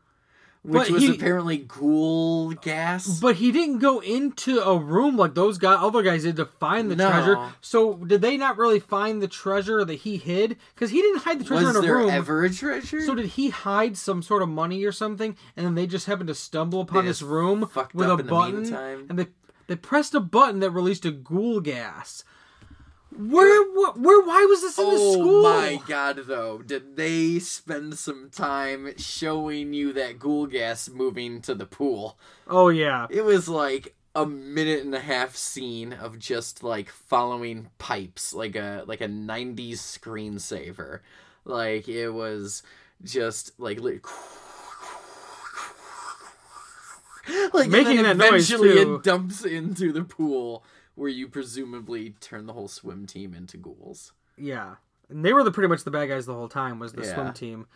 Which 0.64 0.85
But 0.88 0.90
was 0.92 1.03
he- 1.03 1.14
apparently 1.14 1.59
ghoul 1.59 2.53
gas. 2.53 3.20
But 3.20 3.37
he 3.37 3.53
didn't 3.53 3.81
go 3.81 4.00
into 4.00 4.61
a 4.61 4.79
room 4.79 5.14
like 5.14 5.35
those 5.35 5.59
guys, 5.59 5.77
other 5.81 6.03
guys 6.03 6.22
did 6.22 6.37
to 6.37 6.46
find 6.46 6.90
the 6.90 6.96
No. 6.96 7.11
treasure. 7.11 7.37
So 7.61 7.96
did 7.96 8.22
they 8.22 8.38
not 8.38 8.57
really 8.57 8.81
find 8.81 9.20
the 9.20 9.29
treasure 9.29 9.85
that 9.85 9.94
he 9.94 10.16
hid? 10.16 10.57
Because 10.74 10.90
he 10.90 11.03
didn't 11.03 11.20
hide 11.20 11.38
the 11.40 11.44
treasure 11.44 11.66
was 11.66 11.77
in 11.77 11.83
a 11.83 11.87
there 11.87 11.96
room. 11.98 12.09
ever 12.11 12.44
a 12.44 12.50
treasure? 12.50 13.03
So 13.03 13.14
did 13.14 13.27
he 13.27 13.50
hide 13.50 13.98
some 13.98 14.22
sort 14.22 14.40
of 14.40 14.48
money 14.48 14.85
or 14.87 14.92
something, 14.92 15.37
and 15.55 15.66
then 15.66 15.74
they 15.74 15.87
just 15.87 16.07
happened 16.07 16.29
to 16.29 16.35
stumble 16.35 16.81
upon 16.81 17.05
this 17.05 17.20
room 17.20 17.68
with 17.92 18.09
a 18.09 18.16
button, 18.24 18.74
and 19.11 19.18
they 19.18 19.27
they 19.66 19.77
pressed 19.77 20.14
a 20.14 20.20
button 20.20 20.61
that 20.61 20.70
released 20.70 21.05
a 21.05 21.11
ghoul 21.11 21.61
gas. 21.61 22.24
Where, 23.16 23.62
where, 23.72 23.92
where 23.92 24.27
why 24.27 24.44
was 24.48 24.62
this 24.62 24.77
in 24.79 24.85
the 24.87 24.90
oh 24.92 25.12
school? 25.12 25.46
oh 25.46 25.61
my 25.61 25.81
god, 25.87 26.22
though. 26.27 26.59
Did 26.59 26.96
they 26.96 27.38
spend 27.38 27.96
some 27.98 28.29
time 28.31 28.92
showing 28.98 29.72
you 29.72 29.92
that 29.92 30.18
ghoul 30.18 30.46
gas 30.46 30.88
moving 30.88 31.40
to 31.42 31.55
the 31.55 31.66
pool? 31.66 32.18
Oh 32.48 32.68
yeah, 32.70 33.07
It 33.11 33.24
was 33.24 33.48
like 33.48 33.94
a 34.16 34.27
minute 34.27 34.85
and 34.85 34.94
a 34.94 35.00
half 35.00 35.37
scene 35.37 35.92
of 35.92 36.18
just 36.18 36.62
like 36.62 36.88
following 36.88 37.68
pipes 37.79 38.33
like 38.35 38.57
a 38.57 38.85
like 38.87 39.00
a 39.00 39.09
90s 39.09 39.74
screensaver. 39.79 41.00
Like 41.44 41.88
it 41.88 42.11
was 42.11 42.62
just 43.03 43.59
like 43.61 43.81
li- 43.81 44.00
like 47.53 47.68
Making 47.70 48.03
that 48.03 48.16
noise, 48.16 48.48
too. 48.48 48.64
it 48.64 49.03
dumps 49.05 49.44
into 49.44 49.92
the 49.92 50.05
pool 50.05 50.64
where 50.94 51.09
you 51.09 51.28
presumably 51.28 52.14
turn 52.20 52.46
the 52.46 52.52
whole 52.52 52.68
swim 52.68 53.07
team 53.07 53.35
into 53.35 53.57
ghouls 53.57 54.12
yeah. 54.37 54.76
And 55.09 55.24
they 55.24 55.33
were 55.33 55.44
the 55.44 55.52
pretty 55.52 55.68
much 55.68 55.85
the 55.85 55.90
bad 55.90 56.09
guys 56.09 56.26
the 56.26 56.35
whole 56.35 56.48
time. 56.48 56.78
Was 56.78 56.92
the 56.92 57.04
Yeah. 57.04 57.14
swim 57.14 57.33
team, 57.35 57.66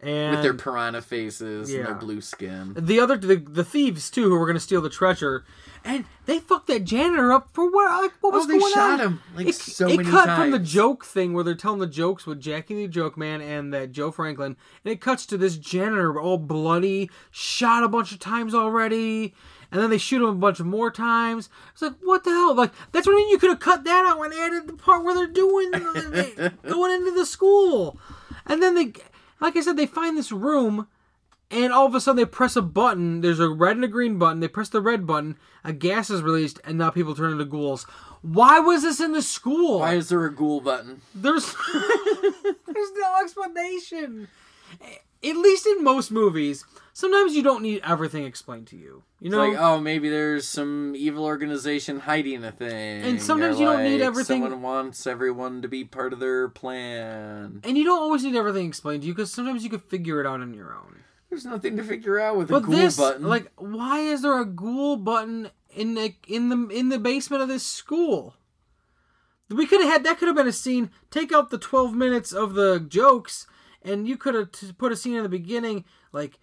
and 0.00 0.32
with 0.36 0.42
their 0.42 0.54
piranha 0.54 1.00
faces 1.00 1.70
and 1.70 1.78
Yeah. 1.78 1.86
their 1.86 1.94
blue 1.94 2.20
skin. 2.20 2.74
the 2.76 3.00
other 3.00 3.16
the, 3.16 3.36
the 3.36 3.64
thieves 3.64 4.10
too 4.10 4.28
who 4.28 4.38
were 4.38 4.46
going 4.46 4.56
to 4.56 4.60
steal 4.60 4.82
the 4.82 4.90
treasure 4.90 5.44
and 5.84 6.04
they 6.26 6.38
fucked 6.40 6.66
that 6.66 6.84
janitor 6.84 7.32
up 7.32 7.48
for 7.52 7.70
what 7.70 8.02
like 8.02 8.12
what 8.20 8.34
oh, 8.34 8.38
was 8.38 8.44
Oh, 8.44 8.48
they 8.48 8.58
going 8.58 8.72
shot 8.74 9.00
on 9.00 9.06
him, 9.06 9.20
like, 9.34 9.48
it, 9.48 9.54
so 9.54 9.88
it 9.88 9.96
many 9.96 10.10
cut 10.10 10.36
from 10.36 10.50
the 10.50 10.58
joke 10.58 11.04
thing 11.04 11.32
where 11.32 11.42
they're 11.42 11.54
telling 11.54 11.80
the 11.80 11.86
jokes 11.86 12.26
with 12.26 12.40
Jackie 12.40 12.74
the 12.74 12.88
Joke 12.88 13.16
Man 13.16 13.40
and 13.40 13.72
that 13.72 13.92
Joe 13.92 14.10
Franklin 14.10 14.56
and 14.84 14.92
it 14.92 15.00
cuts 15.00 15.24
to 15.26 15.38
this 15.38 15.56
janitor 15.56 16.20
all 16.20 16.38
bloody 16.38 17.10
shot 17.30 17.82
a 17.82 17.88
bunch 17.88 18.12
of 18.12 18.18
times 18.18 18.54
already 18.54 19.34
and 19.74 19.82
then 19.82 19.90
they 19.90 19.98
shoot 19.98 20.22
him 20.22 20.28
a 20.28 20.32
bunch 20.34 20.60
of 20.60 20.66
more 20.66 20.90
times 20.90 21.50
it's 21.72 21.82
like 21.82 21.94
what 22.02 22.24
the 22.24 22.30
hell 22.30 22.54
like 22.54 22.72
that's 22.92 23.06
what 23.06 23.12
I 23.14 23.16
mean 23.16 23.28
you 23.28 23.38
could 23.38 23.50
have 23.50 23.60
cut 23.60 23.84
that 23.84 24.06
out 24.06 24.24
and 24.24 24.32
added 24.32 24.68
the 24.68 24.72
part 24.74 25.04
where 25.04 25.14
they're 25.14 25.26
doing 25.26 25.70
they- 25.72 26.50
going 26.70 26.92
into 26.92 27.10
the 27.10 27.26
school 27.26 27.98
and 28.46 28.62
then 28.62 28.74
they 28.76 28.92
like 29.40 29.56
I 29.56 29.60
said 29.60 29.76
they 29.76 29.86
find 29.86 30.16
this 30.16 30.32
room 30.32 30.86
and 31.50 31.72
all 31.72 31.86
of 31.86 31.94
a 31.94 32.00
sudden 32.00 32.16
they 32.16 32.24
press 32.24 32.56
a 32.56 32.62
button. 32.62 33.20
There's 33.20 33.38
a 33.38 33.48
red 33.48 33.76
and 33.76 33.84
a 33.84 33.88
green 33.88 34.18
button. 34.18 34.40
They 34.40 34.48
press 34.48 34.70
the 34.70 34.80
red 34.80 35.06
button. 35.06 35.36
A 35.62 35.72
gas 35.72 36.10
is 36.10 36.22
released, 36.22 36.58
and 36.64 36.78
now 36.78 36.90
people 36.90 37.14
turn 37.14 37.32
into 37.32 37.44
ghouls. 37.44 37.84
Why 38.22 38.58
was 38.58 38.82
this 38.82 38.98
in 38.98 39.12
the 39.12 39.22
school? 39.22 39.80
Why 39.80 39.94
is 39.94 40.08
there 40.08 40.24
a 40.24 40.34
ghoul 40.34 40.60
button? 40.60 41.02
There's 41.14 41.44
there's 41.72 42.92
no 42.96 43.16
explanation. 43.22 44.28
At 45.24 45.36
least 45.36 45.66
in 45.66 45.82
most 45.82 46.10
movies, 46.10 46.64
sometimes 46.92 47.34
you 47.34 47.42
don't 47.42 47.62
need 47.62 47.80
everything 47.84 48.24
explained 48.24 48.66
to 48.68 48.76
you. 48.76 49.02
You 49.20 49.30
know, 49.30 49.42
It's 49.42 49.54
like, 49.56 49.62
oh, 49.64 49.80
maybe 49.80 50.08
there's 50.10 50.46
some 50.46 50.94
evil 50.96 51.24
organization 51.24 52.00
hiding 52.00 52.44
a 52.44 52.52
thing. 52.52 53.02
And 53.02 53.22
sometimes 53.22 53.58
you 53.58 53.66
don't 53.66 53.82
need 53.84 54.00
everything- 54.02 54.42
Someone 54.42 54.60
wants 54.62 55.06
everyone 55.06 55.62
to 55.62 55.68
be 55.68 55.84
part 55.84 56.12
of 56.12 56.18
their 56.20 56.48
plan. 56.48 57.60
and 57.64 57.78
you 57.78 57.84
don't 57.84 58.02
always 58.02 58.22
need 58.24 58.36
everything 58.36 58.66
explained 58.66 59.02
to 59.02 59.08
you 59.08 59.14
because 59.14 59.32
sometimes 59.32 59.64
you 59.64 59.70
could 59.70 59.82
figure 59.84 60.20
it 60.20 60.26
out 60.26 60.40
on 60.40 60.52
your 60.54 60.74
own. 60.74 61.00
There's 61.30 61.46
nothing 61.46 61.76
to 61.78 61.82
figure 61.82 62.20
out 62.20 62.36
with 62.36 62.50
a 62.50 62.52
But 62.52 62.62
ghoul 62.64 62.76
this, 62.76 62.96
button. 62.96 63.24
like, 63.24 63.50
why 63.56 64.00
is 64.00 64.22
there 64.22 64.38
a 64.38 64.44
ghoul 64.44 64.96
button 64.96 65.50
in 65.74 65.94
the 65.94 66.14
in 66.28 66.48
the 66.48 66.68
in 66.68 66.90
the 66.90 66.98
basement 66.98 67.42
of 67.42 67.48
this 67.48 67.64
school? 67.64 68.34
We 69.50 69.66
could 69.66 69.80
have 69.80 69.90
had 69.90 70.04
that. 70.04 70.18
Could 70.18 70.28
have 70.28 70.36
been 70.36 70.46
a 70.48 70.52
scene. 70.52 70.90
Take 71.10 71.32
out 71.32 71.50
the 71.50 71.58
twelve 71.58 71.94
minutes 71.94 72.32
of 72.32 72.54
the 72.54 72.78
jokes, 72.80 73.46
and 73.84 74.08
you 74.08 74.16
could 74.16 74.34
have 74.34 74.50
t- 74.52 74.72
put 74.72 74.92
a 74.92 74.96
scene 74.96 75.16
in 75.16 75.22
the 75.22 75.28
beginning, 75.28 75.84
like 76.12 76.38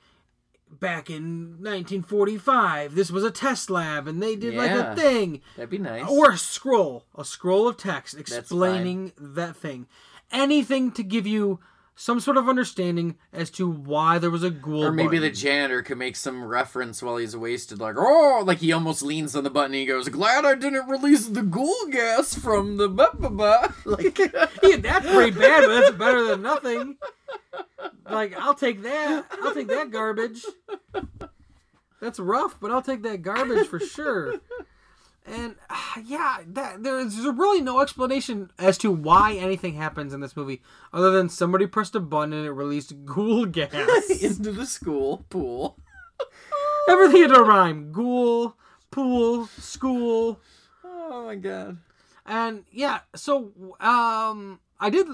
back 0.70 1.10
in 1.10 1.58
1945. 1.60 2.96
This 2.96 3.12
was 3.12 3.24
a 3.24 3.32
test 3.32 3.70
lab, 3.70 4.08
and 4.08 4.22
they 4.22 4.36
did 4.36 4.54
like 4.56 4.72
a 4.72 4.96
thing, 4.96 5.42
That'd 5.56 5.70
be 5.70 5.78
nice. 5.78 6.08
or 6.10 6.32
a 6.32 6.38
scroll, 6.38 7.06
a 7.16 7.26
scroll 7.26 7.68
of 7.68 7.78
text 7.78 8.18
explaining 8.18 9.12
that 9.18 9.56
thing. 9.56 9.88
Anything 10.32 10.92
to 10.94 11.04
give 11.04 11.28
you 11.28 11.60
some 11.96 12.20
sort 12.20 12.38
of 12.38 12.50
understanding 12.50 13.16
as 13.32 13.50
to 13.52 13.70
why 13.70 14.18
there 14.18 14.32
was 14.32 14.44
a 14.44 14.50
ghoul. 14.50 14.86
Or 14.86 14.92
maybe 14.92 15.20
the 15.20 15.30
janitor 15.30 15.82
could 15.84 15.98
make 15.98 16.16
some 16.16 16.44
reference 16.44 17.04
while 17.04 17.18
he's 17.18 17.36
wasted, 17.36 17.80
like, 17.80 17.96
oh, 17.98 18.44
like 18.46 18.60
he 18.60 18.72
almost 18.72 19.04
leans 19.04 19.36
on 19.36 19.44
the 19.44 19.50
button 19.50 19.72
and 19.72 19.76
he 19.76 19.86
goes, 19.86 20.10
glad 20.10 20.46
I 20.46 20.56
didn't 20.56 20.88
release 20.88 21.28
the 21.28 21.44
ghoul 21.44 21.88
gas 21.92 22.34
from 22.34 22.78
the 22.78 22.90
ba 22.90 23.10
ba 23.14 23.30
ba. 23.30 23.74
Like, 23.86 24.18
Yeah, 24.18 24.78
that's 24.78 25.06
pretty 25.08 25.32
bad, 25.38 25.66
but 25.66 25.80
that's 25.82 25.96
better 25.98 26.24
than 26.24 26.42
nothing. 26.42 26.98
Like, 28.10 28.38
I'll 28.38 28.56
take 28.56 28.82
that. 28.84 29.26
I'll 29.44 29.54
take 29.54 29.68
that 29.68 29.92
garbage. 29.92 30.44
That's 32.02 32.20
rough, 32.20 32.60
but 32.60 32.72
I'll 32.72 32.82
take 32.82 33.04
that 33.04 33.22
garbage 33.22 33.68
for 33.68 33.80
sure. 33.80 34.36
And 35.26 35.56
uh, 35.70 35.76
yeah, 36.06 36.40
that 36.48 36.84
there's 36.84 37.18
really 37.20 37.62
no 37.62 37.80
explanation 37.80 38.52
as 38.58 38.78
to 38.80 38.92
why 38.92 39.34
anything 39.34 39.76
happens 39.76 40.14
in 40.14 40.20
this 40.20 40.36
movie 40.36 40.62
other 40.94 41.12
than 41.12 41.30
somebody 41.30 41.68
pressed 41.68 41.96
a 41.96 42.00
button 42.00 42.34
and 42.34 42.46
it 42.46 42.52
released 42.52 43.06
ghoul 43.06 43.46
gas. 43.48 44.10
into 44.22 44.52
the 44.52 44.66
school 44.66 45.26
pool. 45.30 45.78
Everything 46.90 47.22
had 47.22 47.38
a 47.38 47.42
rhyme: 47.44 47.92
ghoul, 47.92 48.56
pool, 48.90 49.46
school. 49.58 50.40
Oh 50.84 51.26
my 51.26 51.36
god. 51.36 51.78
and 52.26 52.64
yeah 52.72 53.00
so 53.16 53.52
um 53.82 54.60
i 54.80 54.90
did 54.90 55.06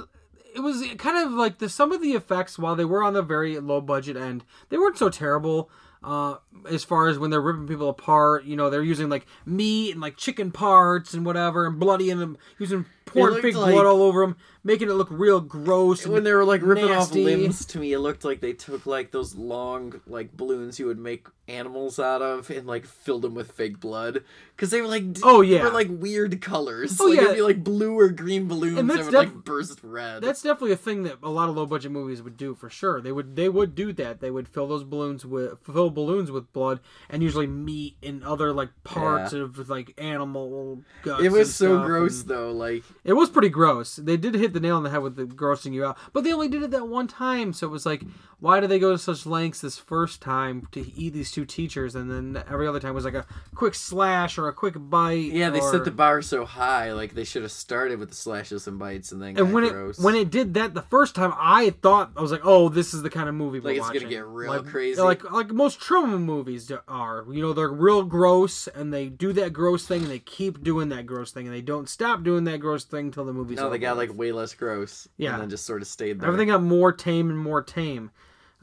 it 0.56 0.60
was 0.60 0.84
kind 0.98 1.18
of 1.26 1.32
like 1.34 1.58
the 1.58 1.70
some 1.70 1.92
of 1.92 2.02
the 2.02 2.12
effects 2.12 2.60
while 2.60 2.76
they 2.76 2.86
were 2.86 3.02
on 3.04 3.14
the 3.14 3.22
very 3.24 3.60
low 3.60 3.82
budget 3.82 4.16
end 4.16 4.44
they 4.70 4.78
weren't 4.78 4.98
so 4.98 5.10
terrible 5.10 5.72
uh 6.08 6.38
as 6.70 6.84
far 6.86 7.10
as 7.10 7.20
when 7.20 7.30
they're 7.30 7.42
ripping 7.42 7.68
people 7.68 7.90
apart 7.90 8.46
you 8.46 8.56
know 8.56 8.70
they're 8.70 8.82
using 8.82 9.10
like 9.10 9.26
meat 9.46 9.92
and 9.92 10.00
like 10.02 10.16
chicken 10.16 10.52
parts 10.52 11.14
and 11.14 11.26
whatever 11.26 11.68
and 11.68 11.80
bloody 11.80 12.10
and 12.10 12.22
them 12.22 12.38
using 12.58 12.86
pouring 13.06 13.42
fake 13.42 13.56
like- 13.56 13.74
blood 13.74 13.86
all 13.86 14.02
over 14.02 14.24
him, 14.24 14.36
making 14.68 14.90
it 14.90 14.94
look 14.94 15.08
real 15.10 15.40
gross. 15.42 16.06
when 16.06 16.24
they 16.24 16.34
were 16.34 16.46
like 16.46 16.62
ripping 16.62 16.86
nasty. 16.88 17.22
off 17.22 17.26
limbs 17.26 17.66
to 17.66 17.80
me 17.80 17.94
it 17.94 18.00
looked 18.00 18.24
like 18.26 18.42
they 18.42 18.54
took 18.54 18.86
like 18.86 19.12
those 19.12 19.34
long 19.36 20.00
like 20.06 20.36
balloons 20.36 20.78
you 20.80 20.86
would 20.86 21.00
make 21.00 21.28
animals 21.50 21.98
out 21.98 22.22
of 22.22 22.50
and 22.50 22.68
like 22.68 22.86
filled 22.86 23.22
them 23.22 23.34
with 23.34 23.54
fake 23.54 23.80
blood 23.80 24.22
because 24.54 24.70
they 24.70 24.82
were 24.82 24.88
like 24.88 25.14
d- 25.14 25.22
Oh, 25.24 25.42
they 25.42 25.56
yeah. 25.56 25.64
were 25.64 25.70
like 25.72 25.88
weird 25.90 26.42
colors 26.42 26.98
Oh, 27.00 27.06
like 27.06 27.16
yeah. 27.16 27.24
it'd 27.24 27.36
be 27.38 27.42
like 27.42 27.64
blue 27.64 27.98
or 27.98 28.10
green 28.10 28.50
balloons 28.50 28.78
And 28.78 28.90
that 28.90 28.96
that's 28.98 29.06
would 29.06 29.12
def- 29.14 29.34
like 29.36 29.46
burst 29.46 29.80
red 29.82 30.22
That's 30.22 30.42
definitely 30.42 30.74
a 30.74 30.76
thing 30.78 31.04
that 31.04 31.18
a 31.24 31.30
lot 31.30 31.48
of 31.48 31.56
low 31.56 31.66
budget 31.66 31.92
movies 31.94 32.22
would 32.22 32.36
do 32.36 32.54
for 32.54 32.70
sure. 32.70 33.00
They 33.00 33.14
would 33.14 33.38
they 33.38 33.48
would 33.48 33.76
do 33.76 33.94
that. 33.94 34.20
They 34.20 34.30
would 34.30 34.50
fill 34.50 34.68
those 34.68 34.84
balloons 34.84 35.26
with 35.26 35.60
fill 35.64 35.90
balloons 35.90 36.32
with 36.32 36.52
blood 36.52 36.82
and 37.10 37.24
usually 37.24 37.48
meat 37.48 37.96
and 38.04 38.24
other 38.26 38.52
like 38.52 38.72
parts 38.84 39.32
Yeah. 39.32 39.44
of 39.44 39.70
like 39.70 39.94
animal 39.98 40.84
guts. 41.04 41.24
it 41.24 41.32
was 41.32 41.56
so 41.56 41.82
gross 41.86 42.22
and- 42.22 42.30
though 42.30 42.52
like 42.52 42.84
It 43.06 43.14
was 43.14 43.30
pretty 43.30 43.50
gross. 43.50 43.96
They 43.96 44.18
did 44.18 44.36
hit 44.36 44.52
the 44.60 44.68
nail 44.68 44.78
on 44.78 44.84
the 44.84 44.90
head 44.90 45.02
with 45.02 45.16
the 45.16 45.26
grossing 45.26 45.74
you 45.74 45.86
out, 45.86 45.98
but 46.14 46.24
they 46.24 46.34
only 46.34 46.48
did 46.48 46.64
it 46.64 46.72
that 46.72 46.88
one 46.88 47.08
time. 47.08 47.54
So 47.54 47.68
it 47.68 47.70
was 47.70 47.86
like, 47.86 48.04
why 48.40 48.60
did 48.60 48.70
they 48.70 48.80
go 48.80 48.92
to 48.92 48.98
such 48.98 49.26
lengths 49.26 49.62
this 49.62 49.78
first 49.78 50.22
time 50.22 50.68
to 50.72 50.82
eat 50.96 51.14
these 51.14 51.32
two 51.32 51.46
teachers, 51.46 51.96
and 51.96 52.12
then 52.12 52.44
every 52.50 52.68
other 52.68 52.80
time 52.80 52.94
was 52.94 53.06
like 53.06 53.14
a 53.14 53.26
quick 53.56 53.74
slash 53.74 54.38
or 54.38 54.48
a 54.48 54.54
quick 54.54 54.76
bite? 54.78 55.32
yeah 55.32 55.50
they 55.50 55.60
or- 55.60 55.72
set 55.72 55.86
the 55.86 55.92
bar 55.92 56.22
so 56.22 56.46
high 56.46 56.92
like 56.94 57.14
they 57.16 57.24
should 57.24 57.42
have 57.42 57.52
started 57.52 58.00
with 58.00 58.10
the 58.10 58.16
slashes 58.16 58.68
and 58.68 58.78
bites 58.78 59.12
and 59.12 59.22
then 59.22 59.34
got 59.34 59.46
And 59.46 59.54
when 59.54 59.68
gross 59.68 59.98
it 59.98 60.04
when 60.04 60.16
it 60.16 60.30
did 60.30 60.54
that 60.56 60.74
the 60.74 60.82
first 60.82 61.16
time, 61.16 61.34
I 61.38 61.72
thought 61.82 62.12
I 62.16 62.22
was 62.22 62.32
like, 62.32 62.42
"Oh, 62.44 62.70
this 62.70 62.94
is 62.94 63.02
the 63.02 63.10
kind 63.10 63.30
of 63.30 63.36
movie 63.36 63.60
we're 63.60 63.72
Like, 63.72 63.78
it's 63.78 64.00
gonna 64.00 64.10
get 64.10 64.26
real 64.26 64.52
like, 64.52 64.66
crazy. 64.66 65.02
Like 65.02 65.30
like 65.32 65.50
most 65.50 65.80
trauma 65.80 66.20
movies 66.20 66.72
are. 66.88 67.26
You 67.30 67.42
know, 67.42 67.54
they're 67.54 67.70
real 67.70 68.04
gross, 68.04 68.68
and 68.68 68.94
they 68.94 69.08
do 69.08 69.34
that 69.34 69.54
gross 69.54 69.88
thing, 69.88 70.04
and 70.04 70.12
they 70.12 70.20
keep 70.20 70.64
doing 70.64 70.90
that 70.90 71.06
gross 71.06 71.32
thing, 71.32 71.48
and 71.48 71.56
they 71.56 71.62
don't 71.62 71.90
stop 71.90 72.24
doing 72.24 72.44
that 72.46 72.60
gross 72.60 72.84
thing 72.84 73.12
till 73.12 73.26
the 73.26 73.34
movie's 73.34 73.58
no 73.58 73.64
over. 73.66 73.72
they 73.74 73.80
got 73.80 73.98
like 73.98 74.16
way 74.16 74.32
less 74.32 74.47
gross 74.54 75.08
Yeah. 75.18 75.34
and 75.34 75.42
then 75.44 75.50
just 75.50 75.66
sort 75.66 75.82
of 75.82 75.88
stayed 75.88 76.20
there 76.20 76.28
Everything 76.28 76.50
got 76.50 76.62
more 76.64 76.92
tame 76.92 77.30
and 77.30 77.40
more 77.40 77.62
tame. 77.62 78.12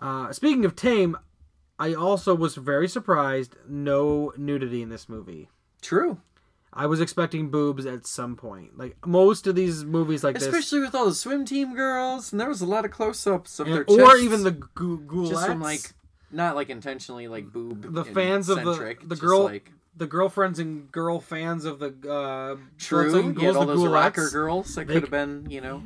Uh, 0.01 0.33
speaking 0.33 0.65
of 0.65 0.75
tame, 0.77 1.17
I 1.79 1.95
also 1.95 2.35
was 2.35 2.55
very 2.57 2.89
surprised. 2.89 3.57
No 3.69 4.33
nudity 4.37 4.83
in 4.83 4.89
this 4.89 5.09
movie. 5.09 5.49
true 5.83 6.19
I 6.77 6.87
was 6.87 7.01
expecting 7.01 7.51
boobs 7.51 7.87
at 7.87 8.05
some 8.05 8.35
point. 8.35 8.77
Like 8.77 9.07
most 9.07 9.47
of 9.47 9.55
these 9.55 9.85
movies 9.85 10.25
like 10.25 10.35
this, 10.35 10.45
Especially 10.49 10.81
with 10.81 10.93
all 10.95 11.05
the 11.05 11.15
swim 11.15 11.45
team 11.45 11.75
girls, 11.77 12.33
and 12.33 12.41
there 12.41 12.49
was 12.49 12.61
a 12.63 12.67
lot 12.67 12.85
of 12.85 12.91
close-ups 12.91 13.61
of 13.61 13.69
and- 13.69 13.77
their 13.77 13.85
or 13.89 14.17
even 14.17 14.43
the 14.43 14.51
gu- 14.51 14.99
ghoulettes, 15.07 15.31
just 15.31 15.47
from 15.47 15.61
like 15.61 15.93
not 16.33 16.57
like 16.57 16.71
intentionally 16.71 17.29
like 17.29 17.53
boob. 17.53 17.95
the 17.95 18.05
fans 18.05 18.49
of 18.49 18.65
the 18.65 18.97
the 19.05 19.15
girl 19.15 19.45
like 19.45 19.71
the 19.97 20.07
girlfriends 20.07 20.59
and 20.59 20.91
girl 20.93 21.21
fans 21.21 21.65
of 21.65 21.79
the 21.79 21.95
uh 22.11 22.57
true. 22.79 23.13
Had 23.13 23.35
Ghouls, 23.35 23.57
all 23.57 23.67
the 23.67 23.75
those 23.77 23.87
rocker 23.89 24.29
girls 24.31 24.75
that 24.75 24.87
could 24.87 25.03
have 25.03 25.11
been 25.11 25.47
you 25.51 25.61
know 25.61 25.83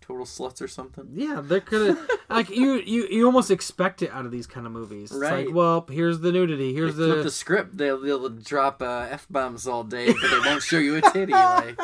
total 0.00 0.24
sluts 0.26 0.60
or 0.60 0.66
something. 0.68 1.08
Yeah, 1.14 1.40
they 1.42 1.60
could 1.60 1.88
have 1.96 2.10
like 2.28 2.50
you, 2.50 2.74
you 2.84 3.06
you 3.06 3.24
almost 3.26 3.50
expect 3.52 4.02
it 4.02 4.10
out 4.12 4.24
of 4.26 4.32
these 4.32 4.46
kind 4.48 4.66
of 4.66 4.72
movies. 4.72 5.10
It's 5.12 5.20
Right. 5.20 5.46
like, 5.46 5.54
well, 5.54 5.86
here's 5.88 6.18
the 6.20 6.32
nudity. 6.32 6.74
Here's 6.74 6.96
They 6.96 7.06
the, 7.08 7.22
the 7.22 7.30
script. 7.30 7.76
They'll, 7.78 8.00
they'll 8.00 8.28
drop 8.28 8.82
uh, 8.82 9.06
f 9.10 9.26
bombs 9.30 9.66
all 9.68 9.84
day, 9.84 10.06
but 10.12 10.30
they 10.30 10.38
won't 10.40 10.62
show 10.62 10.78
you 10.78 10.96
a 10.96 11.00
titty. 11.02 11.32
Like 11.32 11.78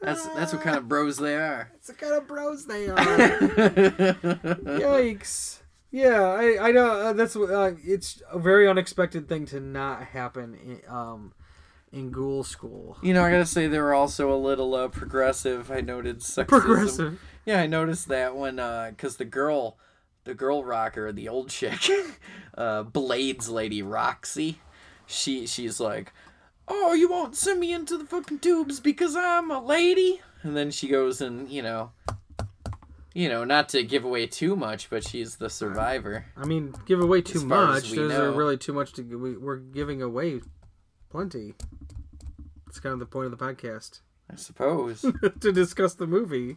that's 0.00 0.26
that's 0.28 0.52
what 0.52 0.60
kind 0.62 0.76
of 0.76 0.86
bros 0.88 1.16
they 1.16 1.36
are. 1.36 1.70
It's 1.76 1.86
the 1.86 1.94
kind 1.94 2.12
of 2.12 2.26
bros 2.28 2.66
they 2.66 2.88
are. 2.90 2.96
Yikes. 4.54 5.60
Yeah, 5.94 6.24
I 6.24 6.70
I 6.70 6.72
know 6.72 6.90
uh, 6.90 7.12
that's 7.12 7.36
uh, 7.36 7.76
it's 7.84 8.20
a 8.28 8.36
very 8.40 8.66
unexpected 8.66 9.28
thing 9.28 9.46
to 9.46 9.60
not 9.60 10.02
happen 10.02 10.54
in, 10.54 10.80
um 10.92 11.34
in 11.92 12.10
Ghoul 12.10 12.42
School. 12.42 12.98
You 13.00 13.14
know, 13.14 13.22
I 13.22 13.30
gotta 13.30 13.46
say 13.46 13.68
they 13.68 13.78
were 13.78 13.94
also 13.94 14.34
a 14.34 14.36
little 14.36 14.74
uh, 14.74 14.88
progressive. 14.88 15.70
I 15.70 15.82
noted 15.82 16.18
sexism. 16.18 16.48
Progressive. 16.48 17.20
Yeah, 17.46 17.60
I 17.60 17.68
noticed 17.68 18.08
that 18.08 18.34
when 18.34 18.56
because 18.56 19.18
the 19.18 19.24
girl, 19.24 19.78
the 20.24 20.34
girl 20.34 20.64
rocker, 20.64 21.12
the 21.12 21.28
old 21.28 21.48
chick, 21.48 21.88
uh, 22.58 22.82
Blades 22.82 23.48
lady 23.48 23.80
Roxy, 23.80 24.58
she 25.06 25.46
she's 25.46 25.78
like, 25.78 26.12
"Oh, 26.66 26.94
you 26.94 27.08
won't 27.08 27.36
send 27.36 27.60
me 27.60 27.72
into 27.72 27.96
the 27.96 28.04
fucking 28.04 28.40
tubes 28.40 28.80
because 28.80 29.14
I'm 29.14 29.48
a 29.48 29.64
lady." 29.64 30.22
And 30.42 30.56
then 30.56 30.72
she 30.72 30.88
goes 30.88 31.20
and 31.20 31.48
you 31.48 31.62
know, 31.62 31.92
you 33.14 33.28
know, 33.28 33.44
not 33.44 33.68
to 33.70 33.82
give 33.82 34.04
away 34.04 34.26
too 34.26 34.56
much, 34.56 34.90
but 34.90 35.06
she's 35.06 35.36
the 35.36 35.48
survivor. 35.48 36.26
I 36.36 36.44
mean, 36.44 36.74
give 36.84 37.00
away 37.00 37.22
too 37.22 37.38
As 37.38 37.44
much. 37.44 37.90
There's 37.92 38.10
know. 38.10 38.34
really 38.34 38.56
too 38.58 38.72
much 38.72 38.92
to 38.94 39.02
we, 39.02 39.36
we're 39.36 39.56
giving 39.56 40.02
away 40.02 40.40
plenty. 41.10 41.54
It's 42.68 42.80
kind 42.80 42.92
of 42.92 42.98
the 42.98 43.06
point 43.06 43.32
of 43.32 43.38
the 43.38 43.42
podcast 43.44 44.00
I 44.30 44.36
suppose. 44.36 45.02
to 45.40 45.52
discuss 45.52 45.94
the 45.94 46.06
movie. 46.08 46.56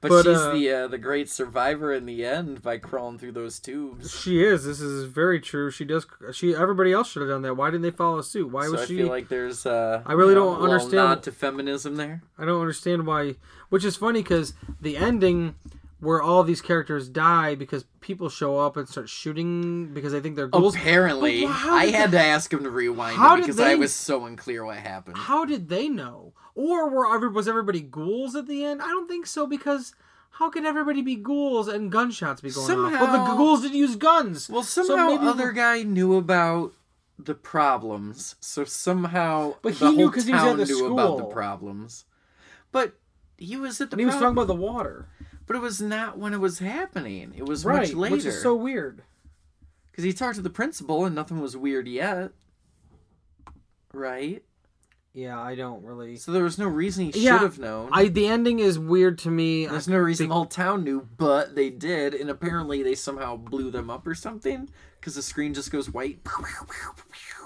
But, 0.00 0.08
But, 0.08 0.24
she's 0.24 0.36
uh, 0.36 0.52
the 0.52 0.70
uh, 0.72 0.88
the 0.88 0.98
great 0.98 1.30
survivor 1.30 1.92
in 1.92 2.06
the 2.06 2.24
end 2.24 2.60
by 2.60 2.78
crawling 2.78 3.18
through 3.20 3.30
those 3.32 3.60
tubes. 3.60 4.10
She 4.10 4.42
is. 4.42 4.64
This 4.64 4.80
is 4.80 5.04
very 5.04 5.38
true. 5.38 5.70
She 5.70 5.84
does. 5.84 6.04
She. 6.32 6.56
Everybody 6.56 6.92
else 6.92 7.12
should 7.12 7.22
have 7.22 7.28
done 7.28 7.42
that. 7.42 7.54
Why 7.54 7.70
didn't 7.70 7.82
they 7.82 7.92
follow 7.92 8.20
suit? 8.22 8.50
Why 8.50 8.64
so 8.64 8.72
was 8.72 8.80
I 8.80 8.86
she? 8.86 8.96
feel 8.96 9.06
like 9.06 9.28
there's 9.28 9.64
uh, 9.64 10.02
I 10.04 10.14
really 10.14 10.32
you 10.34 10.40
know, 10.40 10.54
don't 10.56 10.62
understand- 10.64 10.94
nod 10.94 11.22
to 11.22 11.30
feminism 11.30 11.94
there. 11.94 12.24
I 12.36 12.44
don't 12.44 12.60
understand 12.60 13.06
why. 13.06 13.36
Which 13.68 13.84
is 13.84 13.94
funny 13.94 14.22
because 14.24 14.54
the 14.80 14.96
ending 14.96 15.54
where 16.02 16.20
all 16.20 16.42
these 16.42 16.60
characters 16.60 17.08
die 17.08 17.54
because 17.54 17.84
people 18.00 18.28
show 18.28 18.58
up 18.58 18.76
and 18.76 18.88
start 18.88 19.08
shooting 19.08 19.94
because 19.94 20.10
they 20.10 20.20
think 20.20 20.34
they're 20.34 20.48
ghouls. 20.48 20.74
Apparently, 20.74 21.46
I 21.46 21.86
had 21.86 22.10
they- 22.10 22.18
to 22.18 22.24
ask 22.24 22.52
him 22.52 22.64
to 22.64 22.70
rewind 22.70 23.16
How 23.16 23.34
it 23.34 23.36
did 23.36 23.42
because 23.46 23.60
I 23.60 23.76
was 23.76 23.92
so 23.94 24.24
unclear 24.26 24.64
what 24.64 24.76
happened. 24.78 25.16
How 25.16 25.44
did 25.44 25.68
they 25.68 25.88
know? 25.88 26.32
Or 26.56 26.90
were 26.90 27.28
was 27.30 27.46
everybody 27.46 27.80
ghouls 27.80 28.34
at 28.34 28.48
the 28.48 28.64
end? 28.64 28.82
I 28.82 28.88
don't 28.88 29.06
think 29.08 29.26
so 29.26 29.46
because 29.46 29.94
how 30.32 30.50
could 30.50 30.64
everybody 30.64 31.02
be 31.02 31.14
ghouls 31.14 31.68
and 31.68 31.90
gunshots 31.92 32.40
be 32.40 32.50
going 32.50 32.68
off? 32.70 32.76
Well, 32.92 33.06
the 33.06 33.12
Somehow- 33.12 33.36
ghouls 33.36 33.62
didn't 33.62 33.76
use 33.78 33.94
guns. 33.96 34.48
Well, 34.50 34.64
So 34.64 34.82
somehow 34.84 35.06
maybe- 35.10 35.26
other 35.28 35.52
guy 35.52 35.84
knew 35.84 36.16
about 36.16 36.72
the 37.16 37.34
problems, 37.34 38.34
so 38.40 38.64
somehow 38.64 39.54
But 39.62 39.78
the 39.78 39.90
he 39.90 39.96
knew 39.96 40.04
whole 40.06 40.12
'cause 40.12 40.24
he 40.26 40.32
was 40.32 40.42
at 40.42 40.56
the 40.56 40.64
knew 40.64 40.92
about 40.92 41.18
the 41.18 41.24
problems. 41.24 42.06
But 42.72 42.98
he 43.38 43.56
was 43.56 43.80
at 43.80 43.90
the 43.90 43.94
and 43.94 44.00
he 44.00 44.06
was 44.06 44.14
talking 44.16 44.28
about 44.28 44.46
the 44.48 44.54
water, 44.54 45.08
but 45.52 45.58
it 45.58 45.62
was 45.62 45.82
not 45.82 46.16
when 46.16 46.32
it 46.32 46.40
was 46.40 46.60
happening. 46.60 47.34
It 47.36 47.44
was 47.44 47.62
right? 47.62 47.80
much 47.80 47.92
later. 47.92 48.16
Which 48.16 48.24
is 48.24 48.40
so 48.40 48.54
weird. 48.54 49.02
Because 49.90 50.02
he 50.02 50.14
talked 50.14 50.36
to 50.36 50.40
the 50.40 50.48
principal 50.48 51.04
and 51.04 51.14
nothing 51.14 51.42
was 51.42 51.58
weird 51.58 51.86
yet. 51.86 52.30
Right? 53.92 54.42
Yeah, 55.12 55.38
I 55.38 55.54
don't 55.54 55.84
really. 55.84 56.16
So 56.16 56.32
there 56.32 56.42
was 56.42 56.56
no 56.56 56.66
reason 56.66 57.04
he 57.12 57.20
Yeah, 57.20 57.32
should 57.32 57.42
have 57.42 57.58
known. 57.58 57.90
I 57.92 58.08
the 58.08 58.28
ending 58.28 58.60
is 58.60 58.78
weird 58.78 59.18
to 59.18 59.30
me. 59.30 59.66
There's 59.66 59.88
no 59.88 59.98
reason 59.98 60.30
the 60.30 60.34
whole 60.34 60.46
town 60.46 60.84
knew, 60.84 61.06
but 61.18 61.54
they 61.54 61.68
did, 61.68 62.14
and 62.14 62.30
apparently 62.30 62.82
they 62.82 62.94
somehow 62.94 63.36
blew 63.36 63.70
them 63.70 63.90
up 63.90 64.06
or 64.06 64.14
something 64.14 64.70
because 64.98 65.16
the 65.16 65.20
screen 65.22 65.52
just 65.52 65.70
goes 65.70 65.90
white. 65.90 66.20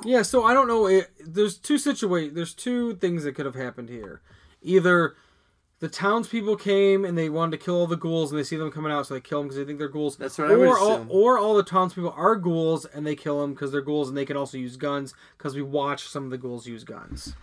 Yeah, 0.04 0.22
so 0.22 0.44
I 0.44 0.54
don't 0.54 0.68
know. 0.68 0.86
It, 0.86 1.10
there's 1.18 1.58
two 1.58 1.74
situa- 1.74 2.32
There's 2.32 2.54
two 2.54 2.94
things 2.94 3.24
that 3.24 3.34
could 3.34 3.46
have 3.46 3.56
happened 3.56 3.88
here. 3.88 4.20
Either 4.62 5.16
the 5.78 5.88
townspeople 5.88 6.56
came 6.56 7.04
and 7.04 7.18
they 7.18 7.28
wanted 7.28 7.58
to 7.58 7.64
kill 7.64 7.76
all 7.76 7.86
the 7.86 7.96
ghouls, 7.96 8.30
and 8.30 8.38
they 8.38 8.44
see 8.44 8.56
them 8.56 8.70
coming 8.70 8.90
out, 8.90 9.06
so 9.06 9.14
they 9.14 9.20
kill 9.20 9.40
them 9.40 9.48
because 9.48 9.58
they 9.58 9.64
think 9.64 9.78
they're 9.78 9.88
ghouls. 9.88 10.16
That's 10.16 10.38
what 10.38 10.50
I 10.50 10.54
or 10.54 10.78
all, 10.78 11.06
or 11.08 11.38
all 11.38 11.54
the 11.54 11.62
townspeople 11.62 12.14
are 12.16 12.36
ghouls, 12.36 12.86
and 12.86 13.06
they 13.06 13.14
kill 13.14 13.40
them 13.40 13.52
because 13.52 13.72
they're 13.72 13.82
ghouls, 13.82 14.08
and 14.08 14.16
they 14.16 14.24
can 14.24 14.36
also 14.36 14.56
use 14.56 14.76
guns 14.76 15.14
because 15.36 15.54
we 15.54 15.62
watch 15.62 16.08
some 16.08 16.24
of 16.24 16.30
the 16.30 16.38
ghouls 16.38 16.66
use 16.66 16.84
guns. 16.84 17.34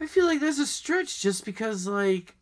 I 0.00 0.06
feel 0.06 0.26
like 0.26 0.40
there's 0.40 0.58
a 0.58 0.66
stretch 0.66 1.20
just 1.20 1.44
because, 1.44 1.86
like, 1.86 2.36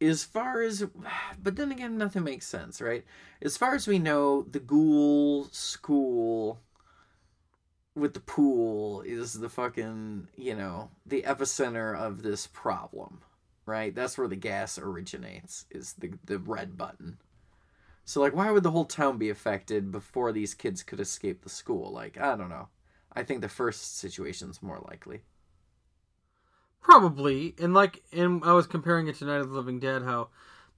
as 0.00 0.24
far 0.24 0.62
as. 0.62 0.84
But 1.42 1.56
then 1.56 1.70
again, 1.70 1.96
nothing 1.96 2.24
makes 2.24 2.46
sense, 2.46 2.80
right? 2.80 3.04
As 3.40 3.56
far 3.56 3.74
as 3.74 3.86
we 3.86 3.98
know, 3.98 4.42
the 4.42 4.58
ghoul 4.58 5.48
school 5.52 6.60
with 7.94 8.14
the 8.14 8.20
pool 8.20 9.02
is 9.02 9.34
the 9.34 9.48
fucking, 9.48 10.28
you 10.36 10.54
know, 10.54 10.90
the 11.06 11.22
epicenter 11.22 11.96
of 11.96 12.22
this 12.22 12.46
problem, 12.46 13.20
right? 13.68 13.94
That's 13.94 14.16
where 14.18 14.28
the 14.28 14.36
gas 14.36 14.78
originates, 14.78 15.66
is 15.70 15.94
the, 15.94 16.12
the 16.24 16.38
red 16.38 16.76
button. 16.76 17.18
So, 18.04 18.20
like, 18.20 18.34
why 18.34 18.50
would 18.50 18.62
the 18.62 18.70
whole 18.70 18.86
town 18.86 19.18
be 19.18 19.28
affected 19.28 19.92
before 19.92 20.32
these 20.32 20.54
kids 20.54 20.82
could 20.82 20.98
escape 21.00 21.42
the 21.42 21.50
school? 21.50 21.92
Like, 21.92 22.18
I 22.18 22.36
don't 22.36 22.48
know. 22.48 22.68
I 23.12 23.22
think 23.22 23.40
the 23.42 23.48
first 23.48 23.98
situation's 23.98 24.62
more 24.62 24.80
likely. 24.88 25.22
Probably, 26.80 27.54
and 27.58 27.74
like, 27.74 28.02
and 28.12 28.42
I 28.44 28.54
was 28.54 28.66
comparing 28.66 29.08
it 29.08 29.16
to 29.16 29.26
Night 29.26 29.40
of 29.40 29.50
the 29.50 29.56
Living 29.56 29.78
Dead, 29.78 30.02
how 30.02 30.28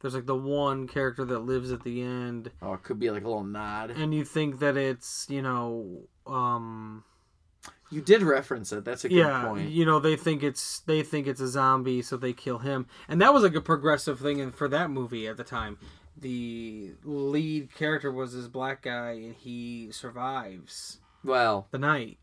there's 0.00 0.14
like 0.14 0.26
the 0.26 0.34
one 0.34 0.88
character 0.88 1.24
that 1.24 1.40
lives 1.40 1.70
at 1.70 1.84
the 1.84 2.02
end, 2.02 2.50
Oh, 2.60 2.72
it 2.72 2.82
could 2.82 2.98
be 2.98 3.10
like 3.10 3.22
a 3.22 3.28
little 3.28 3.44
nod. 3.44 3.90
and 3.90 4.12
you 4.12 4.24
think 4.24 4.58
that 4.58 4.76
it's 4.76 5.26
you 5.28 5.42
know 5.42 6.08
um 6.26 7.04
You 7.92 8.00
did 8.00 8.22
reference 8.22 8.72
it. 8.72 8.84
That's 8.84 9.04
a 9.04 9.08
good 9.08 9.16
yeah 9.16 9.44
point. 9.46 9.68
you 9.70 9.84
know 9.84 9.98
they 9.98 10.16
think 10.16 10.42
it's 10.42 10.80
they 10.80 11.02
think 11.02 11.26
it's 11.26 11.40
a 11.40 11.48
zombie 11.48 12.02
so 12.02 12.16
they 12.16 12.32
kill 12.32 12.58
him 12.58 12.86
and 13.08 13.20
that 13.20 13.32
was 13.34 13.42
like 13.42 13.54
a 13.54 13.60
progressive 13.60 14.20
thing 14.20 14.38
in- 14.38 14.52
for 14.52 14.68
that 14.68 14.90
movie 14.90 15.26
at 15.26 15.36
the 15.36 15.44
time 15.44 15.76
the 16.16 16.92
lead 17.04 17.74
character 17.74 18.12
was 18.12 18.34
this 18.34 18.46
black 18.46 18.82
guy 18.82 19.12
and 19.12 19.34
he 19.34 19.88
survives 19.90 20.98
Well, 21.24 21.66
the 21.70 21.78
night 21.78 22.18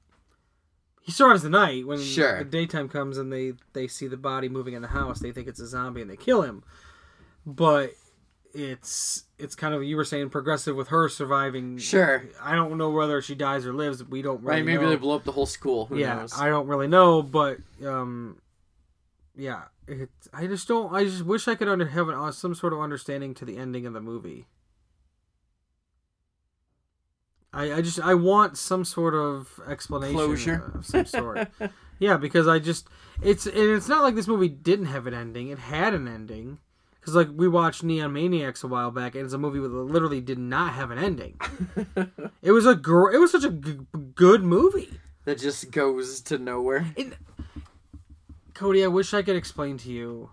he 1.01 1.11
survives 1.11 1.41
the 1.41 1.49
night 1.49 1.87
when 1.87 1.99
Sure. 2.01 2.39
the 2.39 2.45
daytime 2.45 2.89
comes 2.89 3.17
and 3.17 3.31
they 3.31 3.53
they 3.73 3.87
see 3.87 4.07
the 4.07 4.17
body 4.17 4.49
moving 4.49 4.73
in 4.73 4.81
the 4.81 4.89
house. 4.89 5.19
They 5.19 5.31
think 5.31 5.47
it's 5.47 5.59
a 5.61 5.67
zombie 5.67 6.01
and 6.01 6.09
they 6.09 6.17
kill 6.17 6.41
him. 6.41 6.63
But 7.45 7.93
it's 8.53 9.23
it's 9.39 9.55
kind 9.55 9.73
of 9.73 9.83
you 9.83 9.95
were 9.95 10.05
saying 10.05 10.29
progressive 10.29 10.75
with 10.75 10.87
her 10.89 11.09
surviving. 11.09 11.77
Sure. 11.77 12.23
I 12.41 12.55
don't 12.55 12.77
know 12.77 12.89
whether 12.89 13.21
she 13.21 13.35
dies 13.35 13.65
or 13.65 13.73
lives. 13.73 14.03
We 14.03 14.21
don't 14.21 14.41
really 14.41 14.57
Right? 14.57 14.65
Maybe 14.65 14.83
know. 14.83 14.89
they 14.89 14.95
blow 14.95 15.15
up 15.15 15.23
the 15.23 15.31
whole 15.31 15.45
school. 15.45 15.85
Who 15.85 15.97
yeah, 15.97 16.15
knows? 16.15 16.33
I 16.37 16.49
don't 16.49 16.67
really 16.67 16.87
know, 16.87 17.21
but 17.21 17.59
um, 17.85 18.41
yeah, 19.35 19.63
it, 19.87 20.09
I 20.33 20.47
just 20.47 20.67
don't. 20.67 20.93
I 20.93 21.03
just 21.03 21.23
wish 21.23 21.47
I 21.47 21.55
could 21.55 21.67
under 21.67 21.85
have 21.85 22.09
an, 22.09 22.15
uh, 22.15 22.31
some 22.31 22.55
sort 22.55 22.73
of 22.73 22.79
understanding 22.79 23.33
to 23.35 23.45
the 23.45 23.57
ending 23.57 23.85
of 23.85 23.93
the 23.93 24.01
movie. 24.01 24.47
I, 27.53 27.73
I 27.73 27.81
just 27.81 27.99
I 27.99 28.13
want 28.13 28.57
some 28.57 28.83
sort 28.83 29.15
of 29.15 29.59
explanation 29.67 30.15
Closure. 30.15 30.71
of 30.75 30.85
some 30.85 31.05
sort. 31.05 31.47
yeah, 31.99 32.17
because 32.17 32.47
I 32.47 32.59
just 32.59 32.87
it's 33.21 33.45
and 33.45 33.55
it's 33.55 33.87
not 33.87 34.03
like 34.03 34.15
this 34.15 34.27
movie 34.27 34.49
didn't 34.49 34.87
have 34.87 35.07
an 35.07 35.13
ending. 35.13 35.49
It 35.49 35.59
had 35.59 35.93
an 35.93 36.07
ending. 36.07 36.59
Because 37.07 37.15
like 37.15 37.29
we 37.33 37.47
watched 37.47 37.85
Neon 37.85 38.11
Maniacs 38.11 38.65
a 38.65 38.67
while 38.67 38.91
back, 38.91 39.15
and 39.15 39.23
it's 39.23 39.33
a 39.33 39.37
movie 39.37 39.61
that 39.61 39.69
literally 39.69 40.19
did 40.19 40.37
not 40.37 40.73
have 40.73 40.91
an 40.91 40.97
ending. 40.97 41.39
it 42.41 42.51
was 42.51 42.65
a 42.65 42.75
gr- 42.75 43.11
it 43.13 43.17
was 43.17 43.31
such 43.31 43.45
a 43.45 43.49
g- 43.49 43.77
good 44.13 44.43
movie. 44.43 44.99
that 45.23 45.39
just 45.39 45.71
goes 45.71 46.19
to 46.23 46.37
nowhere. 46.37 46.85
Cody, 48.53 48.83
I 48.83 48.87
wish 48.87 49.13
I 49.13 49.21
could 49.21 49.37
explain 49.37 49.77
to 49.77 49.89
you 49.89 50.31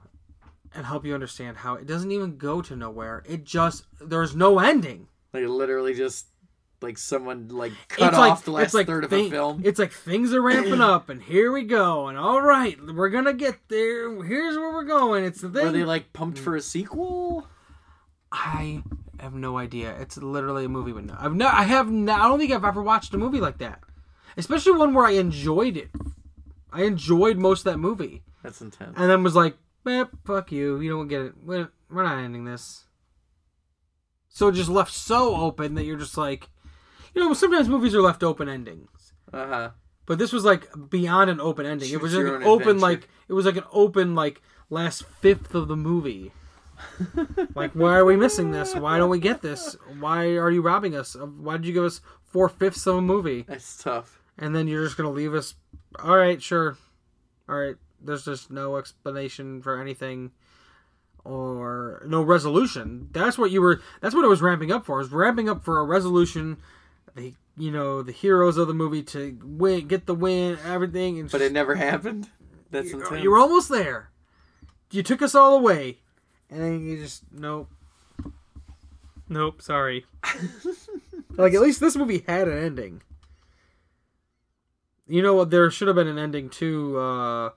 and 0.74 0.84
help 0.84 1.04
you 1.06 1.14
understand 1.14 1.58
how 1.58 1.74
it 1.74 1.86
doesn't 1.86 2.10
even 2.10 2.38
go 2.38 2.60
to 2.62 2.74
nowhere. 2.74 3.22
It 3.24 3.44
just 3.44 3.84
there's 4.00 4.34
no 4.34 4.58
ending. 4.58 5.06
Like 5.32 5.46
literally 5.46 5.94
just 5.94 6.26
like 6.85 6.99
someone 6.99 7.49
like 7.49 7.72
cut 7.89 8.09
it's 8.09 8.18
off 8.18 8.28
like 8.28 8.45
the 8.45 8.51
last 8.53 8.74
like 8.74 8.87
third 8.87 9.05
of 9.05 9.12
a 9.12 9.28
film. 9.30 9.62
It's 9.64 9.78
like 9.78 9.91
things 9.91 10.32
are 10.32 10.41
ramping 10.41 10.80
up, 10.80 11.09
and 11.09 11.20
here 11.22 11.51
we 11.51 11.64
go, 11.64 12.07
and 12.09 12.16
all 12.16 12.41
right, 12.41 12.78
we're 12.80 13.09
gonna 13.09 13.32
get 13.32 13.57
there. 13.68 14.22
Here's 14.22 14.57
where 14.57 14.72
we're 14.72 14.85
going. 14.85 15.24
It's 15.24 15.41
the 15.41 15.49
thing. 15.49 15.64
Were 15.66 15.72
they 15.72 15.85
like 15.85 16.12
pumped 16.12 16.39
for 16.39 16.55
a 16.55 16.61
sequel? 16.61 17.49
I 18.30 18.82
have 19.18 19.35
no 19.35 19.59
idea. 19.59 19.97
It's 20.01 20.16
literally 20.16 20.66
a 20.66 20.68
movie 20.68 20.93
with 20.93 21.07
no. 21.07 21.16
I've 21.18 21.35
no. 21.35 21.47
I 21.49 21.64
have. 21.64 21.91
No, 21.91 22.12
I 22.12 22.28
don't 22.28 22.39
think 22.39 22.53
I've 22.53 22.64
ever 22.64 22.82
watched 22.82 23.14
a 23.14 23.18
movie 23.18 23.41
like 23.41 23.59
that, 23.59 23.80
especially 24.37 24.72
one 24.72 24.95
where 24.95 25.07
I 25.07 25.12
enjoyed 25.12 25.76
it. 25.76 25.91
I 26.72 26.82
enjoyed 26.82 27.39
most 27.39 27.61
of 27.61 27.72
that 27.72 27.78
movie. 27.78 28.22
That's 28.43 28.61
intense. 28.61 28.95
and 28.97 29.09
then 29.11 29.22
was 29.22 29.35
like, 29.35 29.57
eh, 29.87 30.05
"Fuck 30.24 30.53
you! 30.53 30.80
You 30.80 30.91
don't 30.91 31.09
get 31.09 31.22
it. 31.22 31.32
We're, 31.43 31.70
we're 31.89 32.03
not 32.03 32.18
ending 32.18 32.45
this." 32.45 32.85
So 34.28 34.49
it 34.49 34.53
just 34.57 34.68
left 34.68 34.93
so 34.93 35.37
open 35.37 35.76
that 35.76 35.85
you're 35.85 35.97
just 35.97 36.18
like, 36.18 36.49
you 37.14 37.22
know, 37.22 37.32
sometimes 37.34 37.68
movies 37.68 37.94
are 37.94 38.02
left 38.02 38.22
open 38.22 38.48
endings, 38.48 39.12
Uh 39.32 39.46
huh. 39.46 39.70
but 40.06 40.18
this 40.18 40.32
was 40.32 40.44
like 40.44 40.68
beyond 40.90 41.30
an 41.30 41.40
open 41.40 41.66
ending. 41.66 41.90
it 41.92 42.00
was 42.00 42.14
like 42.14 42.26
an 42.26 42.42
open, 42.44 42.76
adventure. 42.76 42.78
like 42.80 43.08
it 43.28 43.32
was 43.32 43.46
like 43.46 43.56
an 43.56 43.64
open, 43.72 44.14
like 44.14 44.42
last 44.70 45.04
fifth 45.04 45.54
of 45.54 45.68
the 45.68 45.76
movie. 45.76 46.32
like, 47.54 47.72
why 47.72 47.94
are 47.96 48.04
we 48.04 48.16
missing 48.16 48.50
this? 48.50 48.74
Why 48.74 48.98
don't 48.98 49.08
we 49.10 49.20
get 49.20 49.42
this? 49.42 49.76
Why 50.00 50.26
are 50.36 50.50
you 50.50 50.60
robbing 50.60 50.94
us? 50.96 51.14
Why 51.16 51.56
did 51.56 51.66
you 51.66 51.72
give 51.72 51.84
us 51.84 52.00
four 52.24 52.48
fifths 52.48 52.86
of 52.86 52.96
a 52.96 53.00
movie? 53.02 53.42
That's 53.46 53.76
tough. 53.82 54.20
and 54.38 54.54
then 54.54 54.66
you're 54.66 54.84
just 54.84 54.96
gonna 54.96 55.10
leave 55.10 55.34
us 55.34 55.54
all 56.02 56.16
right 56.16 56.42
sure 56.42 56.76
all 57.48 57.54
right 57.56 57.76
there's 58.00 58.24
just 58.24 58.50
no 58.50 58.76
explanation 58.76 59.62
for 59.62 59.80
anything 59.80 60.32
or 61.24 62.02
no 62.06 62.20
resolution 62.20 63.08
that's 63.12 63.38
what 63.38 63.50
you 63.52 63.60
were 63.62 63.80
that's 64.00 64.14
what 64.14 64.24
it 64.24 64.28
was 64.28 64.42
ramping 64.42 64.72
up 64.72 64.84
for 64.84 64.96
it 64.96 65.02
was 65.04 65.12
ramping 65.12 65.48
up 65.48 65.64
for 65.64 65.78
a 65.78 65.84
resolution 65.84 66.56
the 67.14 67.34
you 67.56 67.70
know 67.70 68.02
the 68.02 68.12
heroes 68.12 68.56
of 68.56 68.66
the 68.68 68.74
movie 68.74 69.02
to 69.02 69.38
win 69.42 69.86
get 69.86 70.06
the 70.06 70.14
win 70.14 70.58
everything 70.64 71.18
and 71.20 71.30
But 71.30 71.40
it 71.40 71.52
never 71.52 71.74
happened. 71.76 72.28
That's 72.70 72.90
you, 72.90 73.00
intense. 73.00 73.22
you 73.22 73.30
were 73.30 73.38
almost 73.38 73.68
there. 73.68 74.10
You 74.90 75.02
took 75.02 75.22
us 75.22 75.34
all 75.34 75.56
away. 75.56 75.98
And 76.50 76.60
then 76.60 76.86
you 76.86 76.98
just 77.02 77.22
nope. 77.32 77.70
Nope 79.28 79.62
sorry. 79.62 80.06
Like 81.36 81.52
at 81.54 81.60
least 81.62 81.80
this 81.80 81.96
movie 81.96 82.22
had 82.28 82.46
an 82.46 82.56
ending. 82.62 83.02
You 85.08 85.20
know 85.20 85.34
what? 85.34 85.50
There 85.50 85.68
should 85.70 85.88
have 85.88 85.96
been 85.96 86.06
an 86.06 86.18
ending 86.18 86.48
to 86.50 86.96
uh 86.98 87.50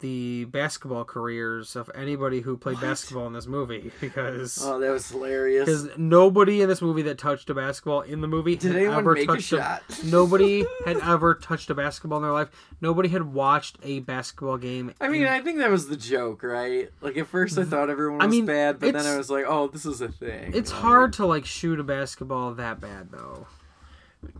the 0.00 0.44
basketball 0.44 1.04
careers 1.04 1.74
of 1.74 1.90
anybody 1.94 2.40
who 2.40 2.56
played 2.56 2.80
basketball 2.80 3.26
in 3.26 3.32
this 3.32 3.46
movie 3.46 3.90
because 4.00 4.58
Oh, 4.64 4.78
that 4.78 4.90
was 4.90 5.08
hilarious. 5.10 5.64
because 5.64 5.98
nobody 5.98 6.62
in 6.62 6.68
this 6.68 6.80
movie 6.80 7.02
that 7.02 7.18
touched 7.18 7.50
a 7.50 7.54
basketball 7.54 8.02
in 8.02 8.20
the 8.20 8.28
movie 8.28 8.54
Did 8.54 8.76
anyone 8.76 8.98
ever 8.98 9.14
make 9.14 9.28
a 9.28 9.40
shot? 9.40 9.82
nobody 10.04 10.64
had 10.86 10.98
ever 10.98 11.34
touched 11.34 11.68
a 11.70 11.74
basketball 11.74 12.18
in 12.18 12.22
their 12.22 12.32
life. 12.32 12.48
Nobody 12.80 13.08
had 13.08 13.32
watched 13.34 13.76
a 13.82 13.98
basketball 14.00 14.56
game. 14.56 14.94
I 15.00 15.08
mean, 15.08 15.22
in- 15.22 15.28
I 15.28 15.40
think 15.40 15.58
that 15.58 15.70
was 15.70 15.88
the 15.88 15.96
joke, 15.96 16.42
right? 16.44 16.90
Like 17.00 17.16
at 17.16 17.26
first, 17.26 17.58
I 17.58 17.64
thought 17.64 17.90
everyone 17.90 18.18
was 18.18 18.24
I 18.26 18.28
mean, 18.28 18.46
bad, 18.46 18.78
but 18.78 18.92
then 18.92 19.04
I 19.04 19.16
was 19.16 19.30
like, 19.30 19.46
"Oh, 19.48 19.66
this 19.66 19.84
is 19.84 20.00
a 20.00 20.08
thing." 20.08 20.52
it's 20.54 20.70
hard 20.70 21.12
to 21.14 21.26
like 21.26 21.44
shoot 21.44 21.80
a 21.80 21.84
basketball 21.84 22.54
that 22.54 22.80
bad 22.80 23.10
though. 23.10 23.46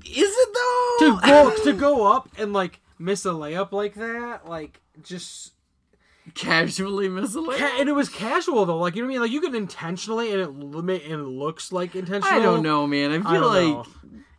Is 0.05 0.13
it 0.37 0.49
though? 0.55 0.97
To 1.01 1.21
go 1.27 1.65
to 1.65 1.73
go 1.79 2.13
up 2.13 2.29
and 2.39 2.53
like 2.53 2.81
miss 2.99 3.25
a 3.27 3.31
layup 3.31 3.73
like 3.73 3.95
that, 3.95 4.49
like 4.49 4.81
just 5.03 5.53
casually 6.35 7.09
miss 7.09 7.35
a 7.35 7.39
layup? 7.39 7.59
ca- 7.59 7.77
and 7.81 7.89
it 7.89 7.93
was 7.93 8.09
casual 8.09 8.67
though. 8.67 8.79
Like 8.79 8.97
you 8.97 9.03
know 9.03 9.07
what 9.09 9.13
I 9.13 9.15
mean? 9.15 9.21
Like 9.23 9.31
you 9.33 9.41
could 9.41 9.55
intentionally 9.55 10.33
and 10.33 10.41
it 10.41 10.49
li- 10.51 11.03
and 11.05 11.13
it 11.21 11.27
looks 11.29 11.73
like 11.73 11.95
intentional. 11.97 12.39
I 12.39 12.43
don't 12.43 12.63
know, 12.63 12.87
man. 12.87 13.13
I 13.13 13.17
I 13.17 13.33
feel 13.33 13.41
don't 13.41 13.55
like 13.77 13.87
know. 13.87 13.87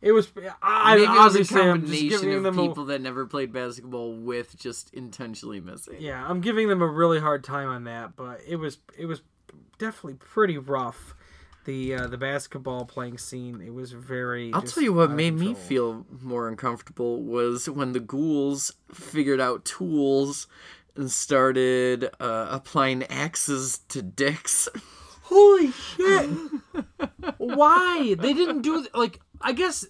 It 0.02 0.14
was. 0.14 0.32
I, 0.62 0.96
maybe 0.96 1.04
it 1.08 1.10
was 1.10 1.36
a 1.36 1.40
just 1.40 1.52
combination 1.52 2.32
of 2.32 2.44
them 2.44 2.58
a- 2.58 2.68
people 2.68 2.86
that 2.86 3.02
never 3.02 3.26
played 3.26 3.52
basketball 3.52 4.14
with 4.14 4.58
just 4.58 4.94
intentionally 4.94 5.60
missing. 5.60 5.98
Yeah, 6.00 6.26
I'm 6.26 6.40
giving 6.40 6.70
them 6.70 6.82
a 6.82 6.88
really 6.88 7.20
hard 7.20 7.44
time 7.44 7.68
on 7.68 7.84
that, 7.84 8.16
but 8.16 8.40
it 8.48 8.56
was 8.56 8.78
it 8.98 9.08
was 9.08 9.22
definitely 9.78 10.14
pretty 10.14 10.58
rough. 10.58 11.16
The 11.66 11.94
uh, 11.94 12.08
the 12.08 12.18
basketball 12.18 12.86
playing 12.86 13.18
scene, 13.18 13.62
it 13.62 13.74
was 13.74 13.92
very. 13.92 14.52
I'll 14.54 14.62
tell 14.62 14.82
you 14.82 14.94
what 14.94 15.12
made 15.12 15.36
me 15.36 15.54
feel 15.54 16.06
more 16.22 16.48
uncomfortable 16.48 17.22
was 17.22 17.70
when 17.70 17.92
the 17.92 18.00
ghouls 18.00 18.74
figured 18.92 19.42
out 19.42 19.66
tools 19.66 20.48
and 20.96 21.12
started 21.12 22.06
uh, 22.20 22.48
applying 22.50 23.04
axes 23.04 23.80
to 23.90 24.02
dicks. 24.02 24.68
Holy 25.24 25.72
shit! 25.72 26.30
Why 27.38 28.16
they 28.18 28.34
didn't 28.34 28.62
do 28.62 28.80
th- 28.82 28.94
like? 28.94 29.20
I 29.42 29.52
guess 29.52 29.86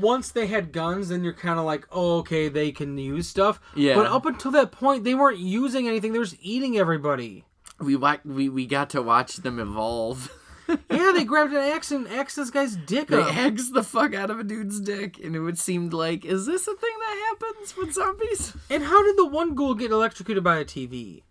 once 0.00 0.30
they 0.32 0.46
had 0.46 0.72
guns, 0.72 1.08
then 1.08 1.24
you're 1.24 1.32
kind 1.32 1.58
of 1.58 1.64
like, 1.64 1.86
oh, 1.90 2.18
okay, 2.18 2.48
they 2.48 2.72
can 2.72 2.98
use 2.98 3.28
stuff. 3.28 3.60
Yeah. 3.74 3.94
But 3.94 4.06
up 4.06 4.26
until 4.26 4.50
that 4.52 4.70
point, 4.70 5.04
they 5.04 5.14
weren't 5.14 5.38
using 5.38 5.88
anything. 5.88 6.12
They 6.12 6.18
were 6.18 6.24
just 6.26 6.36
eating 6.42 6.76
everybody. 6.76 7.44
We 7.80 7.96
wa- 7.96 8.18
we 8.24 8.48
we 8.48 8.66
got 8.66 8.90
to 8.90 9.02
watch 9.02 9.36
them 9.36 9.58
evolve. 9.58 10.30
Yeah, 10.90 11.12
they 11.14 11.24
grabbed 11.24 11.52
an 11.52 11.58
axe 11.58 11.90
and 11.90 12.06
axed 12.08 12.36
this 12.36 12.50
guy's 12.50 12.76
dick 12.76 13.08
They 13.08 13.20
up. 13.20 13.34
axed 13.36 13.74
the 13.74 13.82
fuck 13.82 14.14
out 14.14 14.30
of 14.30 14.38
a 14.38 14.44
dude's 14.44 14.80
dick, 14.80 15.18
and 15.22 15.34
it 15.34 15.40
would 15.40 15.58
seem 15.58 15.90
like, 15.90 16.24
is 16.24 16.46
this 16.46 16.66
a 16.68 16.74
thing 16.76 16.94
that 17.00 17.36
happens 17.40 17.76
with 17.76 17.92
zombies? 17.92 18.54
And 18.70 18.84
how 18.84 19.02
did 19.02 19.16
the 19.16 19.26
one 19.26 19.54
ghoul 19.54 19.74
get 19.74 19.90
electrocuted 19.90 20.44
by 20.44 20.58
a 20.58 20.64
TV? 20.64 21.22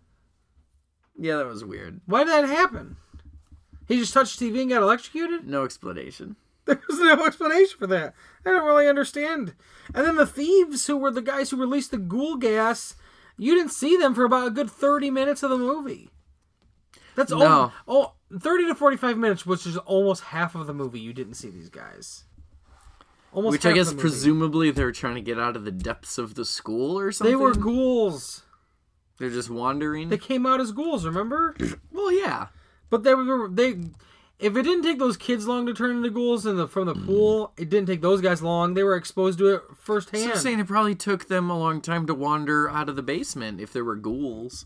Yeah, 1.17 1.37
that 1.37 1.47
was 1.47 1.63
weird. 1.63 2.01
Why 2.05 2.23
did 2.23 2.29
that 2.33 2.49
happen? 2.49 2.97
He 3.87 3.97
just 3.97 4.13
touched 4.13 4.39
TV 4.39 4.61
and 4.61 4.69
got 4.69 4.81
electrocuted? 4.83 5.47
No 5.47 5.63
explanation. 5.65 6.35
There's 6.65 6.79
no 6.89 7.25
explanation 7.25 7.77
for 7.79 7.87
that. 7.87 8.13
I 8.45 8.49
don't 8.51 8.65
really 8.65 8.87
understand. 8.87 9.53
And 9.93 10.05
then 10.05 10.15
the 10.15 10.25
thieves, 10.27 10.87
who 10.87 10.97
were 10.97 11.11
the 11.11 11.21
guys 11.21 11.49
who 11.49 11.57
released 11.57 11.91
the 11.91 11.97
ghoul 11.97 12.35
gas, 12.37 12.95
you 13.37 13.55
didn't 13.55 13.71
see 13.71 13.97
them 13.97 14.13
for 14.15 14.23
about 14.23 14.47
a 14.47 14.51
good 14.51 14.69
30 14.69 15.09
minutes 15.11 15.43
of 15.43 15.49
the 15.49 15.57
movie. 15.57 16.09
That's 17.15 17.31
No. 17.31 17.41
all, 17.45 17.73
oh, 17.87 18.13
30 18.39 18.67
to 18.67 18.75
45 18.75 19.17
minutes, 19.17 19.45
which 19.45 19.65
is 19.65 19.77
almost 19.77 20.23
half 20.23 20.55
of 20.55 20.67
the 20.67 20.73
movie. 20.73 20.99
You 20.99 21.13
didn't 21.13 21.35
see 21.35 21.49
these 21.49 21.69
guys. 21.69 22.23
Almost 23.33 23.51
Which 23.53 23.65
I 23.65 23.71
guess 23.71 23.93
presumably 23.93 24.71
they're 24.71 24.91
trying 24.91 25.15
to 25.15 25.21
get 25.21 25.39
out 25.39 25.55
of 25.55 25.63
the 25.63 25.71
depths 25.71 26.17
of 26.17 26.35
the 26.35 26.43
school 26.43 26.99
or 26.99 27.11
something. 27.11 27.31
They 27.31 27.41
were 27.41 27.53
ghouls. 27.53 28.43
They're 29.19 29.29
just 29.29 29.49
wandering. 29.49 30.09
They 30.09 30.17
came 30.17 30.45
out 30.45 30.59
as 30.59 30.71
ghouls, 30.71 31.05
remember? 31.05 31.55
Well, 31.93 32.11
yeah. 32.11 32.47
But 32.89 33.03
they 33.03 33.13
were 33.13 33.47
they. 33.47 33.75
If 34.39 34.57
it 34.57 34.63
didn't 34.63 34.81
take 34.81 34.97
those 34.97 35.17
kids 35.17 35.45
long 35.45 35.67
to 35.67 35.73
turn 35.73 35.97
into 35.97 36.09
ghouls 36.09 36.47
in 36.47 36.57
the 36.57 36.67
from 36.67 36.87
the 36.87 36.93
hmm. 36.93 37.05
pool, 37.05 37.53
it 37.57 37.69
didn't 37.69 37.87
take 37.87 38.01
those 38.01 38.21
guys 38.21 38.41
long. 38.41 38.73
They 38.73 38.83
were 38.83 38.95
exposed 38.95 39.37
to 39.37 39.47
it 39.47 39.61
So 39.67 39.75
firsthand. 39.75 40.31
I'm 40.31 40.37
saying 40.37 40.59
it 40.59 40.67
probably 40.67 40.95
took 40.95 41.27
them 41.27 41.49
a 41.49 41.57
long 41.57 41.79
time 41.79 42.07
to 42.07 42.15
wander 42.15 42.69
out 42.69 42.89
of 42.89 42.95
the 42.95 43.03
basement 43.03 43.61
if 43.61 43.71
there 43.71 43.85
were 43.85 43.95
ghouls. 43.95 44.65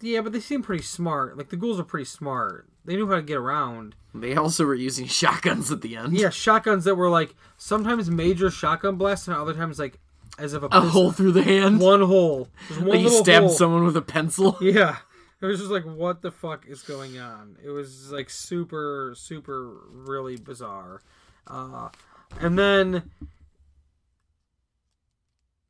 Yeah, 0.00 0.20
but 0.20 0.32
they 0.32 0.40
seem 0.40 0.62
pretty 0.62 0.82
smart. 0.82 1.36
Like 1.36 1.48
the 1.50 1.56
ghouls 1.56 1.78
are 1.80 1.84
pretty 1.84 2.04
smart. 2.06 2.68
They 2.84 2.96
knew 2.96 3.08
how 3.08 3.16
to 3.16 3.22
get 3.22 3.36
around. 3.36 3.94
They 4.14 4.34
also 4.34 4.64
were 4.64 4.74
using 4.74 5.06
shotguns 5.08 5.70
at 5.70 5.82
the 5.82 5.96
end. 5.96 6.14
Yeah, 6.18 6.30
shotguns 6.30 6.84
that 6.84 6.94
were 6.94 7.10
like 7.10 7.34
sometimes 7.56 8.10
major 8.10 8.50
shotgun 8.50 8.96
blasts, 8.96 9.28
and 9.28 9.36
other 9.36 9.54
times 9.54 9.78
like 9.78 9.98
as 10.38 10.54
if 10.54 10.62
a, 10.62 10.66
A 10.66 10.80
hole 10.80 11.10
through 11.10 11.32
the 11.32 11.42
hand. 11.42 11.80
one 11.80 12.00
hole. 12.02 12.48
Just 12.68 12.80
one 12.80 12.88
like 12.90 13.00
you 13.00 13.08
stabbed 13.10 13.46
hole. 13.46 13.54
someone 13.54 13.84
with 13.84 13.96
a 13.96 14.02
pencil. 14.02 14.56
Yeah. 14.62 14.96
It 15.40 15.46
was 15.46 15.60
just 15.60 15.70
like, 15.70 15.84
what 15.84 16.20
the 16.20 16.32
fuck 16.32 16.66
is 16.66 16.82
going 16.82 17.16
on? 17.20 17.58
It 17.64 17.68
was 17.70 18.10
like 18.10 18.28
super, 18.28 19.14
super, 19.16 19.70
really 19.92 20.36
bizarre. 20.36 21.00
Uh, 21.46 21.90
and 22.40 22.58
then 22.58 23.10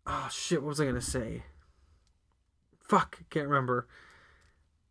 oh 0.06 0.28
shit, 0.32 0.62
what 0.62 0.68
was 0.70 0.80
I 0.80 0.86
gonna 0.86 1.00
say? 1.00 1.42
Fuck, 2.80 3.18
can't 3.30 3.46
remember. 3.48 3.86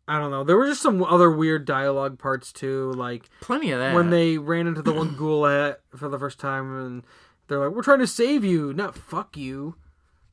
I 0.08 0.18
don't 0.18 0.30
know. 0.30 0.42
There 0.42 0.56
were 0.56 0.66
just 0.66 0.80
some 0.82 1.02
other 1.04 1.30
weird 1.30 1.64
dialogue 1.66 2.18
parts 2.18 2.50
too, 2.52 2.92
like 2.92 3.28
Plenty 3.40 3.70
of 3.72 3.78
that. 3.78 3.94
when 3.94 4.10
they 4.10 4.38
ran 4.38 4.66
into 4.66 4.80
the 4.82 4.92
one 4.92 5.14
ghoulette 5.16 5.80
for 5.94 6.08
the 6.08 6.18
first 6.18 6.40
time, 6.40 6.74
and 6.84 7.02
they're 7.46 7.58
like, 7.58 7.76
"We're 7.76 7.82
trying 7.82 7.98
to 8.00 8.06
save 8.06 8.42
you, 8.42 8.72
not 8.72 8.96
fuck 8.96 9.36
you." 9.36 9.74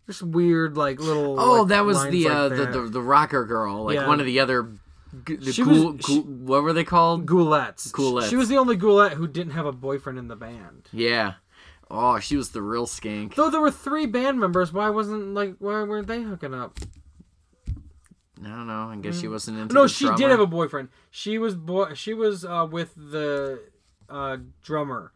Just 0.07 0.21
weird, 0.23 0.77
like 0.77 0.99
little. 0.99 1.39
Oh, 1.39 1.59
like, 1.61 1.69
that 1.69 1.83
was 1.85 2.07
the, 2.07 2.23
like 2.25 2.33
uh, 2.33 2.49
that. 2.49 2.71
the 2.71 2.81
the 2.81 2.89
the 2.89 3.01
rocker 3.01 3.43
girl, 3.45 3.83
like 3.85 3.95
Yeah. 3.95 4.07
one 4.07 4.19
of 4.19 4.25
the 4.25 4.39
other. 4.39 4.69
The 5.25 5.51
She 5.53 5.63
ghoul, 5.63 5.93
was- 5.93 6.05
ghoul- 6.05 6.21
what 6.23 6.63
were 6.63 6.73
they 6.73 6.83
called? 6.83 7.25
Ghoulettes. 7.25 7.91
Ghoulettes. 7.91 8.29
She 8.29 8.35
was 8.35 8.49
the 8.49 8.57
only 8.57 8.75
Ghoulette 8.75 9.13
who 9.13 9.27
didn't 9.27 9.53
have 9.53 9.65
a 9.65 9.71
boyfriend 9.71 10.19
in 10.19 10.27
the 10.27 10.35
band. 10.35 10.89
Yeah. 10.91 11.33
Oh, 11.89 12.19
she 12.19 12.35
was 12.35 12.49
the 12.49 12.61
real 12.61 12.85
skank. 12.85 13.35
Though 13.35 13.49
there 13.49 13.61
were 13.61 13.71
three 13.71 14.07
band 14.07 14.39
members, 14.39 14.73
why 14.73 14.89
wasn't 14.89 15.33
like 15.33 15.55
why 15.59 15.83
weren't 15.83 16.07
they 16.07 16.21
hooking 16.21 16.53
up? 16.53 16.77
I 18.45 18.49
don't 18.49 18.67
know. 18.67 18.89
I 18.89 18.95
guess 18.97 19.19
she 19.19 19.27
wasn't 19.27 19.57
into. 19.59 19.73
Mm. 19.73 19.75
No, 19.75 19.87
she 19.87 20.05
drummer. 20.05 20.17
did 20.17 20.29
have 20.31 20.39
a 20.39 20.47
boyfriend. 20.47 20.89
She 21.09 21.37
was 21.37 21.55
boy. 21.55 21.93
She 21.95 22.13
was 22.13 22.45
uh, 22.45 22.67
with 22.69 22.93
the 22.95 23.61
uh, 24.09 24.37
drummer, 24.61 25.11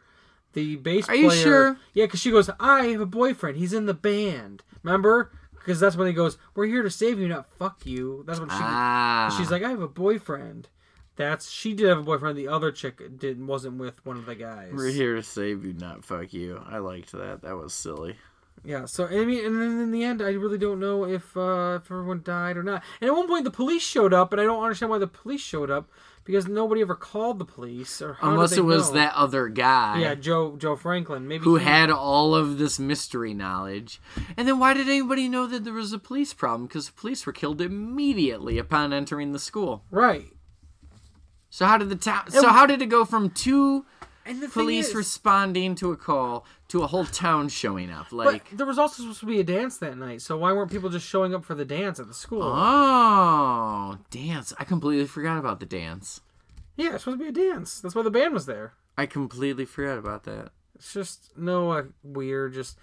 the 0.53 0.75
bass 0.77 1.07
Are 1.07 1.15
you 1.15 1.27
player. 1.27 1.43
sure? 1.43 1.77
Yeah, 1.93 2.05
because 2.05 2.19
she 2.21 2.31
goes, 2.31 2.49
"I 2.59 2.85
have 2.87 3.01
a 3.01 3.05
boyfriend. 3.05 3.57
He's 3.57 3.73
in 3.73 3.85
the 3.85 3.93
band." 3.93 4.63
Remember? 4.83 5.31
Because 5.53 5.79
that's 5.79 5.95
when 5.95 6.07
he 6.07 6.13
goes, 6.13 6.37
"We're 6.55 6.65
here 6.65 6.81
to 6.83 6.89
save 6.89 7.19
you, 7.19 7.27
not 7.27 7.51
fuck 7.57 7.85
you." 7.85 8.23
That's 8.25 8.39
when 8.39 8.49
she. 8.49 8.55
Ah. 8.57 9.33
She's 9.37 9.51
like, 9.51 9.61
"I 9.63 9.69
have 9.69 9.81
a 9.81 9.87
boyfriend." 9.87 10.69
That's 11.15 11.51
she 11.51 11.73
did 11.73 11.89
have 11.89 11.97
a 11.99 12.03
boyfriend. 12.03 12.37
The 12.37 12.47
other 12.47 12.71
chick 12.71 12.97
didn't 13.19 13.45
wasn't 13.45 13.77
with 13.77 14.03
one 14.05 14.15
of 14.17 14.25
the 14.25 14.35
guys. 14.35 14.71
We're 14.73 14.87
here 14.89 15.15
to 15.15 15.21
save 15.23 15.65
you, 15.65 15.73
not 15.73 16.05
fuck 16.05 16.33
you. 16.33 16.63
I 16.65 16.77
liked 16.77 17.11
that. 17.11 17.41
That 17.41 17.57
was 17.57 17.73
silly. 17.73 18.15
Yeah, 18.63 18.85
so 18.85 19.07
I 19.07 19.25
mean, 19.25 19.45
and 19.45 19.55
then 19.55 19.79
in 19.79 19.91
the 19.91 20.03
end, 20.03 20.21
I 20.21 20.31
really 20.31 20.57
don't 20.57 20.79
know 20.79 21.05
if 21.05 21.35
uh, 21.35 21.79
if 21.81 21.91
everyone 21.91 22.21
died 22.23 22.57
or 22.57 22.63
not. 22.63 22.83
And 23.01 23.09
at 23.09 23.15
one 23.15 23.27
point, 23.27 23.45
the 23.45 23.51
police 23.51 23.81
showed 23.81 24.13
up, 24.13 24.31
and 24.31 24.41
I 24.41 24.45
don't 24.45 24.61
understand 24.61 24.89
why 24.89 24.97
the 24.97 25.07
police 25.07 25.41
showed 25.41 25.71
up 25.71 25.89
because 26.29 26.47
nobody 26.47 26.81
ever 26.81 26.93
called 26.93 27.39
the 27.39 27.45
police 27.45 28.01
or 28.01 28.13
how 28.13 28.31
Unless 28.31 28.51
it 28.51 28.65
was 28.65 28.89
know? 28.89 28.95
that 28.95 29.13
other 29.15 29.47
guy. 29.47 29.99
Yeah, 29.99 30.15
Joe 30.15 30.55
Joe 30.57 30.75
Franklin, 30.75 31.27
maybe 31.27 31.43
who 31.43 31.55
had 31.55 31.89
all 31.89 32.35
of 32.35 32.57
this 32.57 32.79
mystery 32.79 33.33
knowledge. 33.33 33.99
And 34.37 34.47
then 34.47 34.59
why 34.59 34.73
did 34.73 34.87
anybody 34.87 35.27
know 35.27 35.47
that 35.47 35.63
there 35.63 35.73
was 35.73 35.93
a 35.93 35.99
police 35.99 36.33
problem? 36.33 36.67
Because 36.67 36.87
the 36.87 36.93
police 36.93 37.25
were 37.25 37.33
killed 37.33 37.61
immediately 37.61 38.57
upon 38.57 38.93
entering 38.93 39.31
the 39.31 39.39
school. 39.39 39.83
right. 39.89 40.27
So 41.51 41.65
how 41.65 41.79
did 41.79 41.89
the 41.89 41.95
town? 41.95 42.29
So 42.29 42.49
how 42.49 42.67
did 42.67 42.79
it 42.79 42.89
go 42.89 43.05
from 43.05 43.31
two 43.31 43.85
police 44.51 44.89
is, 44.89 44.95
responding 44.95 45.73
to 45.75 45.91
a 45.91 45.97
call 45.97 46.45
to 46.69 46.83
a 46.83 46.87
whole 46.87 47.05
town 47.05 47.49
showing 47.49 47.91
up? 47.91 48.07
but 48.09 48.25
Like, 48.25 48.49
there 48.51 48.65
was 48.65 48.79
also 48.79 49.03
supposed 49.03 49.19
to 49.19 49.25
be 49.25 49.39
a 49.39 49.43
dance 49.43 49.77
that 49.77 49.97
night, 49.97 50.21
so 50.21 50.37
why 50.37 50.53
weren't 50.53 50.71
people 50.71 50.89
just 50.89 51.07
showing 51.07 51.35
up 51.35 51.43
for 51.43 51.55
the 51.55 51.65
dance 51.65 51.99
at 51.99 52.07
the 52.07 52.13
school? 52.13 52.43
oh, 52.43 53.97
dance! 54.09 54.53
I 54.57 54.63
completely 54.63 55.05
forgot 55.05 55.37
about 55.37 55.59
the 55.59 55.65
dance. 55.65 56.21
Yeah, 56.77 56.93
it's 56.93 57.03
supposed 57.03 57.19
to 57.19 57.31
be 57.31 57.41
a 57.41 57.51
dance. 57.51 57.81
That's 57.81 57.93
why 57.93 58.03
the 58.03 58.11
band 58.11 58.33
was 58.33 58.45
there. 58.45 58.73
I 58.97 59.05
completely 59.05 59.65
forgot 59.65 59.97
about 59.97 60.23
that. 60.23 60.51
It's 60.75 60.93
just 60.93 61.37
no 61.37 61.71
uh, 61.71 61.83
weird. 62.03 62.53
Just 62.53 62.77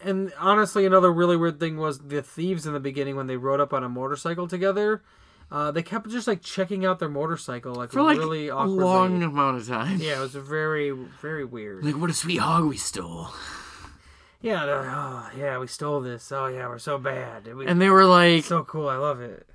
and 0.00 0.32
honestly, 0.38 0.86
another 0.86 1.12
really 1.12 1.36
weird 1.36 1.60
thing 1.60 1.76
was 1.76 1.98
the 1.98 2.22
thieves 2.22 2.66
in 2.66 2.72
the 2.72 2.80
beginning 2.80 3.16
when 3.16 3.26
they 3.26 3.36
rode 3.36 3.60
up 3.60 3.72
on 3.72 3.84
a 3.84 3.88
motorcycle 3.88 4.48
together. 4.48 5.02
Uh, 5.50 5.70
they 5.70 5.82
kept 5.82 6.08
just 6.10 6.26
like 6.26 6.42
checking 6.42 6.84
out 6.84 6.98
their 6.98 7.08
motorcycle 7.08 7.72
like 7.74 7.92
For 7.92 8.02
like 8.02 8.18
really 8.18 8.48
a 8.48 8.54
awkwardly. 8.56 8.84
long 8.84 9.22
amount 9.22 9.58
of 9.58 9.68
time. 9.68 9.98
Yeah, 10.00 10.16
it 10.18 10.20
was 10.20 10.34
very 10.34 10.90
very 10.90 11.44
weird. 11.44 11.84
Like 11.84 11.96
what 11.96 12.10
a 12.10 12.14
sweet 12.14 12.38
hog 12.38 12.64
we 12.64 12.76
stole. 12.76 13.28
Yeah, 14.42 14.66
they're 14.66 14.78
like, 14.82 14.90
oh 14.90 15.30
yeah, 15.38 15.58
we 15.58 15.66
stole 15.66 16.00
this. 16.00 16.30
Oh 16.32 16.46
yeah, 16.46 16.68
we're 16.68 16.78
so 16.78 16.98
bad. 16.98 17.52
We, 17.54 17.66
And 17.66 17.80
they 17.80 17.90
were 17.90 18.04
like, 18.04 18.44
so 18.44 18.64
cool. 18.64 18.88
I 18.88 18.96
love 18.96 19.20
it. 19.20 19.46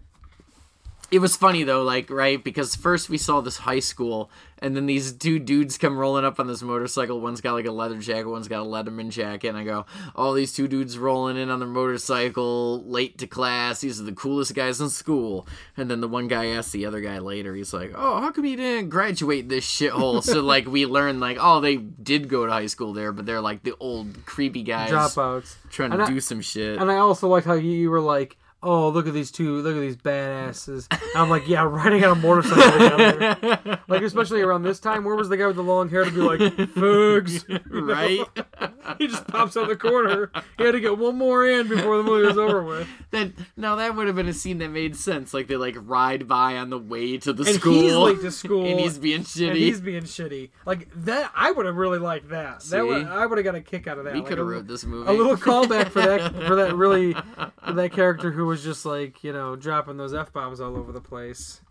It 1.11 1.19
was 1.19 1.35
funny 1.35 1.63
though, 1.63 1.83
like 1.83 2.09
right 2.09 2.41
because 2.43 2.75
first 2.75 3.09
we 3.09 3.17
saw 3.17 3.41
this 3.41 3.57
high 3.57 3.79
school, 3.81 4.31
and 4.59 4.75
then 4.75 4.85
these 4.85 5.11
two 5.11 5.39
dudes 5.39 5.77
come 5.77 5.97
rolling 5.97 6.23
up 6.23 6.39
on 6.39 6.47
this 6.47 6.61
motorcycle. 6.61 7.19
One's 7.19 7.41
got 7.41 7.53
like 7.53 7.65
a 7.65 7.71
leather 7.71 7.97
jacket, 7.99 8.29
one's 8.29 8.47
got 8.47 8.61
a 8.61 8.65
Letterman 8.65 9.09
jacket, 9.09 9.49
and 9.49 9.57
I 9.57 9.63
go, 9.65 9.85
"Oh, 10.15 10.33
these 10.33 10.53
two 10.53 10.67
dudes 10.69 10.97
rolling 10.97 11.35
in 11.37 11.49
on 11.49 11.59
their 11.59 11.67
motorcycle, 11.67 12.83
late 12.85 13.17
to 13.19 13.27
class. 13.27 13.81
These 13.81 13.99
are 13.99 14.03
the 14.03 14.11
coolest 14.13 14.53
guys 14.55 14.79
in 14.81 14.89
school." 14.89 15.47
And 15.77 15.89
then 15.91 16.01
the 16.01 16.07
one 16.07 16.27
guy 16.27 16.47
asks 16.47 16.71
the 16.71 16.85
other 16.85 17.01
guy 17.01 17.19
later, 17.19 17.55
he's 17.55 17.73
like, 17.73 17.91
"Oh, 17.95 18.19
how 18.21 18.31
come 18.31 18.45
you 18.45 18.55
didn't 18.57 18.89
graduate 18.89 19.49
this 19.49 19.65
shithole?" 19.65 20.23
so 20.23 20.41
like 20.53 20.67
we 20.67 20.85
learn 20.85 21.19
like, 21.19 21.37
oh, 21.39 21.59
they 21.59 21.77
did 21.77 22.29
go 22.29 22.45
to 22.45 22.51
high 22.51 22.67
school 22.67 22.93
there, 22.93 23.11
but 23.11 23.25
they're 23.25 23.41
like 23.41 23.63
the 23.63 23.75
old 23.79 24.25
creepy 24.25 24.63
guys 24.63 24.91
Dropouts. 24.91 25.55
trying 25.69 25.91
to 25.91 26.03
I- 26.03 26.07
do 26.07 26.19
some 26.19 26.41
shit. 26.41 26.79
And 26.79 26.91
I 26.91 26.97
also 26.97 27.27
liked 27.27 27.45
how 27.47 27.53
you 27.53 27.89
were 27.89 28.01
like, 28.01 28.37
oh, 28.63 28.89
look 28.89 29.07
at 29.07 29.13
these 29.13 29.31
two, 29.31 29.61
look 29.61 29.75
at 29.75 29.79
these 29.81 29.95
badasses. 29.97 30.87
And 30.91 31.01
I'm 31.15 31.29
like, 31.29 31.47
yeah, 31.47 31.63
riding 31.69 32.03
on 32.03 32.11
a 32.17 32.21
motorcycle 32.21 32.71
together. 32.71 33.79
like, 33.87 34.01
especially 34.03 34.41
around 34.41 34.63
this 34.63 34.79
time, 34.79 35.03
where 35.03 35.15
was 35.15 35.29
the 35.29 35.37
guy 35.37 35.47
with 35.47 35.55
the 35.55 35.63
long 35.63 35.89
hair 35.89 36.05
to 36.05 36.11
be 36.11 36.17
like, 36.17 36.39
fugs? 36.71 37.45
Right? 37.69 38.19
he 38.99 39.07
just 39.07 39.27
pops 39.27 39.57
out 39.57 39.67
the 39.67 39.75
corner. 39.75 40.31
He 40.57 40.63
had 40.63 40.71
to 40.73 40.79
get 40.79 40.97
one 40.97 41.17
more 41.17 41.45
in 41.47 41.67
before 41.67 41.97
the 41.97 42.03
movie 42.03 42.27
was 42.27 42.37
over 42.37 42.63
with. 42.63 42.87
That 43.11 43.31
now 43.57 43.75
that 43.77 43.95
would 43.95 44.07
have 44.07 44.15
been 44.15 44.27
a 44.27 44.33
scene 44.33 44.59
that 44.59 44.69
made 44.69 44.95
sense. 44.95 45.33
Like 45.33 45.47
they 45.47 45.57
like 45.57 45.75
ride 45.79 46.27
by 46.27 46.57
on 46.57 46.69
the 46.69 46.77
way 46.79 47.17
to 47.17 47.33
the 47.33 47.43
And 47.43 47.55
school, 47.55 47.73
he's 47.81 47.95
late 47.95 48.21
to 48.21 48.31
school. 48.31 48.65
and 48.65 48.79
he's 48.79 48.97
being 48.97 49.21
shitty. 49.21 49.55
He's 49.55 49.81
being 49.81 50.03
shitty. 50.03 50.51
Like 50.65 50.87
that, 51.05 51.31
I 51.35 51.51
would 51.51 51.65
have 51.65 51.75
really 51.75 51.99
liked 51.99 52.29
that. 52.29 52.61
That 52.65 52.85
would, 52.85 53.03
See? 53.03 53.09
I 53.09 53.25
would 53.25 53.37
have 53.37 53.45
got 53.45 53.55
a 53.55 53.61
kick 53.61 53.87
out 53.87 53.97
of 53.97 54.05
that. 54.05 54.13
we 54.13 54.19
Like, 54.19 54.29
could 54.29 54.37
have 54.37 54.47
wrote 54.47 54.67
this 54.67 54.85
movie. 54.85 55.09
a 55.09 55.13
little 55.13 55.35
callback 55.35 55.89
for 55.89 56.01
that 56.01 56.33
for 56.47 56.55
that 56.55 56.75
really 56.75 57.13
for 57.13 57.73
that 57.73 57.91
character 57.91 58.31
who 58.31 58.50
was 58.51 58.63
just 58.63 58.85
like 58.85 59.23
you 59.23 59.31
know 59.31 59.55
dropping 59.55 59.95
those 59.95 60.13
f 60.13 60.33
bombs 60.33 60.59
all 60.59 60.77
over 60.77 60.91
the 60.91 60.99
place. 60.99 61.61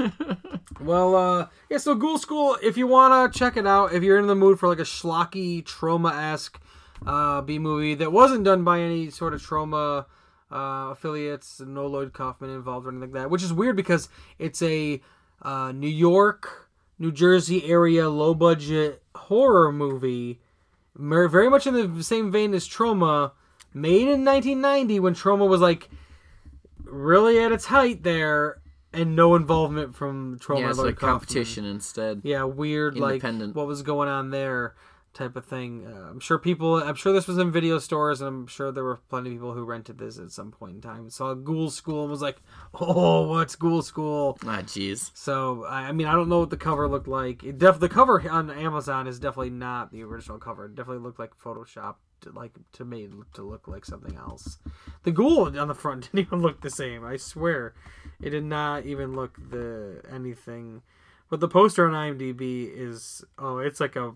well, 0.80 1.14
uh, 1.14 1.46
yeah. 1.70 1.78
So 1.78 1.94
Ghoul 1.94 2.18
School, 2.18 2.58
if 2.60 2.76
you 2.76 2.88
wanna 2.88 3.32
check 3.32 3.56
it 3.56 3.66
out, 3.66 3.92
if 3.92 4.02
you're 4.02 4.18
in 4.18 4.26
the 4.26 4.34
mood 4.34 4.58
for 4.58 4.68
like 4.68 4.80
a 4.80 4.82
schlocky 4.82 5.62
Troma 5.62 6.12
esque 6.32 6.60
uh, 7.06 7.40
B 7.42 7.60
movie 7.60 7.94
that 7.94 8.10
wasn't 8.10 8.44
done 8.44 8.64
by 8.64 8.80
any 8.80 9.08
sort 9.10 9.34
of 9.34 9.40
Troma 9.40 10.06
uh, 10.50 10.90
affiliates, 10.90 11.60
no 11.60 11.86
Lloyd 11.86 12.12
Kaufman 12.12 12.50
involved 12.50 12.86
or 12.86 12.90
anything 12.90 13.12
like 13.12 13.22
that, 13.22 13.30
which 13.30 13.44
is 13.44 13.52
weird 13.52 13.76
because 13.76 14.08
it's 14.40 14.60
a 14.62 15.00
uh, 15.42 15.70
New 15.70 15.88
York, 15.88 16.68
New 16.98 17.12
Jersey 17.12 17.64
area 17.64 18.08
low 18.08 18.34
budget 18.34 19.02
horror 19.14 19.70
movie 19.70 20.40
very 20.96 21.48
much 21.48 21.66
in 21.66 21.96
the 21.96 22.02
same 22.02 22.30
vein 22.32 22.52
as 22.52 22.68
Troma, 22.68 23.32
made 23.72 24.08
in 24.08 24.24
1990 24.24 25.00
when 25.00 25.14
Troma 25.14 25.48
was 25.48 25.60
like 25.60 25.88
really 26.90 27.38
at 27.38 27.52
its 27.52 27.66
height 27.66 28.02
there, 28.02 28.60
and 28.92 29.14
no 29.16 29.34
involvement 29.34 29.94
from 29.94 30.38
Troma. 30.38 30.60
yeah, 30.60 30.70
it's 30.70 30.78
like 30.78 30.96
Kaufman. 30.96 31.10
competition 31.10 31.64
instead. 31.64 32.20
Yeah, 32.24 32.44
weird 32.44 32.96
like 32.96 33.22
what 33.22 33.66
was 33.66 33.82
going 33.82 34.08
on 34.08 34.30
there 34.30 34.74
type 35.12 35.36
of 35.36 35.44
thing. 35.44 35.86
Uh, 35.86 36.08
I'm 36.10 36.20
sure 36.20 36.38
people. 36.38 36.76
I'm 36.76 36.94
sure 36.94 37.12
this 37.12 37.26
was 37.26 37.38
in 37.38 37.50
video 37.50 37.78
stores, 37.78 38.20
and 38.20 38.28
I'm 38.28 38.46
sure 38.46 38.70
there 38.72 38.84
were 38.84 39.00
plenty 39.08 39.30
of 39.30 39.36
people 39.36 39.54
who 39.54 39.64
rented 39.64 39.98
this 39.98 40.18
at 40.18 40.30
some 40.30 40.50
point 40.50 40.76
in 40.76 40.80
time. 40.80 41.10
Saw 41.10 41.34
Ghoul 41.34 41.70
School 41.70 42.02
and 42.02 42.10
was 42.10 42.22
like, 42.22 42.40
"Oh, 42.74 43.28
what's 43.28 43.56
Ghoul 43.56 43.82
School?" 43.82 44.38
Ah, 44.44 44.62
jeez. 44.62 45.10
So 45.14 45.64
I 45.64 45.88
I 45.88 45.92
mean 45.92 46.06
I 46.06 46.12
don't 46.12 46.28
know 46.28 46.40
what 46.40 46.50
the 46.50 46.56
cover 46.56 46.88
looked 46.88 47.08
like. 47.08 47.44
It 47.44 47.58
def 47.58 47.80
the 47.80 47.88
cover 47.88 48.28
on 48.30 48.50
Amazon 48.50 49.06
is 49.06 49.18
definitely 49.18 49.50
not 49.50 49.92
the 49.92 50.02
original 50.02 50.38
cover. 50.38 50.66
It 50.66 50.74
definitely 50.74 51.02
looked 51.02 51.18
like 51.18 51.36
Photoshop 51.36 51.96
to, 52.22 52.30
like 52.30 52.52
to 52.72 52.84
me 52.84 53.08
to 53.34 53.42
look 53.42 53.68
like 53.68 53.84
something 53.84 54.16
else. 54.16 54.58
The 55.02 55.12
ghoul 55.12 55.58
on 55.58 55.68
the 55.68 55.74
front 55.74 56.02
didn't 56.12 56.26
even 56.26 56.40
look 56.40 56.60
the 56.60 56.70
same. 56.70 57.04
I 57.04 57.16
swear, 57.16 57.74
it 58.20 58.30
did 58.30 58.44
not 58.44 58.86
even 58.86 59.14
look 59.14 59.36
the 59.50 60.02
anything. 60.12 60.82
But 61.28 61.40
the 61.40 61.48
poster 61.48 61.86
on 61.88 61.92
IMDb 61.92 62.68
is 62.72 63.24
oh 63.38 63.58
it's 63.58 63.80
like 63.80 63.96
a 63.96 64.14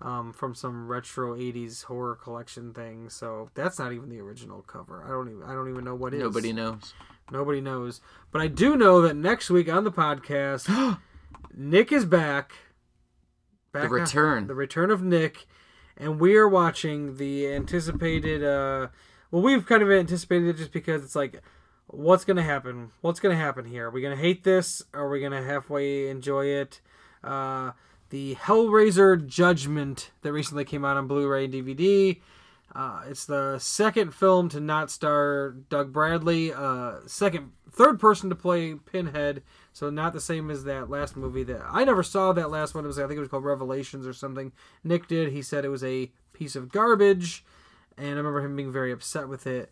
um, 0.00 0.32
from 0.32 0.54
some 0.54 0.88
retro 0.88 1.36
'80s 1.36 1.84
horror 1.84 2.16
collection 2.16 2.74
thing. 2.74 3.08
So 3.08 3.50
that's 3.54 3.78
not 3.78 3.92
even 3.92 4.08
the 4.08 4.20
original 4.20 4.62
cover. 4.62 5.02
I 5.04 5.08
don't 5.08 5.30
even 5.30 5.42
I 5.44 5.52
don't 5.52 5.70
even 5.70 5.84
know 5.84 5.94
what 5.94 6.12
is. 6.12 6.20
Nobody 6.20 6.52
knows. 6.52 6.94
Nobody 7.30 7.60
knows. 7.60 8.00
But 8.30 8.42
I 8.42 8.48
do 8.48 8.76
know 8.76 9.00
that 9.02 9.14
next 9.16 9.48
week 9.48 9.68
on 9.72 9.84
the 9.84 9.92
podcast, 9.92 10.98
Nick 11.54 11.92
is 11.92 12.04
back. 12.04 12.52
back 13.72 13.84
The 13.84 13.88
return. 13.88 14.46
the 14.46 14.54
return 14.54 14.90
of 14.90 15.02
Nick. 15.02 15.46
And 16.02 16.18
we 16.18 16.36
are 16.36 16.48
watching 16.48 17.16
the 17.16 17.46
anticipated. 17.46 18.42
Uh, 18.42 18.88
well, 19.30 19.40
we've 19.40 19.64
kind 19.64 19.84
of 19.84 19.90
anticipated 19.92 20.48
it 20.48 20.56
just 20.56 20.72
because 20.72 21.04
it's 21.04 21.14
like, 21.14 21.40
what's 21.86 22.24
to 22.38 22.42
happen? 22.42 22.90
What's 23.02 23.20
to 23.36 23.40
happen 23.40 23.66
here? 23.66 23.86
Are 23.86 23.90
we 23.90 24.00
to 24.16 24.20
hate 24.20 24.42
this? 24.42 24.82
Are 24.92 25.08
we 25.08 25.20
to 25.30 25.44
halfway 25.44 26.08
enjoy 26.08 26.46
it? 26.46 26.80
Uh, 27.22 27.70
the 28.10 28.34
Hellraiser 28.34 29.24
Judgment 29.24 30.10
that 30.22 30.32
recently 30.32 30.64
came 30.64 30.84
out 30.84 30.96
on 30.96 31.06
Blu 31.06 31.28
ray 31.28 31.44
and 31.44 31.54
DVD. 31.54 32.20
Uh, 32.74 33.02
it's 33.08 33.26
the 33.26 33.60
second 33.60 34.12
film 34.12 34.48
to 34.48 34.58
not 34.58 34.90
star 34.90 35.50
Doug 35.68 35.92
Bradley. 35.92 36.52
Uh, 36.52 36.96
second, 37.06 37.52
third 37.70 38.00
person 38.00 38.28
to 38.28 38.34
play 38.34 38.74
Pinhead. 38.74 39.44
So 39.72 39.88
not 39.88 40.12
the 40.12 40.20
same 40.20 40.50
as 40.50 40.64
that 40.64 40.90
last 40.90 41.16
movie 41.16 41.44
that 41.44 41.62
I 41.68 41.84
never 41.84 42.02
saw. 42.02 42.32
That 42.32 42.50
last 42.50 42.74
one 42.74 42.84
it 42.84 42.88
was 42.88 42.98
I 42.98 43.06
think 43.06 43.16
it 43.16 43.20
was 43.20 43.28
called 43.28 43.44
Revelations 43.44 44.06
or 44.06 44.12
something. 44.12 44.52
Nick 44.84 45.08
did. 45.08 45.32
He 45.32 45.42
said 45.42 45.64
it 45.64 45.70
was 45.70 45.84
a 45.84 46.12
piece 46.32 46.56
of 46.56 46.70
garbage, 46.70 47.44
and 47.96 48.08
I 48.08 48.12
remember 48.12 48.40
him 48.40 48.56
being 48.56 48.72
very 48.72 48.92
upset 48.92 49.28
with 49.28 49.46
it. 49.46 49.70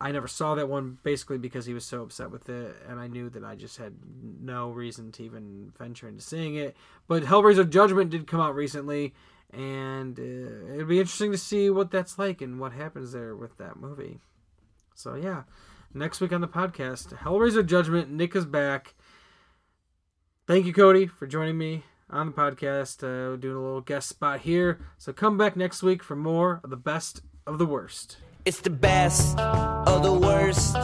I 0.00 0.12
never 0.12 0.28
saw 0.28 0.54
that 0.54 0.68
one 0.68 0.98
basically 1.02 1.38
because 1.38 1.66
he 1.66 1.74
was 1.74 1.84
so 1.84 2.02
upset 2.02 2.30
with 2.30 2.48
it, 2.48 2.76
and 2.88 3.00
I 3.00 3.08
knew 3.08 3.28
that 3.30 3.44
I 3.44 3.56
just 3.56 3.78
had 3.78 3.94
no 4.40 4.70
reason 4.70 5.10
to 5.12 5.24
even 5.24 5.72
venture 5.76 6.08
into 6.08 6.22
seeing 6.22 6.54
it. 6.54 6.76
But 7.08 7.24
Hellraiser 7.24 7.68
Judgment 7.68 8.10
did 8.10 8.28
come 8.28 8.40
out 8.40 8.54
recently, 8.54 9.14
and 9.52 10.18
uh, 10.18 10.74
it'd 10.74 10.88
be 10.88 11.00
interesting 11.00 11.32
to 11.32 11.38
see 11.38 11.68
what 11.68 11.90
that's 11.90 12.18
like 12.18 12.40
and 12.40 12.60
what 12.60 12.72
happens 12.72 13.12
there 13.12 13.34
with 13.34 13.56
that 13.58 13.76
movie. 13.80 14.20
So 14.94 15.14
yeah, 15.14 15.44
next 15.92 16.20
week 16.20 16.32
on 16.32 16.42
the 16.42 16.48
podcast, 16.48 17.16
Hellraiser 17.18 17.66
Judgment. 17.66 18.10
Nick 18.10 18.36
is 18.36 18.46
back. 18.46 18.94
Thank 20.48 20.64
you, 20.64 20.72
Cody, 20.72 21.06
for 21.06 21.26
joining 21.26 21.58
me 21.58 21.82
on 22.08 22.28
the 22.28 22.32
podcast, 22.32 23.04
uh, 23.04 23.36
doing 23.36 23.54
a 23.54 23.60
little 23.60 23.82
guest 23.82 24.08
spot 24.08 24.40
here. 24.40 24.78
So 24.96 25.12
come 25.12 25.36
back 25.36 25.56
next 25.56 25.82
week 25.82 26.02
for 26.02 26.16
more 26.16 26.62
of 26.64 26.70
the 26.70 26.76
best 26.76 27.20
of 27.46 27.58
the 27.58 27.66
worst. 27.66 28.16
It's 28.46 28.62
the 28.62 28.70
best 28.70 29.38
of 29.38 30.02
the 30.02 30.14
worst. 30.14 30.74